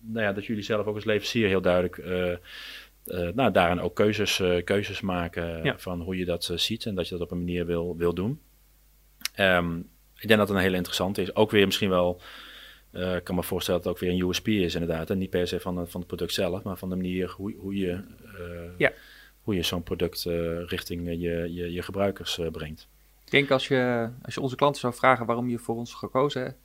nou 0.00 0.24
ja, 0.26 0.32
dat 0.32 0.46
jullie 0.46 0.62
zelf 0.62 0.86
ook 0.86 0.94
als 0.94 1.04
leverancier 1.04 1.48
heel 1.48 1.60
duidelijk 1.60 1.96
eh, 3.08 3.28
nou, 3.34 3.52
daarin 3.52 3.80
ook 3.80 3.94
keuzes, 3.94 4.42
keuzes 4.64 5.00
maken 5.00 5.64
Ja. 5.64 5.78
van 5.78 6.00
hoe 6.00 6.16
je 6.16 6.24
dat 6.24 6.52
ziet 6.54 6.86
en 6.86 6.94
dat 6.94 7.08
je 7.08 7.14
dat 7.14 7.22
op 7.22 7.30
een 7.30 7.38
manier 7.38 7.66
wil, 7.66 7.96
wil 7.96 8.14
doen. 8.14 8.40
Ehm, 9.38 9.76
ik 10.16 10.28
denk 10.28 10.38
dat 10.38 10.48
het 10.48 10.56
een 10.56 10.62
hele 10.62 10.76
interessante 10.76 11.22
is. 11.22 11.34
Ook 11.34 11.50
weer 11.50 11.64
misschien 11.66 11.88
wel, 11.88 12.20
eh, 12.90 13.16
ik 13.16 13.24
kan 13.24 13.34
me 13.34 13.42
voorstellen 13.42 13.82
dat 13.82 13.88
het 13.92 14.02
ook 14.02 14.08
weer 14.08 14.20
een 14.22 14.28
USP 14.28 14.48
is 14.48 14.74
inderdaad. 14.74 15.10
En 15.10 15.18
niet 15.18 15.30
per 15.30 15.46
se 15.48 15.60
van, 15.60 15.76
het- 15.76 15.90
van 15.90 16.00
het 16.00 16.08
product 16.08 16.32
zelf, 16.32 16.62
maar 16.62 16.76
van 16.76 16.88
de 16.88 16.96
manier 16.96 17.30
hoe, 17.36 17.54
hoe 17.58 17.76
je, 17.76 17.90
eh, 18.38 18.78
Ja. 18.78 18.92
hoe 19.42 19.54
je 19.54 19.62
zo'n 19.62 19.82
product 19.82 20.26
eh, 20.26 20.64
richting 20.66 21.06
je, 21.06 21.18
je, 21.52 21.72
je 21.72 21.82
gebruikers 21.82 22.40
brengt. 22.52 22.88
Ik 23.24 23.30
denk 23.30 23.50
als 23.50 23.68
je, 23.68 24.08
als 24.22 24.34
je 24.34 24.40
onze 24.40 24.56
klanten 24.56 24.80
zou 24.80 24.94
vragen 24.94 25.26
waarom 25.26 25.48
je 25.48 25.58
voor 25.58 25.76
ons 25.76 25.94
gekozen 25.94 26.42
hebt, 26.42 26.58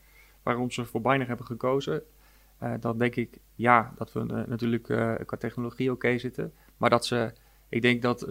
waarom 0.44 0.72
ze 0.72 0.86
voor 0.86 1.02
Biner 1.02 1.28
hebben 1.28 1.46
gekozen, 1.46 2.04
dan 2.80 2.98
denk 2.98 3.16
ik 3.16 3.38
ja, 3.56 3.94
dat 3.98 4.14
we 4.14 4.24
natuurlijk 4.48 4.84
qua 5.26 5.38
technologie 5.40 5.92
oké 5.92 6.18
zitten. 6.18 6.54
Maar 6.78 6.90
dat 6.90 7.06
ze, 7.06 7.32
ik 7.70 7.82
denk 7.82 8.02
dat, 8.02 8.28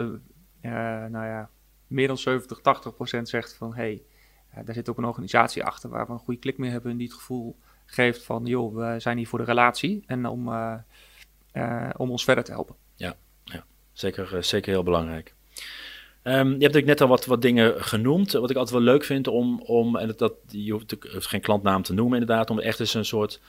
nou 0.63 1.11
ja, 1.27 1.51
meer 1.87 2.07
dan 2.07 2.19
70, 2.19 2.61
80 2.61 2.95
procent 2.95 3.29
zegt 3.29 3.55
van 3.55 3.71
hé, 3.75 3.83
hey, 3.83 4.03
daar 4.65 4.75
zit 4.75 4.89
ook 4.89 4.99
een 4.99 5.05
organisatie 5.05 5.65
achter 5.65 5.91
waar 5.91 6.07
we 6.07 6.13
een 6.13 6.19
goede 6.19 6.41
klik 6.41 6.59
mee 6.59 6.71
hebben 6.71 6.91
en 6.91 6.97
die 6.97 7.07
het 7.07 7.17
gevoel 7.17 7.57
geeft 7.87 8.25
van 8.25 8.47
joh, 8.47 8.75
we 8.75 9.01
zijn 9.01 9.17
hier 9.17 9.29
voor 9.29 9.39
de 9.39 9.45
relatie 9.45 10.03
en 10.07 10.27
om, 10.27 10.49
eh, 10.49 10.75
eh, 11.53 11.91
om 11.97 12.11
ons 12.11 12.25
verder 12.25 12.45
te 12.45 12.53
helpen. 12.53 12.77
Zeker, 13.93 14.37
eh, 14.37 14.43
zeker 14.43 14.73
heel 14.73 14.83
belangrijk. 14.83 15.35
Ehm, 16.23 16.37
je 16.37 16.51
hebt 16.51 16.61
natuurlijk 16.61 16.87
net 16.87 17.01
al 17.01 17.09
wat, 17.09 17.25
wat 17.25 17.43
dingen 17.43 17.85
genoemd. 17.85 18.33
Wat 18.33 18.51
ik 18.51 18.57
altijd 18.57 18.77
wel 18.77 18.93
leuk 18.95 19.05
vind 19.05 19.29
om, 19.29 19.61
om 19.61 19.97
en 19.97 20.15
dat, 20.17 20.35
je 20.49 20.73
hoeft 20.73 20.97
geen 21.03 21.41
klantnaam 21.41 21.83
te 21.83 21.93
noemen 21.93 22.21
inderdaad, 22.21 22.51
om 22.51 22.59
echt 22.59 22.81
eens 22.81 22.95
een 22.95 23.05
soort, 23.05 23.41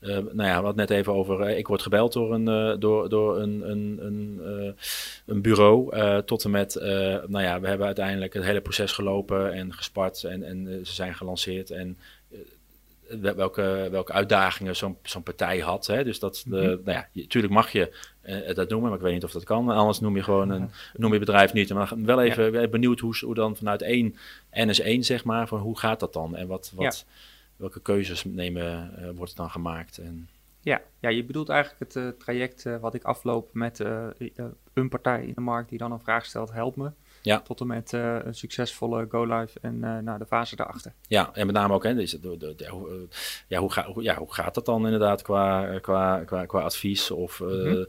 eh, 0.00 0.08
nou 0.08 0.42
ja, 0.48 0.58
we 0.58 0.64
hadden 0.64 0.76
net 0.76 0.90
even 0.90 1.12
over, 1.12 1.40
eh, 1.40 1.58
ik 1.58 1.66
word 1.68 1.82
gebeld 1.82 2.12
door 2.12 2.34
een, 2.34 2.48
eh, 2.48 2.74
door, 2.78 3.08
door 3.08 3.38
een, 3.38 3.70
een, 3.70 3.98
een, 4.02 4.40
eh, 4.44 4.72
een 5.26 5.42
bureau, 5.42 5.90
tot 6.24 6.44
en 6.44 6.50
met, 6.50 6.74
nou 7.26 7.40
ja, 7.42 7.60
we 7.60 7.68
hebben 7.68 7.86
uiteindelijk 7.86 8.32
het 8.34 8.44
hele 8.44 8.60
proces 8.60 8.92
gelopen 8.92 9.52
en 9.52 9.74
gespart 9.74 10.24
en, 10.24 10.42
en 10.42 10.80
ze 10.86 10.92
zijn 10.94 11.14
gelanceerd 11.14 11.70
en 11.70 11.98
wel- 13.20 13.34
welke, 13.34 13.88
welke 13.90 14.12
uitdagingen 14.12 14.76
zo'n 14.76 14.96
zo'n 15.02 15.22
partij 15.22 15.58
had. 15.58 15.86
Hè? 15.86 16.04
Dus 16.04 16.18
dat, 16.18 16.44
Mhm. 16.46 16.56
nou 16.60 16.80
ja, 16.84 17.08
natuurlijk 17.12 17.52
mag 17.54 17.72
je 17.72 17.96
dat 18.54 18.68
noemen, 18.68 18.88
maar 18.88 18.98
ik 18.98 19.04
weet 19.04 19.12
niet 19.14 19.24
of 19.24 19.32
dat 19.32 19.44
kan. 19.44 19.68
Anders 19.70 20.00
noem 20.00 20.16
je 20.16 20.22
gewoon 20.22 20.50
een, 20.50 20.70
noem 20.96 21.12
je 21.12 21.18
bedrijf 21.18 21.52
niet. 21.52 21.72
Maar 21.74 21.92
wel 21.96 22.22
even 22.22 22.52
ben 22.52 22.70
benieuwd 22.70 23.00
hoe, 23.00 23.16
hoe 23.20 23.34
dan 23.34 23.56
vanuit 23.56 23.82
één 23.82 24.14
NS1, 24.50 24.98
zeg 25.04 25.24
maar, 25.24 25.48
van 25.48 25.60
hoe 25.60 25.78
gaat 25.78 26.00
dat 26.00 26.12
dan? 26.12 26.36
En 26.36 26.46
wat, 26.46 26.72
wat, 26.74 27.04
welke 27.58 27.80
keuzes 27.80 28.24
nemen, 28.24 28.96
eh, 28.96 29.10
wordt 29.14 29.36
dan 29.36 29.50
gemaakt? 29.50 29.98
En, 29.98 30.28
Ja, 30.60 30.80
ja, 31.00 31.08
je 31.08 31.24
bedoelt 31.24 31.48
eigenlijk 31.48 31.80
het 31.92 31.96
eh, 31.96 32.08
traject 32.18 32.66
eh, 32.66 32.76
wat 32.76 32.94
ik 32.94 33.02
afloop 33.04 33.48
met 33.52 33.78
een 34.74 34.88
partij 34.88 35.24
in 35.26 35.32
de 35.34 35.40
markt 35.40 35.68
die 35.68 35.78
dan 35.78 35.92
een 35.92 36.00
vraag 36.00 36.24
stelt, 36.24 36.52
help 36.52 36.76
me. 36.76 36.90
Ja. 37.22 37.40
Tot 37.40 37.60
en 37.60 37.66
met 37.66 37.92
een 37.92 38.34
succesvolle 38.34 39.06
go-live 39.08 39.58
en 39.60 39.78
naar 39.78 40.18
de 40.18 40.26
fase 40.26 40.56
daarachter. 40.56 40.92
ja, 41.06 41.30
en 41.34 41.46
met 41.46 41.54
name 41.54 41.74
ook, 41.74 41.82
hè, 41.84 41.94
deze, 41.94 42.20
de, 42.20 42.36
de, 42.36 42.54
de- 42.54 42.68
hoe, 42.68 43.08
ja, 43.48 43.58
hoe, 43.58 43.72
ga, 43.72 43.84
hoe, 43.92 44.02
ja, 44.02 44.16
hoe 44.16 44.34
gaat 44.34 44.54
dat 44.54 44.64
dan 44.66 44.84
inderdaad 44.84 45.22
qua, 45.22 45.78
qua, 45.78 46.24
qua, 46.24 46.46
qua 46.46 46.60
advies 46.60 47.10
of 47.10 47.40
Mhm. 47.40 47.84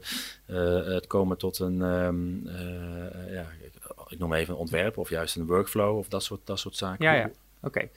het 0.92 1.06
komen 1.06 1.36
tot 1.38 1.58
een, 1.58 1.82
eh, 1.82 3.32
ja, 3.34 3.46
ik- 3.62 3.72
ik 4.08 4.18
noem 4.18 4.32
even 4.34 4.54
een 4.54 4.60
ontwerp 4.60 4.98
of 4.98 5.08
juist 5.10 5.36
een 5.36 5.46
workflow 5.46 5.96
of 5.98 6.08
dat 6.08 6.22
soort, 6.22 6.40
dat 6.44 6.58
soort 6.58 6.76
zaken. 6.76 7.04
Ja, 7.04 7.12
ja. 7.14 7.30
Oké. 7.62 7.88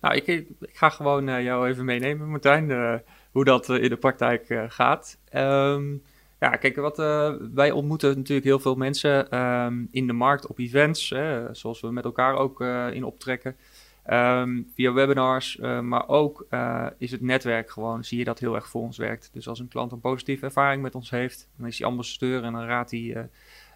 Nou, 0.00 0.14
ik, 0.14 0.26
ik 0.26 0.76
ga 0.76 0.88
gewoon 0.88 1.28
eh, 1.28 1.42
jou 1.42 1.68
even 1.68 1.84
meenemen, 1.84 2.28
Martijn, 2.28 2.70
eh, 2.70 2.94
hoe 3.32 3.44
dat 3.44 3.68
eh, 3.68 3.82
in 3.82 3.88
de 3.88 3.96
praktijk 3.96 4.64
gaat. 4.68 5.18
Ehm, 5.28 5.92
ja, 6.38 6.56
kijk, 6.56 6.76
wat, 6.76 6.96
wij 7.54 7.70
ontmoeten 7.70 8.16
natuurlijk 8.16 8.46
heel 8.46 8.58
veel 8.58 8.74
mensen 8.74 9.30
ehm, 9.30 9.84
in 9.90 10.06
de 10.06 10.12
markt 10.12 10.46
op 10.46 10.58
events, 10.58 11.10
hè, 11.10 11.54
zoals 11.54 11.80
we 11.80 11.90
met 11.90 12.04
elkaar 12.04 12.34
ook 12.34 12.60
in 12.92 13.04
optrekken. 13.04 13.56
Ehm, 14.04 14.62
via 14.74 14.92
webinars, 14.92 15.56
maar 15.82 16.08
ook 16.08 16.46
is 16.98 17.10
het 17.10 17.20
netwerk 17.20 17.70
gewoon, 17.70 18.04
zie 18.04 18.18
je 18.18 18.24
dat 18.24 18.38
heel 18.38 18.54
erg 18.54 18.68
voor 18.68 18.82
ons 18.82 18.96
werkt. 18.96 19.30
Dus 19.32 19.48
als 19.48 19.58
een 19.58 19.68
klant 19.68 19.92
een 19.92 20.00
positieve 20.00 20.44
ervaring 20.44 20.82
met 20.82 20.94
ons 20.94 21.10
heeft, 21.10 21.48
dan 21.56 21.66
is 21.66 21.78
hij 21.78 21.86
ambassadeur 21.86 22.42
en 22.42 22.52
dan 22.52 22.64
raadt 22.64 22.90
hij 22.90 23.28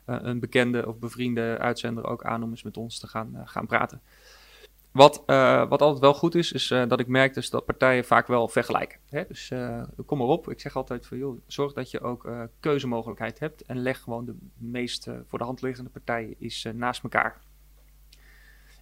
een 0.04 0.40
bekende 0.40 0.88
of 0.88 0.98
bevriende 0.98 1.58
uitzender 1.58 2.06
ook 2.06 2.24
aan 2.24 2.42
om 2.42 2.50
eens 2.50 2.62
met 2.62 2.76
ons 2.76 2.98
te 2.98 3.06
gaan, 3.06 3.42
gaan 3.44 3.66
praten. 3.66 4.00
Wat, 4.94 5.22
eh, 5.26 5.68
wat 5.68 5.82
altijd 5.82 6.00
wel 6.00 6.14
goed 6.14 6.34
is, 6.34 6.52
is 6.52 6.70
eh, 6.70 6.88
dat 6.88 7.00
ik 7.00 7.06
merk 7.06 7.34
dus 7.34 7.50
dat 7.50 7.64
partijen 7.64 8.04
vaak 8.04 8.26
wel 8.26 8.48
vergelijken. 8.48 8.98
Hè? 9.08 9.24
Dus 9.28 9.50
eh, 9.50 9.82
kom 10.06 10.18
maar 10.18 10.26
op. 10.26 10.50
Ik 10.50 10.60
zeg 10.60 10.76
altijd 10.76 11.06
van 11.06 11.18
joh, 11.18 11.40
zorg 11.46 11.72
dat 11.72 11.90
je 11.90 12.00
ook 12.00 12.28
keuzemogelijkheid 12.60 13.38
hebt 13.38 13.62
en 13.62 13.78
leg 13.78 14.00
gewoon 14.00 14.24
de 14.24 14.36
meest 14.56 15.08
voor 15.26 15.38
de 15.38 15.44
hand 15.44 15.62
liggende 15.62 15.90
partijen 15.90 16.34
is, 16.38 16.66
naast 16.74 17.02
elkaar. 17.02 17.40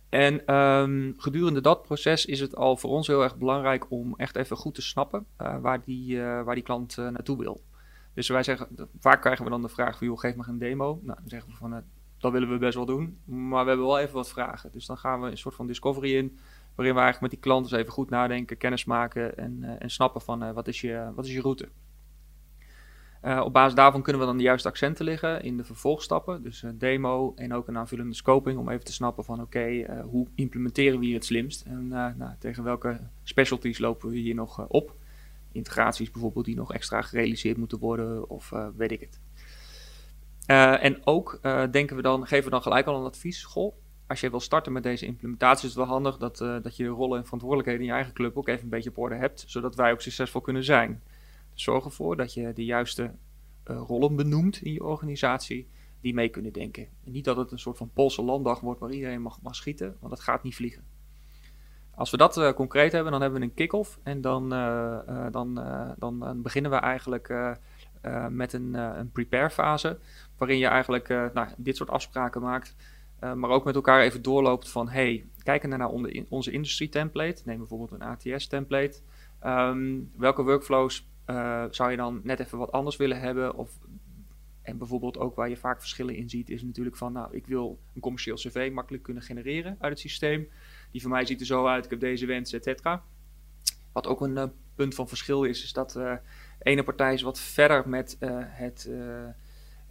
En 0.09 0.47
ehm, 0.47 1.13
gedurende 1.17 1.61
dat 1.61 1.83
proces 1.83 2.27
is 2.27 2.41
het 2.41 2.57
al 2.57 2.77
voor 2.77 2.91
ons 2.91 3.07
heel 3.07 3.23
erg 3.23 3.37
belangrijk 3.37 3.91
om 3.91 4.15
echt 4.17 4.37
even 4.37 4.57
goed 4.57 4.75
te 4.75 4.83
snappen 4.83 5.27
waar, 5.37 5.85
die, 5.85 6.21
waar 6.21 6.55
die 6.55 6.65
klant 6.65 6.97
naartoe 6.97 7.39
wil. 7.39 7.63
Dus 8.15 8.29
wij 8.29 8.43
zeggen, 8.43 8.89
vaak 8.99 9.21
krijgen 9.21 9.45
we 9.45 9.51
dan 9.51 9.63
de 9.63 9.69
vraag 9.69 9.99
van 9.99 10.07
joh, 10.07 10.19
geef 10.19 10.37
me 10.37 10.45
een 10.47 10.59
demo. 10.59 11.01
Nou, 11.03 11.19
dan 11.21 11.29
zeggen 11.29 11.51
we 11.51 11.57
van 11.57 11.83
dat 12.23 12.33
willen 12.33 12.51
we 12.51 12.59
best 12.59 12.75
wel 12.75 12.87
doen, 12.87 13.19
maar 13.25 13.63
we 13.63 13.69
hebben 13.69 13.87
wel 13.87 13.99
even 13.99 14.15
wat 14.15 14.29
vragen. 14.29 14.71
Dus 14.73 14.87
dan 14.87 14.99
gaan 14.99 15.21
we 15.21 15.31
een 15.31 15.39
soort 15.39 15.55
van 15.55 15.67
discovery 15.67 16.17
in, 16.17 16.39
waarin 16.75 16.95
we 16.95 17.01
eigenlijk 17.01 17.21
met 17.21 17.31
die 17.31 17.39
klant 17.39 17.65
eens 17.65 17.81
even 17.81 17.93
goed 17.93 18.11
nadenken, 18.11 18.57
kennis 18.57 18.85
maken 18.85 19.37
en, 19.37 19.59
eh, 19.63 19.71
en 19.79 19.91
snappen 19.91 20.21
van 20.21 20.43
eh, 20.43 20.53
wat, 20.53 20.69
is 20.69 20.81
je, 20.81 21.11
wat 21.15 21.25
is 21.25 21.33
je 21.33 21.41
route. 21.41 21.69
Eh, 23.21 23.41
op 23.45 23.53
basis 23.53 23.75
daarvan 23.75 24.03
kunnen 24.03 24.21
we 24.21 24.27
dan 24.27 24.37
de 24.37 24.43
juiste 24.43 24.69
accenten 24.69 25.05
leggen 25.05 25.43
in 25.43 25.57
de 25.57 25.65
vervolgstappen. 25.65 26.43
Dus 26.43 26.63
een 26.63 26.79
demo 26.79 27.33
en 27.37 27.55
ook 27.55 27.69
een 27.69 27.79
aanvullende 27.79 28.15
scoping 28.15 28.59
om 28.59 28.69
even 28.69 28.85
te 28.85 28.93
snappen 28.93 29.25
van 29.25 29.41
oké, 29.41 29.87
hoe 30.05 30.27
implementeren 30.35 30.99
we 30.99 31.05
hier 31.05 31.15
het 31.15 31.25
slimst? 31.25 31.63
En 31.63 31.89
nou, 31.89 32.35
tegen 32.39 32.65
welke 32.65 33.01
specialties 33.23 33.79
lopen 33.79 34.11
we 34.11 34.17
hier 34.17 34.35
nog 34.35 34.67
op? 34.69 34.97
Integraties 35.53 36.11
bijvoorbeeld 36.11 36.45
die 36.45 36.57
nog 36.57 36.73
extra 36.73 37.03
gerealiseerd 37.03 37.57
moeten 37.57 37.79
worden 37.79 38.31
of 38.31 38.53
weet 38.77 38.93
ik 38.93 39.01
het. 39.01 39.21
Eh, 40.47 40.85
en 40.85 41.07
ook 41.07 41.39
eh, 41.43 41.63
denken 41.71 41.97
we 41.97 42.03
dan, 42.03 42.27
geven 42.27 42.45
we 42.45 42.51
dan 42.51 42.63
gelijk 42.63 42.87
al 42.87 42.99
een 42.99 43.05
advies. 43.05 43.45
Goh, 43.45 43.75
als 44.07 44.21
je 44.21 44.31
wil 44.31 44.41
starten 44.41 44.73
met 44.73 44.83
deze 44.83 45.07
implementatie, 45.07 45.69
is 45.69 45.75
het 45.75 45.85
wel 45.85 45.93
handig 45.93 46.17
dat, 46.17 46.41
eh, 46.41 46.57
dat 46.63 46.77
je 46.77 46.83
de 46.85 46.89
rollen 46.89 47.19
en 47.19 47.25
verantwoordelijkheden 47.25 47.81
in 47.81 47.87
je 47.87 47.95
eigen 47.95 48.13
club 48.13 48.37
ook 48.37 48.49
even 48.49 48.63
een 48.63 48.69
beetje 48.69 48.91
op 48.91 48.99
orde 48.99 49.15
hebt, 49.15 49.45
zodat 49.47 49.75
wij 49.75 49.93
ook 49.93 50.01
succesvol 50.01 50.41
kunnen 50.41 50.65
zijn. 50.65 51.03
Dus 51.53 51.63
zorg 51.63 51.85
ervoor 51.85 52.17
dat 52.17 52.35
je 52.35 52.53
de 52.53 52.65
juiste 52.65 53.11
rollen 53.65 54.17
benoemt 54.17 54.63
in 54.63 54.73
je 54.73 54.85
organisatie 54.85 55.69
die 56.01 56.15
mee 56.15 56.29
kunnen 56.29 56.53
denken. 56.53 56.89
En 57.05 57.13
niet 57.13 57.25
dat 57.25 57.37
het 57.37 57.51
een 57.51 57.59
soort 57.59 57.77
van 57.77 57.91
Poolse 57.93 58.23
landdag 58.23 58.61
wordt 58.61 58.81
waar 58.81 58.91
iedereen 58.91 59.23
mag, 59.23 59.39
mag 59.43 59.55
schieten, 59.55 59.97
want 60.01 60.13
dat 60.15 60.23
gaat 60.23 60.43
niet 60.43 60.55
vliegen. 60.55 60.85
Als 61.95 62.11
we 62.11 62.17
dat 62.17 62.55
concreet 62.55 62.93
hebben, 62.93 63.13
dan 63.13 63.21
hebben 63.21 63.41
we 63.41 63.47
een 63.47 63.55
kick-off 63.55 63.99
en 64.03 64.21
dan, 64.21 64.49
dan, 65.31 65.55
dan, 65.99 66.43
beginnen 66.43 66.71
we 66.71 66.77
eigenlijk 66.77 67.29
eh, 68.03 68.27
met 68.27 68.53
een, 68.53 68.75
eh, 68.75 68.91
een 68.95 69.11
prepare 69.11 69.51
fase, 69.51 69.99
waarin 70.39 70.59
je 70.59 70.67
eigenlijk 70.67 71.09
eh, 71.09 71.25
nou, 71.35 71.49
dit 71.57 71.77
soort 71.77 71.91
afspraken 71.91 72.41
maakt, 72.41 72.77
maar 73.35 73.51
ook 73.51 73.65
met 73.65 73.75
elkaar 73.75 74.01
even 74.01 74.23
doorloopt 74.23 74.69
van, 74.69 74.89
hey, 74.89 75.25
kijken 75.43 75.69
naar 75.69 75.89
onze, 75.89 76.27
onze 76.29 76.51
industrie 76.51 76.89
template, 76.89 77.43
neem 77.45 77.59
bijvoorbeeld 77.59 77.91
een 77.91 78.03
ATS 78.03 78.47
template, 78.47 79.01
Ehm, 79.43 80.01
welke 80.17 80.43
workflows 80.43 81.09
zou 81.71 81.91
je 81.91 81.97
dan 81.97 82.21
net 82.23 82.41
even 82.41 82.59
wat 82.59 82.73
anders 82.73 82.97
willen 82.97 83.21
hebben? 83.21 83.55
Of, 83.55 83.79
en 84.63 84.79
bijvoorbeeld 84.79 85.19
ook 85.19 85.35
waar 85.35 85.49
je 85.49 85.57
vaak 85.57 85.81
verschillen 85.81 86.17
in 86.17 86.31
ziet, 86.31 86.51
is 86.51 86.63
natuurlijk 86.63 86.97
van, 86.97 87.13
nou, 87.13 87.37
ik 87.37 87.47
wil 87.47 87.79
een 87.95 88.01
commercieel 88.01 88.37
cv 88.37 88.71
makkelijk 88.73 89.03
kunnen 89.03 89.23
genereren 89.23 89.77
uit 89.81 89.93
het 89.93 90.01
systeem. 90.01 90.49
Die 90.91 91.01
van 91.01 91.11
mij 91.11 91.25
ziet 91.25 91.41
er 91.41 91.47
zo 91.47 91.67
uit, 91.67 91.85
ik 91.85 91.91
heb 91.91 92.01
deze 92.01 92.27
wens, 92.27 92.53
et 92.53 92.65
cetera. 92.65 93.03
Wat 93.93 94.07
ook 94.07 94.21
een 94.21 94.53
punt 94.75 94.95
van 94.95 95.09
verschil 95.09 95.45
is, 95.45 95.63
is 95.63 95.73
dat 95.73 95.99
ene 96.63 96.83
partij 96.83 97.13
is 97.13 97.23
wat 97.23 97.41
verder 97.41 97.89
met 97.89 98.17
eh, 98.19 98.31
het, 98.37 98.89
eh, 98.91 99.25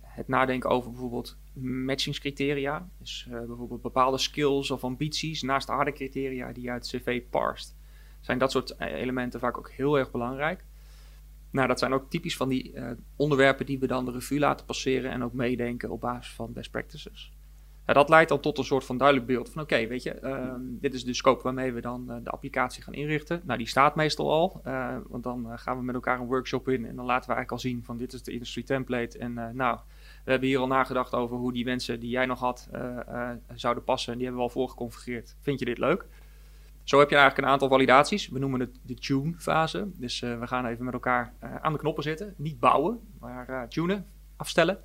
het 0.01 0.27
nadenken 0.27 0.69
over 0.69 0.91
bijvoorbeeld 0.91 1.37
matchingscriteria. 1.53 2.87
Dus 2.97 3.27
bijvoorbeeld 3.29 3.81
bepaalde 3.81 4.17
skills 4.17 4.71
of 4.71 4.83
ambities 4.83 5.41
naast 5.41 5.67
de 5.67 5.73
harde 5.73 5.91
criteria 5.91 6.51
die 6.51 6.63
je 6.63 6.71
uit 6.71 6.87
cv 6.87 7.21
parst. 7.29 7.75
Zijn 8.21 8.37
dat 8.37 8.51
soort 8.51 8.79
elementen 8.79 9.39
vaak 9.39 9.57
ook 9.57 9.71
heel 9.71 9.97
erg 9.97 10.11
belangrijk. 10.11 10.63
Nou, 11.49 11.67
dat 11.67 11.79
zijn 11.79 11.93
ook 11.93 12.09
typisch 12.09 12.37
van 12.37 12.49
die 12.49 12.73
onderwerpen 13.15 13.65
die 13.65 13.79
we 13.79 13.87
dan 13.87 14.05
de 14.05 14.11
revue 14.11 14.39
laten 14.39 14.65
passeren 14.65 15.11
en 15.11 15.23
ook 15.23 15.33
meedenken 15.33 15.89
op 15.89 16.01
basis 16.01 16.33
van 16.33 16.53
best 16.53 16.71
practices. 16.71 17.31
Ja, 17.85 17.93
dat 17.93 18.09
leidt 18.09 18.29
dan 18.29 18.39
tot 18.39 18.57
een 18.57 18.63
soort 18.63 18.85
van 18.85 18.97
duidelijk 18.97 19.27
beeld 19.27 19.49
van 19.49 19.61
oké, 19.61 19.87
weet 19.87 20.03
je, 20.03 20.11
ehm, 20.11 20.59
dit 20.61 20.93
is 20.93 21.03
de 21.03 21.13
scope 21.13 21.43
waarmee 21.43 21.71
we 21.71 21.81
dan 21.81 22.05
de 22.23 22.29
applicatie 22.29 22.83
gaan 22.83 22.93
inrichten. 22.93 23.41
Nou, 23.43 23.57
die 23.57 23.67
staat 23.67 23.95
meestal 23.95 24.31
al, 24.31 24.61
want 25.07 25.23
dan 25.23 25.47
gaan 25.59 25.77
we 25.77 25.83
met 25.83 25.95
elkaar 25.95 26.19
een 26.19 26.25
workshop 26.25 26.69
in 26.69 26.85
en 26.85 26.95
dan 26.95 27.05
laten 27.05 27.29
we 27.29 27.35
eigenlijk 27.35 27.51
al 27.51 27.69
zien 27.69 27.83
van 27.83 27.97
dit 27.97 28.13
is 28.13 28.23
de 28.23 28.31
industry 28.31 28.63
template 28.63 29.17
en 29.17 29.33
nou, 29.33 29.79
we 30.23 30.31
hebben 30.31 30.49
hier 30.49 30.59
al 30.59 30.67
nagedacht 30.67 31.13
over 31.13 31.37
hoe 31.37 31.53
die 31.53 31.65
wensen 31.65 31.99
die 31.99 32.09
jij 32.09 32.25
nog 32.25 32.39
had 32.39 32.69
zouden 33.55 33.83
passen. 33.83 34.11
En 34.11 34.17
die 34.17 34.27
hebben 34.27 34.45
we 34.45 34.49
al 34.49 34.55
voorgeconfigureerd. 34.59 35.35
Vind 35.39 35.59
je 35.59 35.65
dit 35.65 35.77
leuk? 35.77 36.05
Zo 36.83 36.99
heb 36.99 37.09
je 37.09 37.15
eigenlijk 37.15 37.45
een 37.47 37.53
aantal 37.53 37.69
validaties. 37.69 38.29
We 38.29 38.39
noemen 38.39 38.59
het 38.59 38.79
de 38.81 38.93
tune-fase. 38.93 39.87
Dus 39.93 40.21
uh, 40.21 40.39
we 40.39 40.47
gaan 40.47 40.65
even 40.65 40.85
met 40.85 40.93
elkaar 40.93 41.33
aan 41.61 41.73
de 41.73 41.79
knoppen 41.79 42.03
zitten. 42.03 42.33
Niet 42.37 42.59
bouwen, 42.59 42.99
maar 43.19 43.69
tunen, 43.69 44.05
afstellen. 44.35 44.83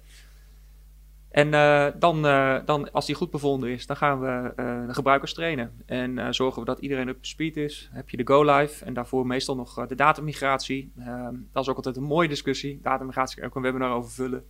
En 1.36 1.50
dan, 1.98 2.22
dan, 2.64 2.92
als 2.92 3.06
die 3.06 3.14
goed 3.14 3.30
bevonden 3.30 3.70
is, 3.70 3.86
dan 3.86 3.96
gaan 3.96 4.20
we 4.20 4.52
de 4.86 4.94
gebruikers 4.94 5.34
trainen. 5.34 5.82
En 5.86 6.34
zorgen 6.34 6.60
we 6.60 6.66
dat 6.66 6.78
iedereen 6.78 7.08
up 7.08 7.16
to 7.16 7.24
speed 7.28 7.56
is. 7.56 7.88
heb 7.92 8.10
je 8.10 8.16
de 8.16 8.26
go-live 8.26 8.84
en 8.84 8.94
daarvoor 8.94 9.26
meestal 9.26 9.56
nog 9.56 9.86
de 9.86 9.94
datamigratie. 9.94 10.92
Ehm, 10.98 11.34
dat 11.52 11.62
is 11.62 11.68
ook 11.68 11.76
altijd 11.76 11.96
een 11.96 12.02
mooie 12.02 12.28
discussie. 12.28 12.80
Datamigratie 12.82 13.36
kan 13.36 13.48
ook 13.48 13.56
een 13.56 13.62
webinar 13.62 13.90
over 13.90 14.10
vullen. 14.10 14.44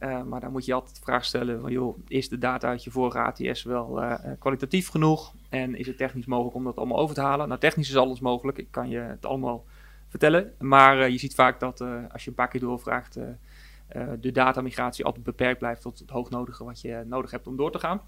Uh, 0.00 0.22
maar 0.22 0.40
dan 0.40 0.52
moet 0.52 0.64
je 0.64 0.72
altijd 0.72 0.96
de 0.96 1.02
vraag 1.02 1.24
stellen 1.24 1.60
van, 1.60 1.72
joh, 1.72 1.98
is 2.08 2.28
de 2.28 2.38
data 2.38 2.68
uit 2.68 2.84
je 2.84 2.90
vorige 2.90 3.18
ATS 3.18 3.62
wel 3.62 4.00
kwalitatief 4.38 4.88
genoeg? 4.88 5.32
En 5.48 5.74
is 5.74 5.86
het 5.86 5.96
technisch 5.96 6.26
mogelijk 6.26 6.56
om 6.56 6.64
dat 6.64 6.76
allemaal 6.76 6.98
over 6.98 7.14
te 7.14 7.20
halen? 7.20 7.48
Nou, 7.48 7.60
technisch 7.60 7.88
is 7.88 7.96
alles 7.96 8.20
mogelijk. 8.20 8.58
Ik 8.58 8.70
kan 8.70 8.88
je 8.88 8.98
het 8.98 9.26
allemaal 9.26 9.64
vertellen. 10.08 10.52
Maar 10.58 11.10
je 11.10 11.18
ziet 11.18 11.34
vaak 11.34 11.60
dat 11.60 11.80
als 12.12 12.24
je 12.24 12.30
een 12.30 12.36
paar 12.36 12.48
keer 12.48 12.60
doorvraagt, 12.60 13.18
de 14.20 14.32
datamigratie 14.32 15.04
altijd 15.04 15.24
beperkt 15.24 15.58
blijft 15.58 15.82
tot 15.82 15.98
het 15.98 16.10
hoognodige 16.10 16.64
wat 16.64 16.80
je 16.80 17.04
nodig 17.06 17.30
hebt 17.30 17.46
om 17.46 17.56
door 17.56 17.72
te 17.72 17.78
gaan. 17.78 18.00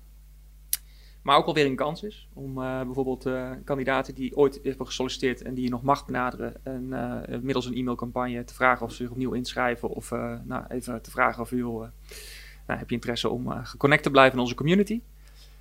Maar 1.22 1.36
ook 1.36 1.46
alweer 1.46 1.66
een 1.66 1.76
kans 1.76 2.02
is 2.02 2.28
om 2.34 2.58
uh, 2.58 2.82
bijvoorbeeld 2.82 3.26
uh, 3.26 3.50
kandidaten 3.64 4.14
die 4.14 4.36
ooit 4.36 4.60
hebben 4.62 4.86
gesolliciteerd 4.86 5.42
en 5.42 5.54
die 5.54 5.64
je 5.64 5.70
nog 5.70 5.82
mag 5.82 6.06
benaderen. 6.06 6.54
En 6.64 6.86
uh, 6.90 7.38
middels 7.40 7.66
een 7.66 7.74
e-mailcampagne 7.74 8.44
te 8.44 8.54
vragen 8.54 8.86
of 8.86 8.90
ze 8.90 8.96
zich 8.96 9.10
opnieuw 9.10 9.32
inschrijven. 9.32 9.88
Of 9.88 10.10
nou, 10.44 10.64
even 10.68 11.02
te 11.02 11.10
vragen 11.10 11.42
of 11.42 11.50
joh, 11.50 11.80
nou, 12.66 12.78
heb 12.78 12.88
je 12.88 12.94
interesse 12.94 13.28
om 13.28 13.64
geconnect 13.64 14.02
te 14.02 14.10
blijven 14.10 14.34
in 14.34 14.40
onze 14.40 14.54
community. 14.54 15.00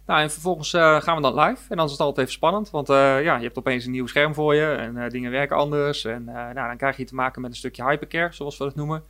Nou, 0.05 0.21
en 0.21 0.31
vervolgens 0.31 0.69
gaan 0.71 1.15
we 1.15 1.21
dan 1.21 1.39
live. 1.39 1.69
En 1.69 1.77
dan 1.77 1.85
is 1.85 1.91
het 1.91 2.01
altijd 2.01 2.17
even 2.17 2.37
spannend, 2.37 2.69
want 2.69 2.87
ja, 2.87 3.35
je 3.35 3.43
hebt 3.43 3.57
opeens 3.57 3.85
een 3.85 3.91
nieuw 3.91 4.07
scherm 4.07 4.33
voor 4.33 4.55
je 4.55 4.65
en 4.65 5.09
dingen 5.09 5.31
werken 5.31 5.55
anders. 5.57 6.05
En 6.05 6.23
nou, 6.23 6.53
dan 6.53 6.77
krijg 6.77 6.97
je 6.97 7.05
te 7.05 7.15
maken 7.15 7.41
met 7.41 7.51
een 7.51 7.57
stukje 7.57 7.83
hypercare, 7.83 8.33
zoals 8.33 8.57
we 8.57 8.63
dat 8.63 8.75
noemen. 8.75 9.03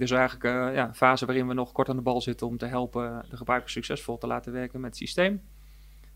Dus 0.00 0.10
eigenlijk 0.10 0.74
ja, 0.74 0.88
een 0.88 0.94
fase 0.94 1.26
waarin 1.26 1.48
we 1.48 1.54
nog 1.54 1.72
kort 1.72 1.88
aan 1.88 1.96
de 1.96 2.02
bal 2.02 2.20
zitten 2.20 2.46
om 2.46 2.56
te 2.56 2.66
helpen 2.66 3.24
de 3.30 3.36
gebruiker 3.36 3.70
succesvol 3.70 4.18
te 4.18 4.26
laten 4.26 4.52
werken 4.52 4.80
met 4.80 4.90
het 4.90 4.98
systeem. 4.98 5.42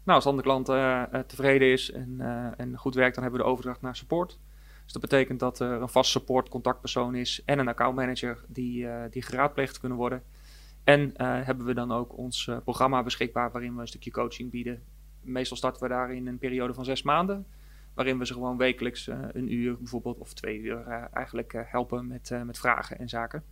Nou, 0.02 0.16
als 0.16 0.24
dan 0.24 0.36
de 0.36 0.42
klant 0.42 0.68
uh, 0.68 1.02
tevreden 1.26 1.68
is 1.68 1.90
en, 1.90 2.20
en 2.56 2.76
goed 2.76 2.94
werkt, 2.94 3.14
dan 3.14 3.22
hebben 3.22 3.40
we 3.40 3.46
de 3.46 3.52
overdracht 3.52 3.80
naar 3.80 3.96
support. 3.96 4.38
Dus 4.84 4.92
dat 4.92 5.02
betekent 5.02 5.40
dat 5.40 5.58
er 5.58 5.82
een 5.82 5.88
vast 5.88 6.10
support 6.10 6.48
contactpersoon 6.48 7.14
is 7.14 7.42
en 7.44 7.58
een 7.58 7.68
accountmanager 7.68 8.44
die, 8.48 8.86
die 9.10 9.22
geraadpleegd 9.22 9.80
kunnen 9.80 9.98
worden. 9.98 10.22
En 10.84 11.12
hebben 11.22 11.66
we 11.66 11.74
dan 11.74 11.92
ook 11.92 12.16
ons 12.16 12.50
programma 12.64 13.02
beschikbaar 13.02 13.50
waarin 13.50 13.74
we 13.74 13.80
een 13.80 13.88
stukje 13.88 14.10
coaching 14.10 14.50
bieden. 14.50 14.82
Meestal 15.20 15.56
starten 15.56 15.82
we 15.82 15.88
daar 15.88 16.14
in 16.14 16.26
een 16.26 16.38
periode 16.38 16.74
van 16.74 16.84
zes 16.84 17.02
maanden. 17.02 17.46
Waarin 17.94 18.18
we 18.18 18.26
ze 18.26 18.32
gewoon 18.32 18.56
wekelijks 18.56 19.06
een 19.06 19.52
uur 19.52 19.76
bijvoorbeeld 19.78 20.18
of 20.18 20.32
twee 20.32 20.58
uur 20.58 20.86
eigenlijk 21.12 21.52
helpen 21.66 22.06
met, 22.06 22.30
met 22.44 22.58
vragen 22.58 22.98
en 22.98 23.08
zaken. 23.08 23.44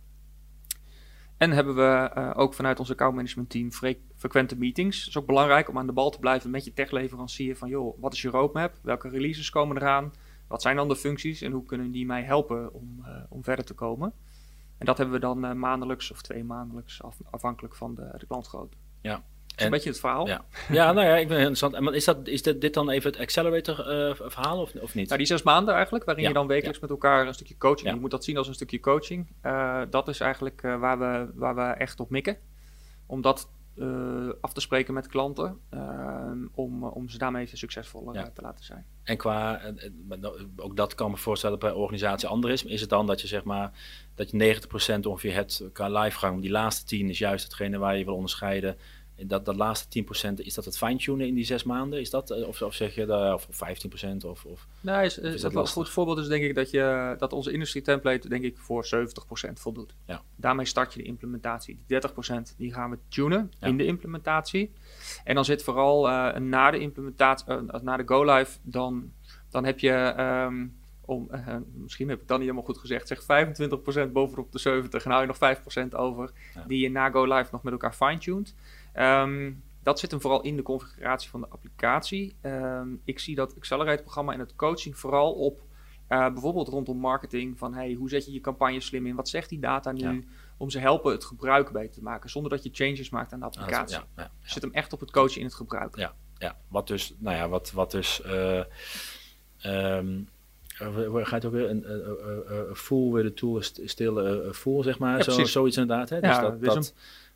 En 1.43 1.51
hebben 1.51 1.75
we 1.75 2.11
uh, 2.17 2.31
ook 2.35 2.53
vanuit 2.53 2.79
ons 2.79 2.91
accountmanagement 2.91 3.49
team 3.49 3.71
fre 3.71 3.97
frequente 4.15 4.57
meetings. 4.57 4.99
Het 4.99 5.07
is 5.07 5.17
ook 5.17 5.25
belangrijk 5.25 5.69
om 5.69 5.77
aan 5.77 5.85
de 5.85 5.93
bal 5.93 6.09
te 6.09 6.19
blijven 6.19 6.49
met 6.49 6.65
je 6.65 6.73
techleverancier 6.73 7.57
van 7.57 7.69
joh, 7.69 8.01
wat 8.01 8.13
is 8.13 8.21
je 8.21 8.29
roadmap? 8.29 8.79
Welke 8.81 9.09
releases 9.09 9.49
komen 9.49 9.77
eraan? 9.77 10.13
Wat 10.47 10.61
zijn 10.61 10.75
dan 10.75 10.87
de 10.87 10.95
functies 10.95 11.41
en 11.41 11.51
hoe 11.51 11.63
kunnen 11.63 11.91
die 11.91 12.05
mij 12.05 12.23
helpen 12.23 12.73
om, 12.73 12.97
uh, 12.99 13.23
om 13.29 13.43
verder 13.43 13.65
te 13.65 13.73
komen? 13.73 14.13
En 14.77 14.85
dat 14.85 14.97
hebben 14.97 15.15
we 15.15 15.21
dan 15.21 15.45
uh, 15.45 15.53
maandelijks 15.53 16.11
of 16.11 16.21
twee 16.21 16.43
maandelijks 16.43 17.03
af, 17.03 17.17
afhankelijk 17.29 17.75
van 17.75 17.95
de, 17.95 18.13
de 18.17 18.25
klantgrootte. 18.25 18.77
Ja, 19.01 19.23
een 19.55 19.69
beetje 19.69 19.89
het 19.89 19.99
verhaal. 19.99 20.27
Ja, 20.27 20.45
ja 20.69 20.91
nou 20.91 21.07
ja, 21.07 21.15
ik 21.15 21.27
ben 21.27 21.37
interessant. 21.37 21.79
Maar 21.79 21.93
is, 21.93 22.05
dat, 22.05 22.27
is 22.27 22.41
dit, 22.41 22.61
dit 22.61 22.73
dan 22.73 22.89
even 22.89 23.11
het 23.11 23.19
accelerator 23.19 23.79
uh, 23.79 24.29
verhaal 24.29 24.61
of, 24.61 24.75
of 24.75 24.95
niet? 24.95 25.05
Nou, 25.05 25.17
die 25.17 25.27
zes 25.27 25.43
maanden 25.43 25.73
eigenlijk, 25.73 26.05
waarin 26.05 26.23
ja, 26.23 26.29
je 26.29 26.35
dan 26.35 26.47
wekelijks 26.47 26.79
ja. 26.79 26.85
met 26.87 26.91
elkaar 26.91 27.27
een 27.27 27.33
stukje 27.33 27.57
coaching. 27.57 27.93
Je 27.93 27.99
moet 27.99 28.11
dat 28.11 28.23
zien 28.23 28.37
als 28.37 28.47
een 28.47 28.53
stukje 28.53 28.79
coaching. 28.79 29.27
Uh, 29.45 29.81
dat 29.89 30.07
is 30.07 30.19
eigenlijk 30.19 30.63
uh, 30.63 30.79
waar, 30.79 30.99
we, 30.99 31.31
waar 31.33 31.55
we 31.55 31.61
echt 31.61 31.99
op 31.99 32.09
mikken. 32.09 32.37
Om 33.05 33.21
dat 33.21 33.49
af 34.41 34.53
te 34.53 34.61
spreken 34.61 34.93
met 34.93 35.07
klanten. 35.07 35.59
om, 36.53 36.83
om 36.83 37.09
ze 37.09 37.17
daarmee 37.17 37.49
succesvoller 37.53 38.31
te 38.33 38.41
laten 38.41 38.65
zijn. 38.65 38.85
En 39.03 39.17
qua, 39.17 39.61
ook 40.55 40.75
dat 40.75 40.95
kan 40.95 41.11
me 41.11 41.17
voorstellen 41.17 41.59
dat 41.59 41.69
bij 41.69 41.79
organisatie 41.79 42.27
anders 42.27 42.63
is. 42.63 42.71
Is 42.71 42.81
het 42.81 42.89
dan 42.89 43.07
dat 43.07 43.21
je 43.21 43.27
zeg 43.27 43.43
maar, 43.43 43.71
dat 44.15 44.31
je 44.31 44.61
90% 44.97 44.99
ongeveer 45.01 45.33
hebt 45.33 45.63
qua 45.73 45.89
livegang. 45.89 46.41
Die 46.41 46.51
laatste 46.51 46.85
10 46.85 47.09
is 47.09 47.17
juist 47.17 47.43
hetgene 47.43 47.77
waar 47.77 47.97
je 47.97 48.05
wil 48.05 48.15
onderscheiden 48.15 48.77
dat, 49.15 49.45
dat 49.45 49.55
laatste 49.55 50.03
10%, 50.03 50.33
is 50.35 50.53
dat 50.53 50.65
het 50.65 50.77
fine-tunen 50.77 51.27
in 51.27 51.33
die 51.33 51.45
zes 51.45 51.63
maanden? 51.63 51.99
Is 51.99 52.09
dat, 52.09 52.45
of, 52.45 52.61
of 52.61 52.73
zeg 52.73 52.95
je 52.95 53.05
dat, 53.05 53.33
of 53.33 53.45
15% 53.45 54.25
of, 54.25 54.45
of, 54.45 54.67
nee, 54.81 55.05
is, 55.05 55.17
is, 55.17 55.41
dat 55.41 55.55
een 55.55 55.67
goed 55.67 55.89
voorbeeld 55.89 56.17
is 56.17 56.27
denk 56.27 56.43
ik 56.43 56.55
dat, 56.55 56.71
je, 56.71 57.15
dat 57.17 57.33
onze 57.33 57.51
industrie 57.51 57.83
template 57.83 58.29
denk 58.29 58.43
ik 58.43 58.57
voor 58.57 58.85
70% 59.49 59.53
voldoet. 59.53 59.95
Ja. 60.05 60.21
Daarmee 60.35 60.65
start 60.65 60.93
je 60.93 60.99
de 60.99 61.05
implementatie. 61.05 61.79
Die 61.87 62.01
30% 62.01 62.55
die 62.57 62.73
gaan 62.73 62.89
we 62.89 62.97
tunen 63.07 63.51
ja. 63.59 63.67
in 63.67 63.77
de 63.77 63.85
implementatie. 63.85 64.71
En 65.23 65.35
dan 65.35 65.45
zit 65.45 65.63
vooral 65.63 66.09
uh, 66.09 66.35
na 66.35 66.71
de 66.71 66.79
implementatie, 66.79 67.45
uh, 67.47 67.61
na 67.81 67.97
de 67.97 68.03
go-live, 68.05 68.57
dan, 68.61 69.11
dan 69.49 69.65
heb 69.65 69.79
je... 69.79 70.15
Um, 70.19 70.81
om, 71.05 71.27
uh, 71.31 71.55
misschien 71.73 72.09
heb 72.09 72.21
ik 72.21 72.27
dan 72.27 72.37
niet 72.37 72.47
helemaal 72.47 72.67
goed 72.67 72.77
gezegd, 72.77 73.07
zeg 73.07 73.21
25% 74.07 74.11
bovenop 74.11 74.51
de 74.51 74.59
70 74.59 75.03
en 75.03 75.11
hou 75.11 75.21
je 75.21 75.27
nog 75.27 75.83
5% 75.85 75.89
over, 75.89 76.31
ja. 76.53 76.63
die 76.67 76.79
je 76.79 76.91
na 76.91 77.09
go 77.09 77.23
live 77.23 77.49
nog 77.51 77.63
met 77.63 77.73
elkaar 77.73 77.93
fine-tuned. 77.93 78.55
Um, 78.99 79.63
dat 79.83 79.99
zit 79.99 80.11
hem 80.11 80.21
vooral 80.21 80.41
in 80.41 80.55
de 80.55 80.61
configuratie 80.61 81.29
van 81.29 81.41
de 81.41 81.47
applicatie. 81.49 82.35
Um, 82.41 83.01
ik 83.03 83.19
zie 83.19 83.35
dat 83.35 83.55
Accelerate-programma 83.55 84.33
en 84.33 84.39
het 84.39 84.55
coaching 84.55 84.97
vooral 84.97 85.33
op 85.33 85.61
uh, 86.09 86.29
bijvoorbeeld 86.31 86.67
rondom 86.67 86.97
marketing. 86.97 87.57
Van 87.57 87.73
hey, 87.73 87.93
hoe 87.93 88.09
zet 88.09 88.25
je 88.25 88.31
je 88.31 88.41
campagne 88.41 88.79
slim 88.79 89.05
in? 89.05 89.15
Wat 89.15 89.29
zegt 89.29 89.49
die 89.49 89.59
data 89.59 89.91
nu? 89.91 90.13
Ja. 90.13 90.19
Om 90.57 90.69
ze 90.69 90.79
helpen 90.79 91.11
het 91.11 91.25
gebruik 91.25 91.71
beter 91.71 91.91
te 91.91 92.03
maken. 92.03 92.29
Zonder 92.29 92.51
dat 92.51 92.63
je 92.63 92.69
changes 92.73 93.09
maakt 93.09 93.33
aan 93.33 93.39
de 93.39 93.45
applicatie. 93.45 93.97
Ja, 93.97 94.07
ja, 94.15 94.31
zit 94.41 94.61
hem 94.61 94.71
echt 94.71 94.93
op 94.93 94.99
het 94.99 95.11
coachen 95.11 95.39
in 95.39 95.45
het 95.45 95.55
gebruik. 95.55 95.95
Ja, 95.97 96.13
ja. 96.37 96.57
wat 96.67 96.87
dus, 96.87 97.15
nou 97.17 97.37
ja, 97.37 97.49
wat, 97.49 97.71
wat 97.71 97.91
dus. 97.91 98.21
Uh, 98.25 98.63
um, 99.65 100.29
gaat 101.23 101.45
ook 101.45 101.51
weer 101.51 101.69
een 101.69 101.85
full 102.75 103.11
with 103.11 103.25
the 103.25 103.33
tool 103.33 103.61
still 103.61 104.51
full, 104.53 104.83
zeg 104.83 104.99
maar. 104.99 105.23
Zo, 105.23 105.45
zoiets 105.45 105.77
inderdaad. 105.77 106.09
Hè? 106.09 106.19
Dus 106.19 106.29
ja, 106.29 106.41
dat, 106.41 106.61
dat, 106.61 106.93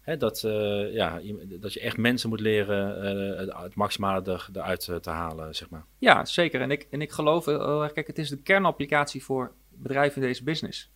Hè, 0.07 0.17
dat, 0.17 0.43
uh, 0.43 0.93
ja, 0.93 1.21
dat 1.59 1.73
je 1.73 1.79
echt 1.79 1.97
mensen 1.97 2.29
moet 2.29 2.39
leren 2.39 3.03
uh, 3.47 3.61
het 3.61 3.75
maximale 3.75 4.31
er, 4.31 4.49
eruit 4.53 4.89
te 5.01 5.09
halen, 5.09 5.55
zeg 5.55 5.69
maar. 5.69 5.85
Ja, 5.97 6.25
zeker. 6.25 6.61
En 6.61 6.71
ik, 6.71 6.87
en 6.91 7.01
ik 7.01 7.11
geloof 7.11 7.45
heel 7.45 7.83
erg, 7.83 7.91
kijk, 7.91 8.07
het 8.07 8.17
is 8.17 8.29
de 8.29 8.41
kernapplicatie 8.41 9.23
voor 9.23 9.53
bedrijven 9.69 10.21
in 10.21 10.27
deze 10.27 10.43
business. 10.43 10.91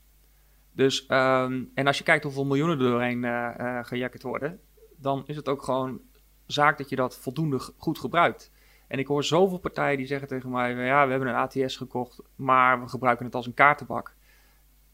Dus, 0.71 1.01
um, 1.01 1.71
en 1.73 1.87
als 1.87 1.97
je 1.97 2.03
kijkt 2.03 2.23
hoeveel 2.23 2.45
miljoenen 2.45 2.79
er 2.79 2.83
doorheen 2.83 3.23
uh, 3.23 3.79
gejakkerd 3.81 4.23
worden, 4.23 4.59
dan 4.97 5.23
is 5.25 5.35
het 5.35 5.49
ook 5.49 5.63
gewoon 5.63 6.01
zaak 6.45 6.77
dat 6.77 6.89
je 6.89 6.95
dat 6.95 7.17
voldoende 7.17 7.59
goed 7.77 7.99
gebruikt. 7.99 8.51
En 8.87 8.99
ik 8.99 9.07
hoor 9.07 9.23
zoveel 9.23 9.59
partijen 9.59 9.97
die 9.97 10.07
zeggen 10.07 10.27
tegen 10.27 10.49
mij, 10.49 10.75
ja, 10.75 11.05
we 11.05 11.11
hebben 11.11 11.29
een 11.29 11.35
ATS 11.35 11.77
gekocht, 11.77 12.21
maar 12.35 12.81
we 12.81 12.87
gebruiken 12.87 13.25
het 13.25 13.35
als 13.35 13.45
een 13.45 13.53
kaartenbak. 13.53 14.15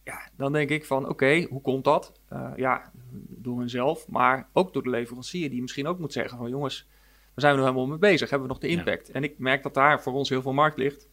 Ja, 0.08 0.30
dan 0.38 0.51
denk 0.51 0.70
ik 0.70 0.86
van, 0.86 1.01
oké, 1.01 1.12
okay, 1.12 1.47
hoe 1.49 1.62
komt 1.62 1.84
dat? 1.84 2.12
Uh, 2.34 2.51
ja, 2.55 2.91
door 3.28 3.60
hunzelf, 3.60 4.08
maar 4.08 4.49
ook 4.53 4.74
door 4.74 4.84
de 4.84 4.89
leverancier 4.89 5.49
die 5.49 5.62
misschien 5.62 5.88
ook 5.88 5.99
moet 5.99 6.14
zeggen 6.14 6.38
van 6.38 6.49
jongens, 6.49 6.88
we 7.34 7.41
zijn 7.41 7.53
we 7.53 7.60
nog 7.60 7.70
helemaal 7.70 7.89
mee 7.89 8.12
bezig? 8.12 8.30
Hebben 8.30 8.47
we 8.47 8.53
nog 8.53 8.62
de 8.64 8.68
impact? 8.68 9.08
Ja. 9.08 9.14
En 9.14 9.24
ik 9.24 9.39
merk 9.39 9.64
dat 9.64 9.74
daar 9.74 10.01
voor 10.01 10.14
ons 10.14 10.30
heel 10.30 10.41
veel 10.41 10.53
markt 10.53 10.78
ligt. 10.78 11.08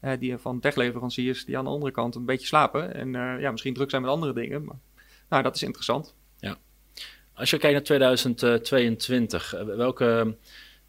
Uh, 0.00 0.12
die 0.18 0.38
van 0.38 0.60
techleveranciers 0.60 1.44
die 1.44 1.58
aan 1.58 1.64
de 1.64 1.70
andere 1.70 1.92
kant 1.92 2.14
een 2.14 2.24
beetje 2.24 2.46
slapen 2.46 2.94
en 2.94 3.14
uh, 3.14 3.40
ja, 3.40 3.50
misschien 3.50 3.74
druk 3.74 3.90
zijn 3.90 4.02
met 4.02 4.10
andere 4.10 4.32
dingen. 4.32 4.64
Maar 4.64 4.78
nou, 5.28 5.42
dat 5.42 5.54
is 5.54 5.62
interessant. 5.62 6.14
Ja. 6.36 6.56
Als 7.34 7.50
je 7.50 7.58
kijkt 7.58 7.74
naar 7.74 7.84
2022, 7.84 9.50
welke 9.76 10.36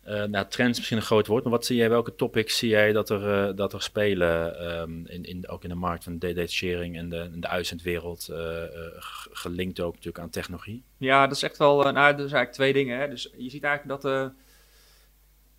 Uh, 0.08 0.24
nou, 0.24 0.48
trends 0.48 0.78
misschien 0.78 0.98
een 0.98 1.04
groot 1.04 1.28
woord, 1.28 1.44
maar 1.44 1.52
wat 1.52 1.66
zie 1.66 1.76
jij, 1.76 1.90
welke 1.90 2.16
topics 2.16 2.58
zie 2.58 2.70
jij 2.70 2.92
dat 2.92 3.10
er, 3.10 3.50
uh, 3.50 3.56
dat 3.56 3.74
er 3.74 3.82
spelen, 3.82 4.72
um, 4.82 5.08
in, 5.08 5.24
in, 5.24 5.50
ook 5.50 5.64
in 5.64 5.70
de 5.70 5.76
markt 5.76 6.04
van 6.04 6.18
de 6.18 6.34
detachering 6.34 6.98
en 6.98 7.10
de, 7.10 7.30
de 7.34 7.48
uitzendwereld, 7.48 8.28
uh, 8.32 8.64
gelinkt 9.32 9.80
ook 9.80 9.94
natuurlijk 9.94 10.24
aan 10.24 10.30
technologie? 10.30 10.84
Ja, 10.98 11.28
dat 11.28 11.36
is 11.36 11.44
echt 11.44 11.58
wel, 11.58 11.76
nou, 11.76 11.94
dat 11.94 12.26
is 12.26 12.32
eigenlijk 12.32 12.52
twee 12.52 12.74
dingen. 12.74 13.00
Hè. 13.00 13.10
Dus 13.10 13.34
je 13.38 13.50
ziet 13.50 13.64
eigenlijk 13.64 14.02
dat 14.02 14.34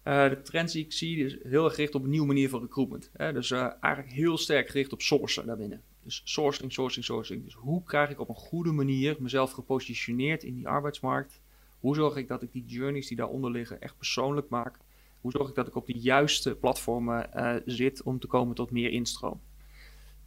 de 0.03 0.42
trends 0.42 0.72
die 0.72 0.84
ik 0.84 0.92
zie, 0.92 1.24
is 1.24 1.36
heel 1.42 1.64
erg 1.64 1.74
gericht 1.74 1.95
op 1.95 2.03
een 2.03 2.11
nieuwe 2.11 2.26
manier 2.26 2.49
van 2.49 2.61
recruitment. 2.61 3.11
Hè. 3.12 3.32
Dus 3.32 3.51
eigenlijk 3.51 4.12
heel 4.12 4.38
sterk 4.38 4.68
gericht 4.68 4.92
op 4.92 5.01
sourcen 5.01 5.47
daarbinnen. 5.47 5.82
Dus 6.03 6.22
sourcing, 6.24 6.72
sourcing, 6.72 7.05
sourcing. 7.05 7.45
Dus 7.45 7.55
hoe 7.55 7.82
krijg 7.82 8.11
ik 8.11 8.20
op 8.20 8.28
een 8.28 8.34
goede 8.34 8.72
manier 8.72 9.16
mezelf 9.18 9.53
gepositioneerd 9.53 10.42
in 10.42 10.55
die 10.55 10.68
arbeidsmarkt? 10.68 11.40
Hoe 11.85 11.95
zorg 11.95 12.16
ik 12.16 12.28
dat 12.28 12.43
ik 12.43 12.53
die 12.53 12.64
journeys 12.66 13.07
die 13.07 13.16
daaronder 13.16 13.51
liggen 13.51 13.80
echt 13.80 13.97
persoonlijk 13.97 14.49
maak? 14.49 14.78
Hoe 15.20 15.30
zorg 15.30 15.49
ik 15.49 15.55
dat 15.55 15.66
ik 15.66 15.74
op 15.74 15.87
de 15.87 15.99
juiste 15.99 16.55
platformen 16.55 17.30
uh, 17.37 17.55
zit 17.64 18.03
om 18.03 18.18
te 18.18 18.26
komen 18.26 18.55
tot 18.55 18.70
meer 18.70 18.91
instroom? 18.91 19.41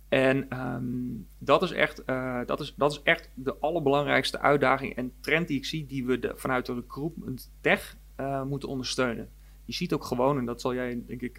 En 0.07 0.59
um, 0.59 1.27
dat, 1.37 1.63
is 1.63 1.71
echt, 1.71 2.03
uh, 2.05 2.39
dat, 2.45 2.59
is, 2.59 2.73
dat 2.75 2.91
is 2.91 3.01
echt 3.03 3.29
de 3.33 3.57
allerbelangrijkste 3.57 4.39
uitdaging 4.39 4.95
en 4.95 5.13
trend 5.19 5.47
die 5.47 5.57
ik 5.57 5.65
zie, 5.65 5.85
die 5.85 6.05
we 6.05 6.33
vanuit 6.35 6.65
de 6.65 6.73
recruitment 6.73 7.51
tech 7.61 7.97
uh, 8.19 8.43
moeten 8.43 8.69
ondersteunen. 8.69 9.29
Je 9.65 9.73
ziet 9.73 9.93
ook 9.93 10.03
gewoon, 10.03 10.37
en 10.37 10.45
dat 10.45 10.61
zal 10.61 10.73
jij 10.73 11.03
denk 11.05 11.21
ik 11.21 11.37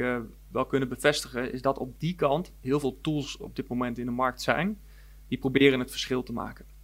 wel 0.50 0.66
kunnen 0.66 0.88
bevestigen, 0.88 1.52
is 1.52 1.62
dat 1.62 1.78
op 1.78 2.00
die 2.00 2.14
kant 2.14 2.52
heel 2.60 2.80
veel 2.80 2.98
tools 3.00 3.36
op 3.36 3.56
dit 3.56 3.68
moment 3.68 3.98
in 3.98 4.06
de 4.06 4.12
markt 4.12 4.42
zijn, 4.42 4.78
die 5.28 5.38
proberen 5.38 5.78
het 5.78 5.90
verschil 5.90 6.22
te 6.22 6.32
maken. 6.32 6.77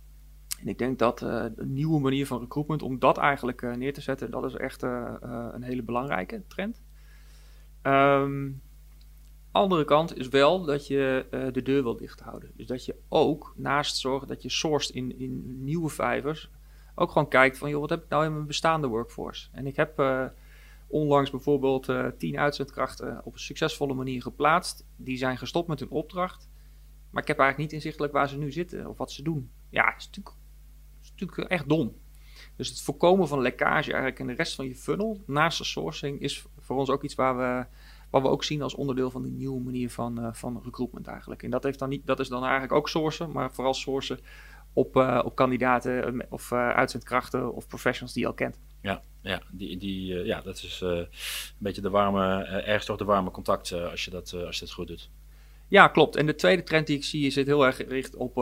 En 0.61 0.68
ik 0.68 0.78
denk 0.78 0.98
dat 0.98 1.22
uh, 1.22 1.44
een 1.57 1.72
nieuwe 1.72 2.00
manier 2.00 2.26
van 2.26 2.40
recruitment, 2.40 2.82
om 2.82 2.98
dat 2.98 3.18
eigenlijk 3.18 3.62
uh, 3.62 3.74
neer 3.74 3.92
te 3.92 4.00
zetten, 4.00 4.30
dat 4.30 4.44
is 4.44 4.55
echt 4.55 4.82
uh, 4.82 5.14
een 5.52 5.62
hele 5.62 5.82
belangrijke 5.82 6.42
trend. 6.46 6.82
Um, 7.82 8.62
andere 9.50 9.84
kant 9.84 10.16
is 10.16 10.28
wel 10.28 10.64
dat 10.64 10.86
je 10.86 11.26
de 11.52 11.62
deur 11.62 11.82
wil 11.82 11.96
dicht 11.96 12.20
houden. 12.20 12.50
Dus 12.57 12.66
dat 12.66 12.84
je 12.84 12.94
ook 13.09 13.55
naast 13.57 13.96
zorgen 13.96 14.28
dat 14.28 14.42
je 14.42 14.48
sourced 14.48 14.94
in, 14.94 15.18
in 15.18 15.64
nieuwe 15.64 15.88
vijvers, 15.88 16.50
ook 16.94 17.11
gewoon 17.11 17.28
kijkt 17.28 17.59
van, 17.59 17.70
joh, 17.70 17.80
wat 17.80 17.90
heb 17.90 18.02
ik 18.02 18.09
nou 18.09 18.24
in 18.24 18.32
mijn 18.32 18.46
bestaande 18.46 18.86
workforce? 18.86 19.48
En 19.52 19.66
ik 19.66 19.76
heb 19.76 20.02
onlangs 20.86 21.30
bijvoorbeeld 21.30 21.92
tien 22.18 22.38
uitzendkrachten 22.38 23.20
op 23.24 23.32
een 23.32 23.38
succesvolle 23.38 23.94
manier 23.94 24.22
geplaatst. 24.22 24.86
Die 24.96 25.16
zijn 25.16 25.38
gestopt 25.38 25.68
met 25.68 25.80
hun 25.80 25.90
opdracht. 25.90 26.48
Maar 27.11 27.22
ik 27.22 27.28
heb 27.28 27.38
eigenlijk 27.38 27.70
niet 27.70 27.80
inzichtelijk 27.80 28.12
waar 28.12 28.28
ze 28.28 28.38
nu 28.38 28.52
zitten 28.52 28.86
of 28.86 28.98
wat 28.98 29.12
ze 29.12 29.22
doen. 29.22 29.50
Ja, 29.68 29.96
is 29.96 30.07
natuurlijk 30.07 30.36
natuurlijk 31.17 31.51
echt 31.51 31.69
dom. 31.69 31.95
Dus 32.57 32.69
het 32.69 32.81
voorkomen 32.81 33.29
van 33.29 33.41
lekkage 33.41 33.91
eigenlijk 33.91 34.19
in 34.19 34.27
de 34.27 34.33
rest 34.33 34.55
van 34.55 34.67
je 34.67 34.75
funnel, 34.75 35.23
naast 35.27 35.59
de 35.59 35.65
sourcing, 35.65 36.21
is 36.21 36.45
voor 36.59 36.77
ons 36.77 36.91
ook 36.91 37.03
iets 37.03 37.15
waar 37.15 37.37
we, 37.37 37.67
wat 38.11 38.23
we 38.23 38.29
ook 38.29 38.45
zien 38.45 38.62
als 38.62 38.75
onderdeel 38.75 39.11
van 39.11 39.23
die 39.23 39.33
nieuwe 39.33 39.61
manier 39.61 39.91
van, 39.91 40.21
uh, 40.21 40.29
van 40.33 40.61
recruitment 40.65 41.07
eigenlijk. 41.07 41.43
En 41.43 41.51
dat, 41.51 41.62
heeft 41.62 41.79
dan 41.79 41.89
niet, 41.89 42.07
dat 42.07 42.21
is 42.21 42.29
dan 42.29 42.43
eigenlijk 42.43 42.73
ook 42.73 42.89
sourcen, 42.89 43.33
maar 43.33 43.53
vooral 43.53 43.75
sourcen 43.75 44.21
op, 44.73 44.97
uh, 44.97 45.21
op 45.25 45.35
kandidaten 45.35 46.21
eh, 46.21 46.27
of 46.29 46.51
uh, 46.51 46.69
uitzendkrachten 46.69 47.55
of 47.55 47.67
professionals 47.67 48.12
die 48.12 48.23
je 48.23 48.29
al 48.29 48.35
kent. 48.35 48.59
Ja, 48.81 49.03
ja, 49.21 49.43
die, 49.51 49.77
die, 49.77 50.25
ja 50.25 50.41
dat 50.41 50.57
is 50.57 50.81
een 50.81 51.09
beetje 51.59 51.81
de 51.81 51.91
warme, 51.91 52.45
ergens 52.45 52.85
toch 52.85 52.97
de 52.97 53.05
warme 53.05 53.31
contact 53.31 53.73
als, 53.73 54.05
je 54.05 54.11
dat, 54.11 54.35
als 54.47 54.59
je 54.59 54.65
dat 54.65 54.75
goed 54.75 54.89
doet. 54.89 55.11
Ja, 55.69 55.89
klopt. 55.89 56.17
En 56.17 56.27
de 56.27 56.35
tweede 56.35 56.62
trend 56.62 56.87
die 56.87 56.97
ik 56.97 57.05
zie 57.05 57.27
is 57.27 57.35
het 57.35 57.47
heel 57.47 57.67
erg 57.67 57.77
gericht 57.77 58.17
op 58.17 58.35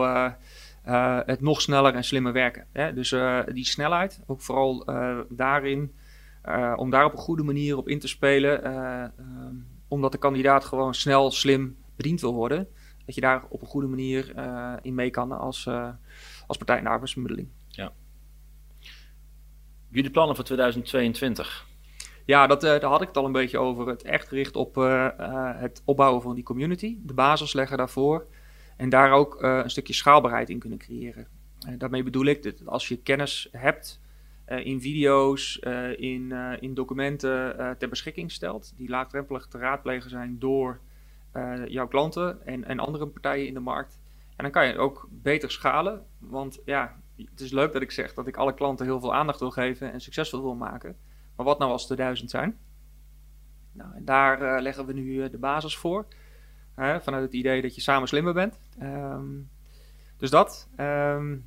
uh, 0.87 1.19
het 1.25 1.41
nog 1.41 1.61
sneller 1.61 1.93
en 1.93 2.03
slimmer 2.03 2.33
werken. 2.33 2.67
Hè? 2.71 2.93
Dus 2.93 3.11
uh, 3.11 3.39
die 3.53 3.65
snelheid, 3.65 4.21
ook 4.27 4.41
vooral 4.41 4.89
uh, 4.89 5.19
daarin, 5.29 5.93
om 6.75 6.89
daar 6.89 7.05
op 7.05 7.11
een 7.11 7.17
goede 7.17 7.43
manier 7.43 7.77
op 7.77 7.87
in 7.87 7.99
te 7.99 8.07
spelen, 8.07 8.63
ehm, 8.63 9.53
omdat 9.87 10.11
de 10.11 10.17
kandidaat 10.17 10.65
gewoon 10.65 10.93
snel, 10.93 11.31
slim 11.31 11.77
bediend 11.95 12.21
wil 12.21 12.33
worden, 12.33 12.67
dat 13.05 13.15
je 13.15 13.21
daar 13.21 13.43
op 13.49 13.61
een 13.61 13.67
goede 13.67 13.87
manier 13.87 14.33
in 14.81 14.95
mee 14.95 15.09
kan 15.09 15.31
als, 15.31 15.69
als 16.47 16.57
partij 16.57 16.77
in 16.77 16.83
de 16.83 16.89
arbeidsbemiddeling. 16.89 17.47
Ja. 17.67 17.91
Jullie 19.89 20.11
plannen 20.11 20.35
voor 20.35 20.45
2022? 20.45 21.65
Ja, 22.25 22.47
dat, 22.47 22.61
daar 22.61 22.83
had 22.83 23.01
ik 23.01 23.07
het 23.07 23.17
al 23.17 23.25
een 23.25 23.31
beetje 23.31 23.59
over. 23.59 23.87
Het 23.87 24.01
echt 24.01 24.27
gericht 24.27 24.55
op 24.55 24.75
het 25.55 25.81
opbouwen 25.85 26.21
van 26.21 26.35
die 26.35 26.43
community, 26.43 26.97
de 27.01 27.13
basis 27.13 27.53
leggen 27.53 27.77
daarvoor. 27.77 28.27
En 28.77 28.89
daar 28.89 29.11
ook 29.11 29.43
uh, 29.43 29.59
een 29.63 29.69
stukje 29.69 29.93
schaalbaarheid 29.93 30.49
in 30.49 30.59
kunnen 30.59 30.79
creëren. 30.79 31.27
Uh, 31.67 31.73
daarmee 31.77 32.03
bedoel 32.03 32.25
ik 32.25 32.43
dat 32.43 32.65
als 32.65 32.87
je 32.87 32.97
kennis 32.97 33.47
hebt 33.51 34.01
uh, 34.47 34.65
in 34.65 34.81
video's, 34.81 35.57
in, 35.95 36.31
in 36.59 36.73
documenten 36.73 37.55
ter 37.77 37.89
beschikking 37.89 38.31
stelt, 38.31 38.73
die 38.77 38.89
laagdrempelig 38.89 39.47
te 39.47 39.57
raadplegen 39.57 40.09
zijn 40.09 40.39
door 40.39 40.79
jouw 41.67 41.87
klanten 41.87 42.45
en, 42.45 42.63
en 42.63 42.79
andere 42.79 43.07
partijen 43.07 43.47
in 43.47 43.53
de 43.53 43.59
markt. 43.59 43.99
En 44.35 44.43
dan 44.43 44.51
kan 44.51 44.67
je 44.67 44.77
ook 44.77 45.07
beter 45.11 45.51
schalen. 45.51 46.05
Want 46.19 46.59
ja, 46.65 46.95
het 47.15 47.39
is 47.39 47.51
leuk 47.51 47.73
dat 47.73 47.81
ik 47.81 47.91
zeg 47.91 48.13
dat 48.13 48.27
ik 48.27 48.37
alle 48.37 48.53
klanten 48.53 48.85
heel 48.85 48.99
veel 48.99 49.13
aandacht 49.13 49.39
wil 49.39 49.51
geven 49.51 49.91
en 49.91 50.01
succesvol 50.01 50.41
wil 50.41 50.55
maken. 50.55 50.95
Maar 51.35 51.45
wat 51.45 51.59
nou 51.59 51.71
als 51.71 51.89
er 51.89 51.95
duizend 51.95 52.29
zijn? 52.29 52.57
Nou, 53.71 53.95
en 53.95 54.05
daar 54.05 54.61
leggen 54.61 54.85
we 54.85 54.93
nu 54.93 55.29
de 55.29 55.37
basis 55.37 55.77
voor. 55.77 56.05
Hè, 56.75 57.01
vanuit 57.01 57.23
het 57.23 57.33
idee 57.33 57.61
dat 57.61 57.75
je 57.75 57.81
samen 57.81 58.07
slimmer 58.07 58.33
bent. 58.33 58.59
Um, 58.81 59.49
dus 60.17 60.29
dat. 60.29 60.67
Um, 60.79 61.45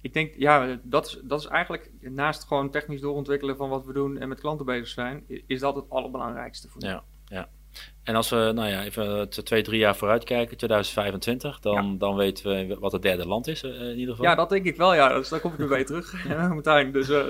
ik 0.00 0.12
denk, 0.12 0.34
ja, 0.36 0.78
dat 0.82 1.06
is, 1.06 1.20
dat 1.22 1.40
is 1.40 1.46
eigenlijk 1.46 1.90
naast 2.00 2.44
gewoon 2.44 2.70
technisch 2.70 3.00
doorontwikkelen 3.00 3.56
van 3.56 3.68
wat 3.68 3.84
we 3.84 3.92
doen 3.92 4.18
en 4.18 4.28
met 4.28 4.40
klanten 4.40 4.66
bezig 4.66 4.88
zijn, 4.88 5.24
is 5.46 5.60
dat 5.60 5.74
het 5.74 5.90
allerbelangrijkste 5.90 6.68
voor 6.68 6.82
Ja, 6.82 7.02
ja. 7.26 7.48
En 8.02 8.14
als 8.14 8.30
we, 8.30 8.50
nou 8.54 8.68
ja, 8.68 8.82
even 8.82 9.28
twee, 9.28 9.62
drie 9.62 9.78
jaar 9.78 9.96
vooruit 9.96 10.24
kijken, 10.24 10.56
2025, 10.56 11.60
dan, 11.60 11.90
ja. 11.90 11.98
dan 11.98 12.16
weten 12.16 12.68
we 12.68 12.78
wat 12.78 12.92
het 12.92 13.02
derde 13.02 13.26
land 13.26 13.46
is 13.46 13.62
uh, 13.62 13.70
in 13.70 13.98
ieder 13.98 14.14
geval. 14.14 14.30
Ja, 14.30 14.34
dat 14.34 14.48
denk 14.48 14.64
ik 14.64 14.76
wel, 14.76 14.94
ja. 14.94 15.08
Dus 15.08 15.28
daar 15.28 15.40
kom 15.40 15.52
ik 15.52 15.58
weer 15.58 15.68
bij 15.68 15.84
terug, 15.84 16.26
Martijn. 16.48 16.92
Dus 16.92 17.08
uh, 17.08 17.24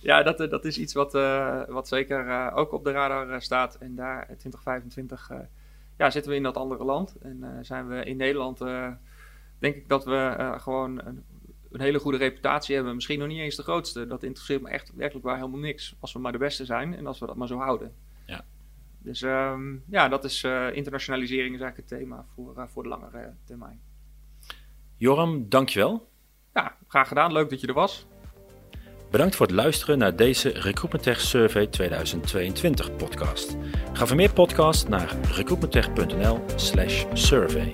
ja, 0.00 0.22
dat, 0.22 0.38
dat 0.50 0.64
is 0.64 0.78
iets 0.78 0.92
wat, 0.92 1.14
uh, 1.14 1.62
wat 1.68 1.88
zeker 1.88 2.52
ook 2.52 2.72
op 2.72 2.84
de 2.84 2.90
radar 2.90 3.42
staat. 3.42 3.74
En 3.74 3.94
daar 3.94 4.24
2025 4.24 5.30
ja, 5.96 6.10
zitten 6.10 6.30
we 6.30 6.36
in 6.36 6.42
dat 6.42 6.56
andere 6.56 6.84
land. 6.84 7.16
En 7.20 7.38
uh, 7.40 7.48
zijn 7.60 7.88
we 7.88 8.04
in 8.04 8.16
Nederland, 8.16 8.60
uh, 8.60 8.90
denk 9.58 9.74
ik 9.74 9.88
dat 9.88 10.04
we 10.04 10.36
uh, 10.38 10.60
gewoon 10.60 11.06
een, 11.06 11.24
een, 11.70 11.80
hele 11.80 11.98
goede 11.98 12.18
reputatie 12.18 12.74
hebben. 12.74 12.94
Misschien 12.94 13.18
nog 13.18 13.28
niet 13.28 13.38
eens 13.38 13.56
de 13.56 13.62
grootste. 13.62 14.06
Dat 14.06 14.22
interesseert 14.22 14.62
me 14.62 14.68
echt 14.68 14.94
werkelijk 14.94 15.26
waar 15.26 15.36
helemaal 15.36 15.60
niks. 15.60 15.96
Als 15.98 16.12
we 16.12 16.18
maar 16.18 16.32
de 16.32 16.38
beste 16.38 16.64
zijn 16.64 16.96
en 16.96 17.06
als 17.06 17.18
we 17.18 17.26
dat 17.26 17.36
maar 17.36 17.48
zo 17.48 17.58
houden. 17.58 17.94
Ja. 18.26 18.44
Dus 18.98 19.22
um, 19.22 19.84
ja, 19.90 20.08
dat 20.08 20.24
is 20.24 20.44
internationalisering 20.72 21.54
is 21.54 21.60
eigenlijk 21.60 21.90
het 21.90 22.00
thema 22.00 22.26
voor, 22.34 22.68
voor 22.68 22.82
de 22.82 22.88
langere 22.88 23.34
termijn. 23.44 23.80
Joram, 24.96 25.48
dankjewel. 25.48 26.08
Ja, 26.54 26.76
graag 26.88 27.08
gedaan. 27.08 27.32
Leuk 27.32 27.50
dat 27.50 27.60
je 27.60 27.66
er 27.66 27.74
was. 27.74 28.06
Bedankt 29.14 29.36
voor 29.36 29.46
het 29.46 29.54
luisteren 29.54 29.98
naar 29.98 30.16
deze 30.16 30.48
Recruitment 30.48 31.02
Tech 31.02 31.20
Survey 31.20 31.66
2022 31.66 32.96
podcast. 32.96 33.56
Ga 33.92 34.06
voor 34.06 34.16
meer 34.16 34.32
podcasts 34.32 34.88
naar 34.88 35.16
recruitmenttech.nl/survey. 35.30 37.70